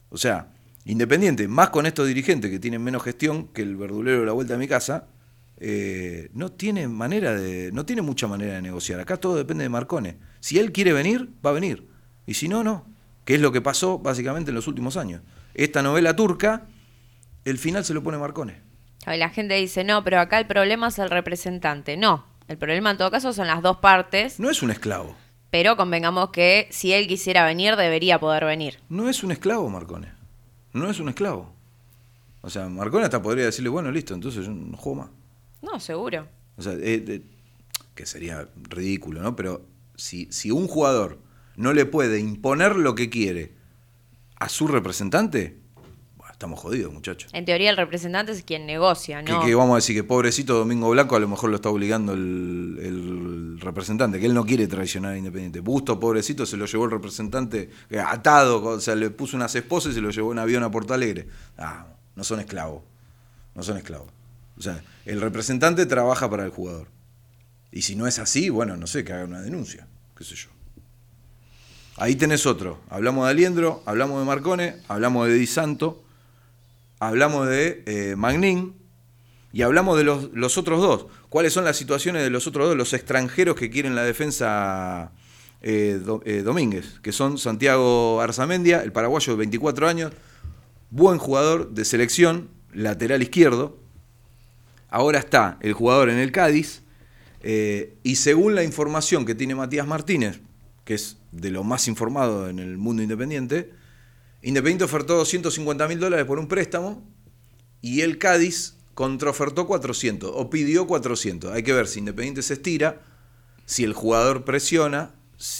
O 0.10 0.18
sea, 0.18 0.52
Independiente, 0.88 1.48
más 1.48 1.70
con 1.70 1.86
estos 1.86 2.08
dirigentes 2.08 2.50
que 2.50 2.60
tienen 2.60 2.82
menos 2.82 3.04
gestión 3.04 3.48
que 3.50 3.62
el 3.62 3.76
verdulero 3.76 4.22
de 4.22 4.26
la 4.26 4.32
vuelta 4.32 4.54
de 4.54 4.60
mi 4.60 4.68
casa, 4.68 5.08
eh, 5.60 6.30
no 6.34 6.52
tiene 6.52 6.88
manera 6.88 7.34
de, 7.34 7.72
no 7.74 7.86
tiene 7.86 8.02
mucha 8.02 8.28
manera 8.28 8.54
de 8.54 8.62
negociar. 8.62 9.00
Acá 9.00 9.18
todo 9.18 9.36
depende 9.36 9.64
de 9.64 9.70
Marcone. 9.70 10.18
Si 10.40 10.58
él 10.60 10.72
quiere 10.72 10.94
venir, 10.94 11.30
va 11.46 11.50
a 11.50 11.54
venir. 11.54 11.88
Y 12.26 12.36
si 12.36 12.48
no, 12.48 12.64
no. 12.64 12.86
que 13.26 13.36
es 13.36 13.42
lo 13.42 13.52
que 13.52 13.60
pasó 13.62 14.00
básicamente 14.00 14.52
en 14.52 14.56
los 14.56 14.68
últimos 14.68 14.96
años. 14.96 15.22
Esta 15.54 15.82
novela 15.82 16.16
turca, 16.16 16.68
el 17.44 17.58
final 17.58 17.84
se 17.84 17.94
lo 17.94 18.02
pone 18.02 18.18
Marcone. 18.18 18.62
Y 19.14 19.18
la 19.18 19.30
gente 19.30 19.56
dice, 19.56 19.84
no, 19.84 20.04
pero 20.06 20.20
acá 20.22 20.40
el 20.40 20.48
problema 20.48 20.88
es 20.88 21.00
el 21.00 21.10
representante. 21.10 21.98
No, 21.98 22.26
el 22.48 22.58
problema 22.58 22.92
en 22.92 22.98
todo 22.98 23.12
caso 23.12 23.34
son 23.34 23.48
las 23.48 23.62
dos 23.62 23.78
partes, 23.78 24.40
No 24.40 24.50
es 24.50 24.62
un 24.64 24.72
esclavo. 24.72 25.16
pero 25.50 25.76
convengamos 25.76 26.30
que 26.30 26.68
si 26.72 26.94
él 26.94 27.08
quisiera 27.08 27.46
venir, 27.46 27.76
debería 27.76 28.20
poder 28.20 28.46
venir. 28.46 28.80
No 28.88 29.10
es 29.10 29.24
un 29.24 29.32
esclavo, 29.32 29.70
Marcone. 29.70 30.16
No 30.78 30.90
es 30.90 31.00
un 31.00 31.10
esclavo. 31.10 31.54
O 32.42 32.50
sea, 32.50 32.70
Marcone 32.70 33.06
hasta 33.06 33.22
podría 33.22 33.46
decirle, 33.46 33.70
bueno, 33.70 33.92
listo, 33.92 34.14
entonces 34.14 34.46
yo 34.46 34.52
no 34.52 34.78
juego 34.78 35.02
más. 35.02 35.10
No, 35.62 35.80
seguro. 35.80 36.28
O 36.56 36.62
sea, 36.62 36.74
eh, 36.74 37.04
eh, 37.08 37.22
que 37.96 38.06
sería 38.06 38.48
ridículo, 38.70 39.22
¿no? 39.22 39.36
Pero 39.36 39.66
si, 39.96 40.28
si 40.32 40.52
un 40.52 40.68
jugador 40.68 41.20
no 41.56 41.74
le 41.74 41.86
puede 41.86 42.20
imponer 42.20 42.76
lo 42.76 42.96
que 42.96 43.10
quiere 43.10 43.54
a 44.40 44.50
su 44.50 44.68
representante, 44.68 45.60
estamos 46.38 46.60
jodidos, 46.60 46.94
muchachos. 46.94 47.32
En 47.34 47.46
teoría 47.46 47.72
el 47.72 47.78
representante 47.78 48.32
es 48.32 48.44
quien 48.44 48.68
negocia, 48.68 49.24
Que, 49.24 49.32
¿no? 49.32 49.44
que 49.44 49.56
vamos 49.56 49.74
a 49.74 49.78
decir 49.78 49.96
que 49.96 50.04
pobrecito 50.04 50.54
Domingo 50.54 50.88
Blanco 50.92 51.16
a 51.16 51.20
lo 51.20 51.28
mejor 51.28 51.50
lo 51.50 51.56
está 51.56 51.70
obligando 51.70 52.14
el, 52.14 52.78
el 52.80 53.60
representante, 53.60 54.20
que 54.20 54.28
él 54.28 54.36
no 54.36 54.46
quiere 54.46 54.68
traicionar 54.68 55.14
a 55.14 55.18
Independiente. 55.18 55.62
Busto, 55.62 56.00
pobrecito, 56.00 56.46
se 56.46 56.56
lo 56.56 56.68
llevó 56.68 56.86
el 56.86 56.92
representante 56.92 57.72
eh, 57.90 58.00
atado, 58.00 58.64
o 58.64 58.80
sea, 58.80 58.94
le 58.94 59.10
puso 59.10 59.36
unas 59.36 59.56
esposas 59.56 59.94
y 59.94 59.96
se 59.96 60.02
lo 60.02 60.12
llevó 60.12 60.32
en 60.32 60.38
avión 60.38 60.62
a 60.62 60.70
Porto 60.70 60.94
Alegre. 60.94 61.28
Ah, 61.58 61.88
no 62.16 62.24
son 62.24 62.40
esclavos. 62.40 62.84
No 63.56 63.64
son 63.64 63.78
esclavos. 63.78 64.10
O 64.60 64.62
sea, 64.62 64.84
el 65.06 65.20
representante 65.20 65.88
trabaja 65.88 66.30
para 66.30 66.46
el 66.46 66.52
jugador. 66.52 66.88
Y 67.72 67.82
si 67.82 67.96
no 67.96 68.06
es 68.06 68.20
así, 68.20 68.50
bueno, 68.50 68.78
no 68.78 68.86
sé, 68.86 69.04
que 69.04 69.12
haga 69.12 69.26
una 69.26 69.42
denuncia, 69.42 69.88
qué 70.16 70.24
sé 70.24 70.36
yo. 70.36 70.50
Ahí 71.96 72.16
tenés 72.16 72.46
otro. 72.46 72.80
Hablamos 72.92 73.26
de 73.26 73.32
Aliendro, 73.32 73.82
hablamos 73.88 74.20
de 74.20 74.26
Marcone, 74.26 74.76
hablamos 74.88 75.28
de 75.28 75.34
Di 75.34 75.48
Santo, 75.48 76.04
hablamos 77.00 77.48
de 77.48 77.84
eh, 77.86 78.16
Magnin 78.16 78.76
y 79.54 79.62
hablamos 79.62 79.98
de 79.98 80.04
los, 80.04 80.32
los 80.34 80.58
otros 80.58 80.82
dos. 80.82 81.08
¿Cuáles 81.30 81.54
son 81.54 81.64
las 81.64 81.78
situaciones 81.78 82.24
de 82.24 82.30
los 82.30 82.48
otros 82.48 82.68
dos? 82.68 82.78
Los 82.78 82.94
extranjeros 82.94 83.56
que 83.56 83.70
quieren 83.70 83.96
la 83.96 84.04
defensa 84.04 85.12
eh, 85.62 86.00
eh, 86.26 86.42
Domínguez, 86.44 87.00
que 87.02 87.12
son 87.12 87.38
Santiago 87.38 88.22
Arzamendia, 88.22 88.84
el 88.84 88.92
paraguayo 88.92 89.34
de 89.34 89.38
24 89.38 89.88
años, 89.88 90.12
buen 90.92 91.18
jugador 91.18 91.72
de 91.72 91.86
selección, 91.86 92.50
lateral 92.74 93.24
izquierdo. 93.24 93.80
Ahora 94.90 95.20
está 95.20 95.58
el 95.62 95.74
jugador 95.74 96.10
en 96.10 96.18
el 96.18 96.32
Cádiz. 96.32 96.84
eh, 97.42 97.96
y 98.04 98.16
según 98.18 98.56
la 98.56 98.64
información 98.64 99.26
que 99.26 99.36
tiene 99.36 99.56
Matías 99.56 99.88
Martínez, 99.88 100.42
que 100.86 100.96
es 100.96 101.18
de 101.32 101.52
lo 101.52 101.64
más 101.64 101.88
informado 101.88 102.50
en 102.50 102.60
el 102.60 102.78
mundo 102.78 103.04
independiente, 103.04 103.72
Independiente 104.42 104.84
ofertó 104.84 105.16
250 105.16 105.88
mil 105.88 106.00
dólares 106.00 106.26
por 106.26 106.40
un 106.40 106.48
préstamo 106.48 107.04
y 107.82 108.02
el 108.02 108.18
Cádiz 108.18 108.76
contraofertó 108.94 109.68
400 109.68 110.32
o 110.34 110.50
pidió 110.50 110.88
400. 110.88 111.52
Hay 111.52 111.64
que 111.64 111.74
ver 111.74 111.88
si 111.88 112.00
Independiente 112.00 112.42
se 112.42 112.54
estira, 112.54 113.02
si 113.66 113.84
el 113.84 113.94
jugador 113.94 114.46
presiona 114.46 115.14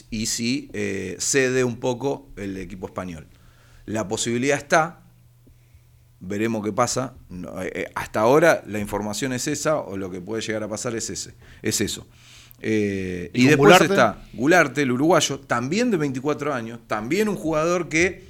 y 0.10 0.28
si 0.28 0.70
eh, 0.74 1.18
cede 1.20 1.64
un 1.64 1.80
poco 1.80 2.30
el 2.36 2.58
equipo 2.58 2.88
español. 2.88 3.28
La 3.86 4.08
posibilidad 4.08 4.58
está, 4.58 5.02
veremos 6.20 6.64
qué 6.64 6.74
pasa. 6.74 7.14
No, 7.30 7.62
eh, 7.62 7.72
eh, 7.74 7.92
hasta 7.96 8.22
ahora 8.22 8.64
la 8.68 8.80
información 8.80 9.34
es 9.34 9.48
esa 9.48 9.78
o 9.78 9.98
lo 9.98 10.10
que 10.10 10.22
puede 10.22 10.42
llegar 10.42 10.64
a 10.64 10.68
pasar 10.68 10.96
es 10.96 11.10
ese, 11.10 11.36
es 11.62 11.82
eso. 11.82 12.08
Eh, 12.60 13.30
¿Y 13.34 13.44
y 13.44 13.48
después 13.48 13.68
Gularte? 13.68 13.86
está 13.86 14.24
Gularte, 14.34 14.82
el 14.82 14.92
uruguayo, 14.92 15.40
también 15.40 15.92
de 15.92 15.98
24 15.98 16.54
años, 16.54 16.80
también 16.88 17.30
un 17.30 17.36
jugador 17.36 17.88
que, 17.88 18.26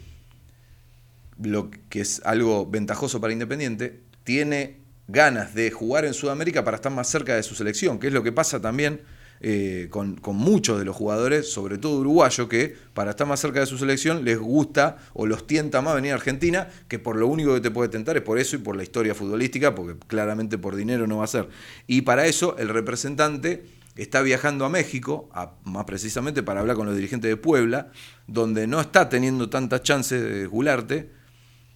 lo 1.41 1.69
que 1.89 2.01
es 2.01 2.21
algo 2.25 2.65
ventajoso 2.65 3.21
para 3.21 3.33
Independiente, 3.33 4.01
tiene 4.23 4.81
ganas 5.07 5.53
de 5.55 5.71
jugar 5.71 6.05
en 6.05 6.13
Sudamérica 6.13 6.63
para 6.63 6.75
estar 6.75 6.91
más 6.91 7.07
cerca 7.07 7.35
de 7.35 7.43
su 7.43 7.55
selección, 7.55 7.99
que 7.99 8.07
es 8.07 8.13
lo 8.13 8.23
que 8.23 8.31
pasa 8.31 8.61
también 8.61 9.01
eh, 9.39 9.87
con, 9.91 10.19
muchos 10.35 10.79
de 10.79 10.85
los 10.85 10.95
jugadores, 10.95 11.51
sobre 11.51 11.77
todo 11.77 11.99
uruguayos, 11.99 12.47
que 12.47 12.75
para 12.93 13.11
estar 13.11 13.27
más 13.27 13.39
cerca 13.39 13.59
de 13.59 13.67
su 13.67 13.77
selección 13.77 14.25
les 14.25 14.39
gusta 14.39 14.97
o 15.13 15.27
los 15.27 15.45
tienta 15.45 15.81
más 15.81 15.95
venir 15.95 16.11
a 16.11 16.15
Argentina, 16.15 16.67
que 16.87 16.97
por 16.97 17.15
lo 17.15 17.27
único 17.27 17.53
que 17.53 17.61
te 17.61 17.71
puede 17.71 17.89
tentar 17.89 18.17
es 18.17 18.23
por 18.23 18.39
eso 18.39 18.55
y 18.55 18.59
por 18.59 18.75
la 18.75 18.83
historia 18.83 19.13
futbolística, 19.13 19.75
porque 19.75 19.97
claramente 20.07 20.57
por 20.57 20.75
dinero 20.75 21.05
no 21.05 21.17
va 21.17 21.25
a 21.25 21.27
ser. 21.27 21.49
Y 21.85 22.01
para 22.01 22.25
eso 22.25 22.57
el 22.57 22.69
representante 22.69 23.65
está 23.95 24.21
viajando 24.21 24.65
a 24.65 24.69
México, 24.69 25.29
más 25.63 25.85
precisamente 25.85 26.41
para 26.43 26.61
hablar 26.61 26.75
con 26.75 26.87
los 26.87 26.95
dirigentes 26.95 27.29
de 27.29 27.37
Puebla, 27.37 27.91
donde 28.25 28.67
no 28.67 28.81
está 28.81 29.07
teniendo 29.09 29.49
tantas 29.49 29.83
chances 29.83 30.21
de 30.21 30.45
Gularte, 30.47 31.16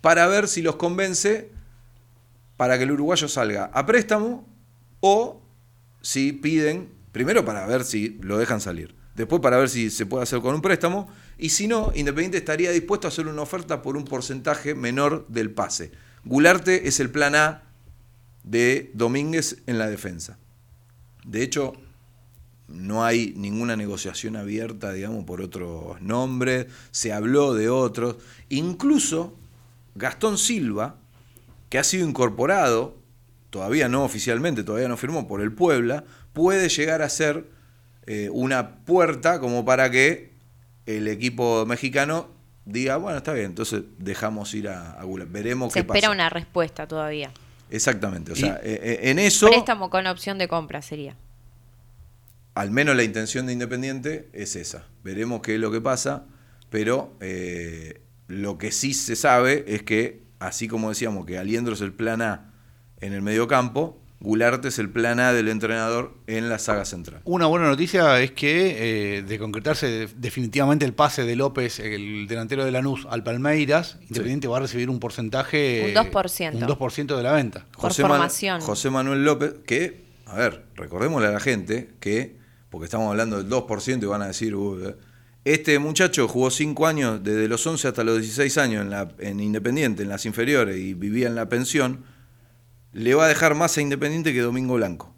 para 0.02 0.28
ver 0.28 0.47
si 0.47 0.62
los 0.62 0.76
convence 0.76 1.52
para 2.58 2.78
que 2.78 2.84
el 2.84 2.91
uruguayo 2.91 3.28
salga 3.28 3.66
a 3.74 3.86
préstamo 3.86 4.47
o 4.99 5.41
si 6.02 6.32
piden, 6.32 6.89
primero 7.12 7.45
para 7.45 7.66
ver 7.66 7.84
si 7.84 8.20
lo 8.22 8.38
dejan 8.38 8.62
salir, 8.62 8.95
después 9.16 9.41
para 9.41 9.58
ver 9.58 9.70
si 9.70 9.89
se 9.89 10.06
puede 10.06 10.24
hacer 10.24 10.41
con 10.41 10.56
un 10.56 10.62
préstamo 10.62 11.10
y 11.38 11.49
si 11.49 11.68
no, 11.68 11.91
Independiente 11.95 12.38
estaría 12.38 12.72
dispuesto 12.72 13.08
a 13.08 13.10
hacer 13.10 13.28
una 13.28 13.41
oferta 13.41 13.82
por 13.82 13.97
un 13.97 14.06
porcentaje 14.06 14.76
menor 14.76 15.28
del 15.28 15.52
pase. 15.52 15.91
Gularte 16.24 16.88
es 16.88 16.99
el 16.99 17.10
plan 17.10 17.34
A 17.34 17.64
de 18.43 18.91
Domínguez 18.93 19.64
en 19.66 19.80
la 19.80 19.89
defensa. 19.89 20.38
De 21.26 21.41
hecho, 21.41 21.74
no 22.68 23.04
hay 23.04 23.34
ninguna 23.36 23.76
negociación 23.76 24.36
abierta, 24.36 24.93
digamos, 24.93 25.26
por 25.26 25.41
otros 25.41 25.99
nombres, 26.02 26.68
se 26.91 27.12
habló 27.12 27.54
de 27.54 27.70
otros, 27.70 28.18
incluso 28.49 29.36
Gastón 29.95 30.37
Silva, 30.37 30.95
que 31.69 31.79
ha 31.79 31.83
sido 31.83 32.07
incorporado, 32.07 32.97
todavía 33.49 33.89
no 33.89 34.03
oficialmente, 34.03 34.63
todavía 34.63 34.87
no 34.87 34.97
firmó 34.97 35.27
por 35.27 35.41
el 35.41 35.51
Puebla, 35.51 36.03
puede 36.33 36.69
llegar 36.69 37.01
a 37.01 37.09
ser 37.09 37.45
eh, 38.07 38.29
una 38.31 38.77
puerta 38.85 39.39
como 39.39 39.65
para 39.65 39.89
que 39.91 40.31
el 40.85 41.07
equipo 41.07 41.65
mexicano 41.65 42.29
diga, 42.65 42.97
bueno, 42.97 43.17
está 43.17 43.33
bien, 43.33 43.47
entonces 43.47 43.83
dejamos 43.97 44.53
ir 44.53 44.69
a, 44.69 44.93
a 44.93 45.03
Gula. 45.03 45.25
Veremos 45.27 45.73
Se 45.73 45.79
qué 45.79 45.79
espera 45.81 46.01
pasa. 46.07 46.11
una 46.11 46.29
respuesta 46.29 46.87
todavía. 46.87 47.31
Exactamente, 47.69 48.31
o 48.33 48.35
sea, 48.35 48.59
eh, 48.63 48.79
eh, 48.83 48.99
en 49.11 49.19
eso, 49.19 49.47
Préstamo 49.47 49.89
con 49.89 50.05
opción 50.07 50.37
de 50.37 50.47
compra 50.49 50.81
sería. 50.81 51.15
al 52.55 52.69
menos 52.71 52.95
la 52.97 53.03
intención 53.03 53.45
de 53.47 53.53
Independiente 53.53 54.29
es 54.33 54.55
esa. 54.57 54.83
Veremos 55.03 55.41
qué 55.41 55.55
es 55.55 55.59
lo 55.61 55.71
que 55.71 55.79
pasa, 55.79 56.25
pero 56.69 57.13
eh, 57.21 58.01
lo 58.32 58.57
que 58.57 58.71
sí 58.71 58.93
se 58.93 59.15
sabe 59.15 59.65
es 59.67 59.84
que, 59.84 60.23
así 60.39 60.67
como 60.67 60.89
decíamos 60.89 61.25
que 61.25 61.38
Aliendro 61.38 61.73
es 61.73 61.82
el 61.82 61.93
plan 61.93 62.21
A 62.21 62.53
en 62.99 63.13
el 63.13 63.21
mediocampo, 63.21 63.97
Gularte 64.23 64.67
es 64.67 64.77
el 64.77 64.88
plan 64.91 65.19
A 65.19 65.34
del 65.34 65.47
entrenador 65.49 66.13
en 66.27 66.47
la 66.47 66.59
saga 66.59 66.86
central. 66.86 67.21
Una 67.25 67.47
buena 67.47 67.67
noticia 67.67 68.21
es 68.21 68.29
que, 68.32 69.17
eh, 69.17 69.23
de 69.23 69.39
concretarse 69.39 69.88
de- 69.88 70.09
definitivamente 70.15 70.86
el 70.86 70.93
pase 70.93 71.23
de 71.25 71.36
López, 71.36 71.79
el 71.79 72.27
delantero 72.27 72.63
de 72.63 72.71
Lanús, 72.71 73.07
al 73.09 73.23
Palmeiras, 73.23 73.97
Independiente 74.01 74.47
va 74.47 74.57
a 74.57 74.59
recibir 74.59 74.91
un 74.91 74.99
porcentaje. 74.99 75.86
Un 75.88 75.93
2%. 75.95 76.55
Un 76.59 76.67
2% 76.67 77.17
de 77.17 77.23
la 77.23 77.32
venta. 77.34 77.65
Por 77.75 77.86
Man- 78.03 78.19
formación. 78.19 78.61
José 78.61 78.91
Manuel 78.91 79.25
López, 79.25 79.55
que, 79.65 80.05
a 80.27 80.36
ver, 80.36 80.65
recordémosle 80.75 81.27
a 81.27 81.32
la 81.32 81.39
gente 81.39 81.89
que, 81.99 82.36
porque 82.69 82.86
estamos 82.86 83.09
hablando 83.09 83.38
del 83.38 83.49
2% 83.49 84.05
y 84.05 84.09
van 84.09 84.21
a 84.21 84.27
decir, 84.27 84.53
"Uy, 84.55 84.84
eh". 84.86 84.95
Este 85.43 85.79
muchacho 85.79 86.27
jugó 86.27 86.51
5 86.51 86.87
años, 86.87 87.23
desde 87.23 87.47
los 87.47 87.65
11 87.65 87.87
hasta 87.87 88.03
los 88.03 88.19
16 88.19 88.57
años 88.57 88.83
en, 88.83 88.89
la, 88.91 89.09
en 89.19 89.39
Independiente, 89.39 90.03
en 90.03 90.09
las 90.09 90.25
inferiores, 90.25 90.77
y 90.77 90.93
vivía 90.93 91.27
en 91.27 91.35
la 91.35 91.49
pensión, 91.49 92.03
le 92.93 93.15
va 93.15 93.25
a 93.25 93.27
dejar 93.27 93.55
más 93.55 93.77
a 93.77 93.81
Independiente 93.81 94.33
que 94.33 94.41
Domingo 94.41 94.75
Blanco. 94.75 95.15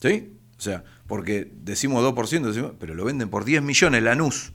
¿Sí? 0.00 0.32
O 0.58 0.60
sea, 0.62 0.84
porque 1.06 1.50
decimos 1.54 2.02
2%, 2.04 2.46
decimos, 2.46 2.72
pero 2.78 2.94
lo 2.94 3.04
venden 3.04 3.28
por 3.28 3.44
10 3.44 3.62
millones 3.62 4.02
Lanús. 4.02 4.52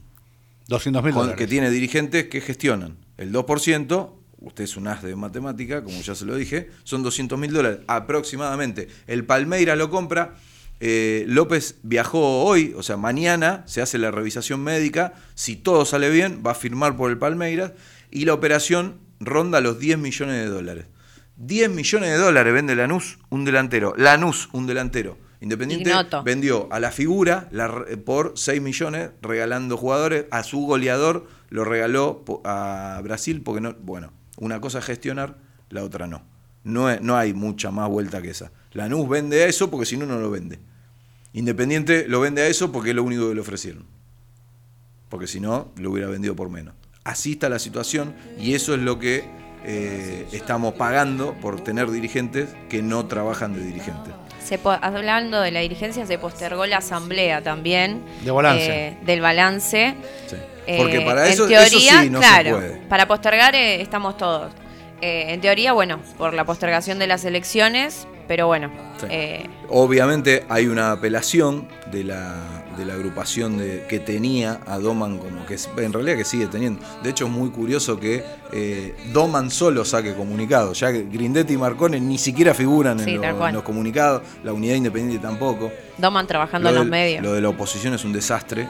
200 0.68 1.02
mil 1.04 1.14
dólares. 1.14 1.36
que 1.36 1.46
tiene 1.46 1.70
dirigentes 1.70 2.26
que 2.26 2.40
gestionan 2.40 2.96
el 3.18 3.32
2%, 3.32 4.10
usted 4.40 4.64
es 4.64 4.76
un 4.76 4.88
as 4.88 5.02
de 5.02 5.16
matemática, 5.16 5.82
como 5.82 6.00
ya 6.00 6.14
se 6.14 6.24
lo 6.24 6.36
dije, 6.36 6.70
son 6.84 7.02
200 7.02 7.38
mil 7.38 7.52
dólares 7.52 7.80
aproximadamente. 7.86 8.88
El 9.06 9.24
Palmeiras 9.24 9.78
lo 9.78 9.90
compra, 9.90 10.34
eh, 10.80 11.24
López 11.26 11.76
viajó 11.82 12.44
hoy, 12.44 12.74
o 12.76 12.82
sea, 12.82 12.96
mañana 12.96 13.64
se 13.66 13.80
hace 13.80 13.98
la 13.98 14.10
revisación 14.10 14.60
médica, 14.62 15.14
si 15.34 15.56
todo 15.56 15.84
sale 15.84 16.10
bien, 16.10 16.42
va 16.46 16.52
a 16.52 16.54
firmar 16.54 16.96
por 16.96 17.10
el 17.10 17.18
Palmeiras 17.18 17.72
y 18.10 18.24
la 18.24 18.34
operación 18.34 18.98
ronda 19.20 19.60
los 19.60 19.78
10 19.78 19.98
millones 19.98 20.36
de 20.36 20.46
dólares. 20.46 20.86
10 21.36 21.70
millones 21.70 22.10
de 22.10 22.16
dólares 22.16 22.52
vende 22.52 22.74
Lanús, 22.74 23.18
un 23.28 23.44
delantero. 23.44 23.94
Lanús, 23.96 24.48
un 24.52 24.66
delantero. 24.66 25.18
Independiente 25.40 25.90
Ignoto. 25.90 26.22
vendió 26.22 26.66
a 26.72 26.80
la 26.80 26.90
figura 26.90 27.48
la 27.50 27.84
por 28.06 28.32
6 28.36 28.62
millones 28.62 29.10
regalando 29.20 29.76
jugadores. 29.76 30.24
A 30.30 30.42
su 30.42 30.60
goleador 30.60 31.26
lo 31.50 31.64
regaló 31.64 32.24
a 32.44 33.00
Brasil 33.04 33.42
porque 33.42 33.60
no. 33.60 33.74
Bueno, 33.80 34.12
una 34.38 34.60
cosa 34.60 34.78
es 34.78 34.86
gestionar, 34.86 35.36
la 35.68 35.84
otra 35.84 36.06
no. 36.06 36.22
No, 36.64 36.94
no 37.00 37.16
hay 37.16 37.34
mucha 37.34 37.70
más 37.70 37.88
vuelta 37.88 38.22
que 38.22 38.30
esa. 38.30 38.50
Lanús 38.76 39.08
vende 39.08 39.42
a 39.42 39.46
eso 39.46 39.70
porque 39.70 39.86
si 39.86 39.96
no, 39.96 40.06
no 40.06 40.18
lo 40.18 40.30
vende. 40.30 40.58
Independiente 41.32 42.06
lo 42.08 42.20
vende 42.20 42.42
a 42.42 42.46
eso 42.46 42.70
porque 42.72 42.90
es 42.90 42.96
lo 42.96 43.02
único 43.02 43.28
que 43.28 43.34
le 43.34 43.40
ofrecieron. 43.40 43.84
porque 45.08 45.26
si 45.26 45.38
no, 45.40 45.68
lo 45.76 45.90
hubiera 45.92 46.08
vendido 46.08 46.34
por 46.34 46.48
menos. 46.50 46.74
Así 47.04 47.32
está 47.32 47.48
la 47.48 47.58
situación 47.60 48.14
y 48.38 48.54
eso 48.54 48.74
es 48.74 48.80
lo 48.80 48.98
que 48.98 49.24
eh, 49.64 50.26
estamos 50.32 50.74
pagando 50.74 51.34
por 51.34 51.60
tener 51.62 51.90
dirigentes 51.90 52.48
que 52.68 52.82
no 52.82 53.06
trabajan 53.06 53.54
de 53.54 53.64
dirigentes. 53.64 54.12
Se 54.44 54.58
po- 54.58 54.70
hablando 54.80 55.40
de 55.40 55.50
la 55.52 55.60
dirigencia, 55.60 56.06
se 56.06 56.18
postergó 56.18 56.66
la 56.66 56.78
asamblea 56.78 57.42
también. 57.42 58.02
De 58.24 58.30
balance. 58.30 58.88
eh, 58.88 58.98
del 59.04 59.20
balance. 59.20 59.94
Sí. 60.28 60.36
Eh, 60.66 60.78
Porque 60.78 61.00
para 61.02 61.26
en 61.26 61.32
eso, 61.32 61.46
teoría, 61.46 61.66
eso 61.66 61.78
sí 62.02 62.10
no 62.10 62.18
claro, 62.18 62.60
se 62.60 62.66
puede. 62.66 62.76
Para 62.88 63.06
postergar 63.08 63.54
eh, 63.54 63.80
estamos 63.80 64.16
todos. 64.16 64.52
Eh, 65.00 65.26
en 65.28 65.40
teoría, 65.40 65.72
bueno, 65.72 66.00
por 66.18 66.34
la 66.34 66.44
postergación 66.44 66.98
de 66.98 67.06
las 67.06 67.24
elecciones, 67.24 68.06
pero 68.26 68.46
bueno. 68.46 68.70
Sí. 69.00 69.06
eh, 69.10 69.46
Obviamente 69.68 70.44
hay 70.48 70.66
una 70.68 70.92
apelación 70.92 71.66
de 71.90 72.04
la, 72.04 72.34
de 72.78 72.84
la 72.84 72.94
agrupación 72.94 73.58
de, 73.58 73.84
que 73.88 73.98
tenía 73.98 74.60
a 74.66 74.78
Doman 74.78 75.18
como 75.18 75.44
que 75.46 75.56
en 75.84 75.92
realidad 75.92 76.16
que 76.16 76.24
sigue 76.24 76.46
teniendo. 76.46 76.80
De 77.02 77.10
hecho 77.10 77.26
es 77.26 77.30
muy 77.30 77.50
curioso 77.50 77.98
que 78.00 78.24
eh, 78.52 78.94
Doman 79.12 79.50
solo 79.50 79.84
saque 79.84 80.14
comunicados, 80.14 80.80
ya 80.80 80.92
que 80.92 81.04
Grindetti 81.04 81.54
y 81.54 81.56
Marcone 81.56 82.00
ni 82.00 82.18
siquiera 82.18 82.54
figuran 82.54 82.98
en, 83.00 83.20
lo- 83.20 83.50
los 83.52 83.62
comunicados, 83.62 84.22
la 84.44 84.52
unidad 84.52 84.76
independiente 84.76 85.26
tampoco. 85.26 85.70
Doman 85.98 86.26
trabajando 86.26 86.70
Lo 86.70 86.76
en 86.76 86.82
los 86.82 86.90
medios. 86.90 87.22
Lo 87.22 87.32
de 87.32 87.40
la 87.40 87.48
oposición 87.48 87.94
es 87.94 88.04
un 88.04 88.12
desastre. 88.12 88.68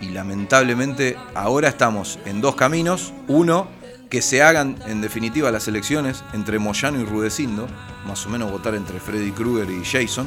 Y 0.00 0.08
lamentablemente 0.10 1.16
ahora 1.34 1.68
estamos 1.68 2.18
en 2.24 2.40
dos 2.40 2.54
caminos. 2.54 3.12
Uno, 3.28 3.68
que 4.10 4.20
se 4.22 4.42
hagan 4.42 4.76
en 4.86 5.00
definitiva 5.00 5.50
las 5.52 5.68
elecciones 5.68 6.24
entre 6.32 6.58
Moyano 6.58 7.00
y 7.00 7.04
Rudecindo. 7.04 7.68
Más 8.04 8.26
o 8.26 8.28
menos 8.28 8.50
votar 8.50 8.74
entre 8.74 8.98
Freddy 8.98 9.30
Krueger 9.30 9.70
y 9.70 9.84
Jason. 9.84 10.26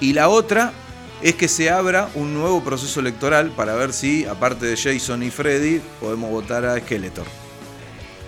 Y 0.00 0.12
la 0.12 0.28
otra 0.28 0.72
es 1.22 1.34
que 1.34 1.48
se 1.48 1.70
abra 1.70 2.08
un 2.14 2.34
nuevo 2.34 2.62
proceso 2.62 3.00
electoral 3.00 3.50
para 3.50 3.74
ver 3.74 3.92
si, 3.92 4.24
aparte 4.24 4.66
de 4.66 4.76
Jason 4.76 5.22
y 5.22 5.30
Freddy, 5.30 5.80
podemos 6.00 6.30
votar 6.30 6.64
a 6.64 6.78
Skeletor. 6.78 7.26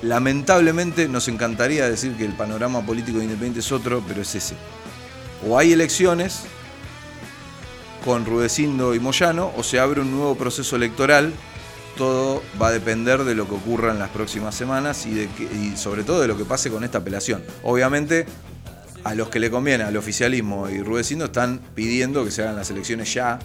Lamentablemente 0.02 1.08
nos 1.08 1.28
encantaría 1.28 1.88
decir 1.88 2.16
que 2.16 2.24
el 2.24 2.32
panorama 2.32 2.84
político 2.86 3.20
independiente 3.20 3.60
es 3.60 3.70
otro, 3.70 4.02
pero 4.06 4.22
es 4.22 4.34
ese. 4.34 4.54
O 5.46 5.58
hay 5.58 5.72
elecciones 5.72 6.44
con 8.04 8.24
Rudecindo 8.24 8.94
y 8.94 9.00
Moyano, 9.00 9.52
o 9.56 9.62
se 9.62 9.78
abre 9.78 10.00
un 10.00 10.10
nuevo 10.10 10.36
proceso 10.36 10.76
electoral. 10.76 11.32
Todo 12.00 12.42
va 12.60 12.68
a 12.68 12.72
depender 12.72 13.24
de 13.24 13.34
lo 13.34 13.46
que 13.46 13.56
ocurra 13.56 13.90
en 13.90 13.98
las 13.98 14.08
próximas 14.08 14.54
semanas 14.54 15.04
y, 15.04 15.76
sobre 15.76 16.02
todo 16.02 16.22
de 16.22 16.28
lo 16.28 16.38
que 16.38 16.46
pase 16.46 16.70
con 16.70 16.82
esta 16.82 16.96
apelación. 16.96 17.42
Obviamente, 17.62 18.24
a 19.04 19.14
los 19.14 19.28
que 19.28 19.38
le 19.38 19.50
conviene, 19.50 19.84
al 19.84 19.94
oficialismo 19.98 20.70
y 20.70 20.80
Rudecindo, 20.80 21.26
están 21.26 21.60
pidiendo 21.74 22.24
que 22.24 22.30
se 22.30 22.40
hagan 22.40 22.56
las 22.56 22.70
elecciones 22.70 23.12
ya, 23.12 23.38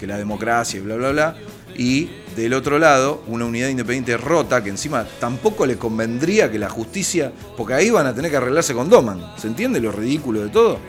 que 0.00 0.08
la 0.08 0.18
democracia 0.18 0.80
y 0.80 0.82
bla, 0.82 0.96
bla, 0.96 1.12
bla. 1.12 1.36
Y 1.76 2.10
del 2.34 2.54
otro 2.54 2.80
lado, 2.80 3.22
una 3.28 3.44
unidad 3.44 3.68
independiente 3.68 4.16
rota, 4.16 4.60
que 4.64 4.70
encima 4.70 5.06
tampoco 5.20 5.64
le 5.64 5.76
convendría 5.76 6.50
que 6.50 6.58
la 6.58 6.68
justicia, 6.68 7.30
porque 7.56 7.74
ahí 7.74 7.90
van 7.90 8.08
a 8.08 8.12
tener 8.12 8.32
que 8.32 8.38
arreglarse 8.38 8.74
con 8.74 8.90
Doman. 8.90 9.34
¿Se 9.38 9.46
entiende 9.46 9.80
lo 9.80 9.92
ridículo 9.92 10.40
de 10.42 10.48
todo? 10.48 10.80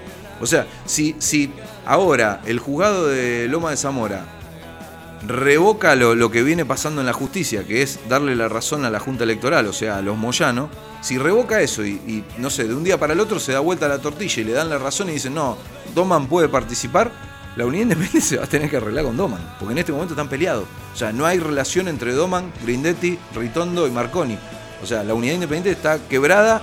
O 0.41 0.47
sea, 0.47 0.65
si, 0.87 1.15
si 1.19 1.51
ahora 1.85 2.41
el 2.47 2.57
juzgado 2.57 3.05
de 3.09 3.47
Loma 3.47 3.69
de 3.69 3.77
Zamora 3.77 4.40
revoca 5.27 5.95
lo, 5.95 6.15
lo 6.15 6.31
que 6.31 6.43
viene 6.43 6.65
pasando 6.65 7.01
en 7.01 7.07
la 7.07 7.13
justicia, 7.13 7.63
que 7.65 7.81
es 7.81 7.99
darle 8.09 8.35
la 8.35 8.49
razón 8.49 8.85
a 8.85 8.89
la 8.89 8.99
Junta 8.99 9.23
Electoral, 9.23 9.67
o 9.67 9.73
sea, 9.73 9.97
a 9.97 10.01
los 10.01 10.17
Moyano, 10.17 10.69
si 11.01 11.17
revoca 11.17 11.61
eso 11.61 11.85
y, 11.85 11.91
y, 12.07 12.23
no 12.37 12.49
sé, 12.49 12.67
de 12.67 12.75
un 12.75 12.83
día 12.83 12.99
para 12.99 13.13
el 13.13 13.19
otro 13.19 13.39
se 13.39 13.51
da 13.51 13.59
vuelta 13.59 13.87
la 13.87 13.99
tortilla 13.99 14.41
y 14.41 14.45
le 14.45 14.53
dan 14.53 14.69
la 14.69 14.77
razón 14.77 15.09
y 15.09 15.13
dicen, 15.13 15.33
no, 15.33 15.57
Doman 15.93 16.27
puede 16.27 16.49
participar, 16.49 17.11
la 17.55 17.65
Unidad 17.65 17.83
Independiente 17.83 18.21
se 18.21 18.37
va 18.37 18.45
a 18.45 18.47
tener 18.47 18.69
que 18.69 18.77
arreglar 18.77 19.05
con 19.05 19.17
Doman, 19.17 19.55
porque 19.59 19.73
en 19.73 19.77
este 19.79 19.91
momento 19.91 20.13
están 20.13 20.29
peleados. 20.29 20.65
O 20.93 20.97
sea, 20.97 21.11
no 21.11 21.25
hay 21.25 21.39
relación 21.39 21.87
entre 21.87 22.13
Doman, 22.13 22.51
Grindetti, 22.63 23.19
Ritondo 23.35 23.87
y 23.87 23.91
Marconi. 23.91 24.37
O 24.81 24.85
sea, 24.85 25.03
la 25.03 25.13
Unidad 25.13 25.35
Independiente 25.35 25.71
está 25.71 25.99
quebrada 26.09 26.61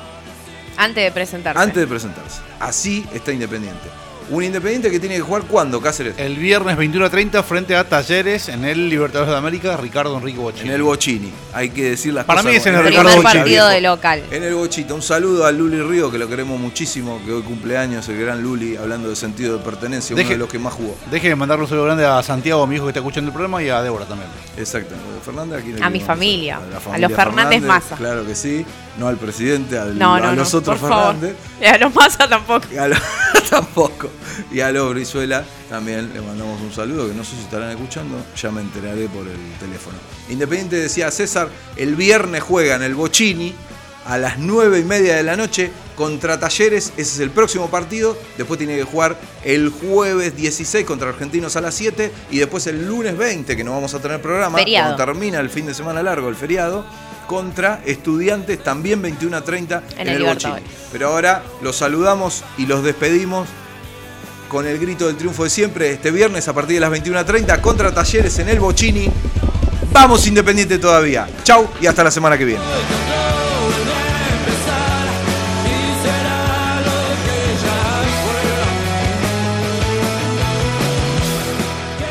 Antes 0.77 1.05
de 1.05 1.13
presentarse. 1.13 1.61
antes 1.63 1.77
de 1.77 1.87
presentarse. 1.87 2.41
Así 2.59 3.07
está 3.13 3.33
Independiente. 3.33 3.89
Un 4.31 4.45
Independiente 4.45 4.91
que 4.91 5.01
tiene 5.01 5.15
que 5.17 5.23
jugar 5.23 5.45
cuándo, 5.45 5.81
Cáceres? 5.81 6.15
El 6.19 6.37
viernes 6.37 6.77
21.30 6.77 7.43
frente 7.43 7.75
a 7.75 7.89
Talleres 7.89 8.51
en 8.51 8.65
el 8.67 8.91
Libertadores 8.91 9.31
de 9.33 9.39
América, 9.39 9.75
Ricardo 9.79 10.19
Enrique 10.19 10.39
Bochini. 10.39 10.69
En 10.69 10.75
el 10.75 10.83
Bochini. 10.83 11.33
Hay 11.55 11.71
que 11.71 11.91
decir 11.91 12.13
las 12.13 12.27
Para 12.27 12.41
cosas. 12.43 12.53
mí 12.53 12.57
es 12.59 12.67
en 12.67 12.75
el 12.75 12.81
Primer 12.83 12.93
Ricardo 13.05 13.23
Bochini, 13.23 13.41
partido 13.41 13.69
de 13.69 13.81
local. 13.81 14.23
En 14.31 14.43
el 14.43 14.55
Bochito. 14.55 14.95
Un 14.95 15.01
saludo 15.03 15.47
a 15.47 15.53
Luli 15.53 15.81
Río, 15.81 16.11
que 16.11 16.19
lo 16.19 16.29
queremos 16.29 16.61
muchísimo, 16.61 17.19
que 17.25 17.33
hoy 17.33 17.43
cumpleaños, 17.43 18.07
el 18.11 18.21
gran 18.21 18.43
Luli, 18.43 18.77
hablando 18.77 19.09
de 19.09 19.17
sentido 19.17 19.57
de 19.57 19.65
pertenencia, 19.65 20.15
uno 20.15 20.23
Deje- 20.23 20.33
de 20.33 20.39
los 20.39 20.49
que 20.51 20.59
más 20.59 20.75
jugó. 20.75 20.95
Deje 21.11 21.29
de 21.31 21.35
mandarle 21.37 21.65
un 21.65 21.69
saludo 21.71 21.87
grande 21.87 22.05
a 22.05 22.23
Santiago, 22.23 22.67
mi 22.67 22.75
hijo 22.77 22.85
que 22.85 22.91
está 22.91 23.01
escuchando 23.01 23.29
el 23.29 23.33
programa, 23.33 23.63
y 23.63 23.71
a 23.71 23.81
Débora 23.81 24.05
también. 24.05 24.29
Exacto. 24.59 24.95
Fernanda, 25.25 25.57
¿a 25.57 25.61
quién 25.63 25.83
A 25.83 25.89
mi 25.89 26.01
familia, 26.01 26.61
a 26.93 26.99
los 26.99 27.13
Fernández 27.13 27.63
Massa. 27.63 27.97
Claro 27.97 28.27
que 28.27 28.35
sí. 28.35 28.65
No 28.99 29.07
al 29.09 29.17
presidente, 29.17 29.79
al- 29.79 29.97
No, 29.99 30.15
a 30.15 30.21
no, 30.21 30.27
no. 30.27 30.35
los 30.37 30.53
otros 30.55 30.79
por 30.79 30.89
favor. 30.89 31.15
Fernández. 31.15 31.37
Y 31.61 31.65
a 31.67 31.79
los 31.79 31.95
Massa 31.95 32.29
tampoco. 32.29 32.67
Y 32.73 32.77
a 32.77 32.89
los- 32.89 32.99
tampoco. 33.51 34.11
Y 34.51 34.61
a 34.61 34.71
los 34.73 34.91
Brizuela 34.93 35.45
también 35.69 36.13
le 36.13 36.21
mandamos 36.21 36.61
un 36.61 36.73
saludo, 36.73 37.09
que 37.09 37.15
no 37.15 37.25
sé 37.25 37.37
si 37.37 37.43
estarán 37.43 37.71
escuchando, 37.71 38.17
ya 38.37 38.51
me 38.51 38.61
enteraré 38.61 39.07
por 39.09 39.27
el 39.27 39.53
teléfono. 39.61 39.97
Independiente 40.29 40.77
decía 40.77 41.11
César, 41.11 41.49
el 41.77 41.95
viernes 41.97 42.43
juega 42.43 42.75
en 42.77 42.83
el 42.83 42.95
Bochini 42.95 43.55
a 44.07 44.17
las 44.19 44.39
9 44.39 44.79
y 44.81 44.85
media 44.85 45.17
de 45.17 45.23
la 45.23 45.37
noche 45.37 45.71
contra 45.95 46.41
Talleres, 46.41 46.93
ese 46.97 47.15
es 47.15 47.19
el 47.21 47.31
próximo 47.31 47.69
partido, 47.69 48.17
después 48.39 48.57
tiene 48.57 48.77
que 48.77 48.85
jugar 48.85 49.19
el 49.45 49.69
jueves 49.71 50.35
16 50.37 50.87
contra 50.87 51.11
Argentinos 51.11 51.57
a 51.57 51.61
las 51.61 51.75
7 51.75 52.11
y 52.31 52.39
después 52.39 52.67
el 52.69 52.87
lunes 52.87 53.19
20, 53.19 53.55
que 53.57 53.65
no 53.65 53.73
vamos 53.73 53.93
a 53.95 53.99
tener 54.01 54.23
programa, 54.23 54.59
termina 54.97 55.41
el 55.41 55.51
fin 55.51 55.67
de 55.67 55.75
semana 55.75 56.03
largo, 56.03 56.29
el 56.29 56.37
feriado, 56.37 56.87
contra 57.29 57.81
Estudiantes 57.87 58.65
también 58.65 59.01
21 59.01 59.37
a 59.37 59.45
30 59.45 59.83
en, 59.91 60.01
En 60.01 60.09
el 60.09 60.17
el 60.17 60.25
Bochini. 60.25 60.63
Pero 60.91 61.09
ahora 61.09 61.45
los 61.63 61.77
saludamos 61.77 62.43
y 62.57 62.67
los 62.67 62.83
despedimos 62.83 63.47
con 64.49 64.67
el 64.67 64.79
grito 64.79 65.07
del 65.07 65.17
triunfo 65.17 65.45
de 65.45 65.51
siempre 65.51 65.93
este 65.93 66.11
viernes 66.11 66.49
a 66.49 66.55
partir 66.55 66.77
de 66.77 66.81
las 66.81 66.91
21.30 66.91 67.61
contra 67.61 67.93
Talleres 67.95 68.37
en 68.41 68.49
el 68.49 68.59
Bochini. 68.59 69.09
Vamos 69.93 70.27
Independiente 70.27 70.79
todavía. 70.79 71.29
Chau 71.45 71.69
y 71.81 71.87
hasta 71.87 72.03
la 72.03 72.11
semana 72.11 72.37
que 72.37 72.45
viene. 72.47 72.63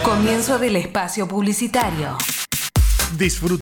Comienzo 0.03 0.59
del 0.59 0.75
espacio 0.75 1.27
publicitario. 1.27 2.17
Disfruta 3.17 3.55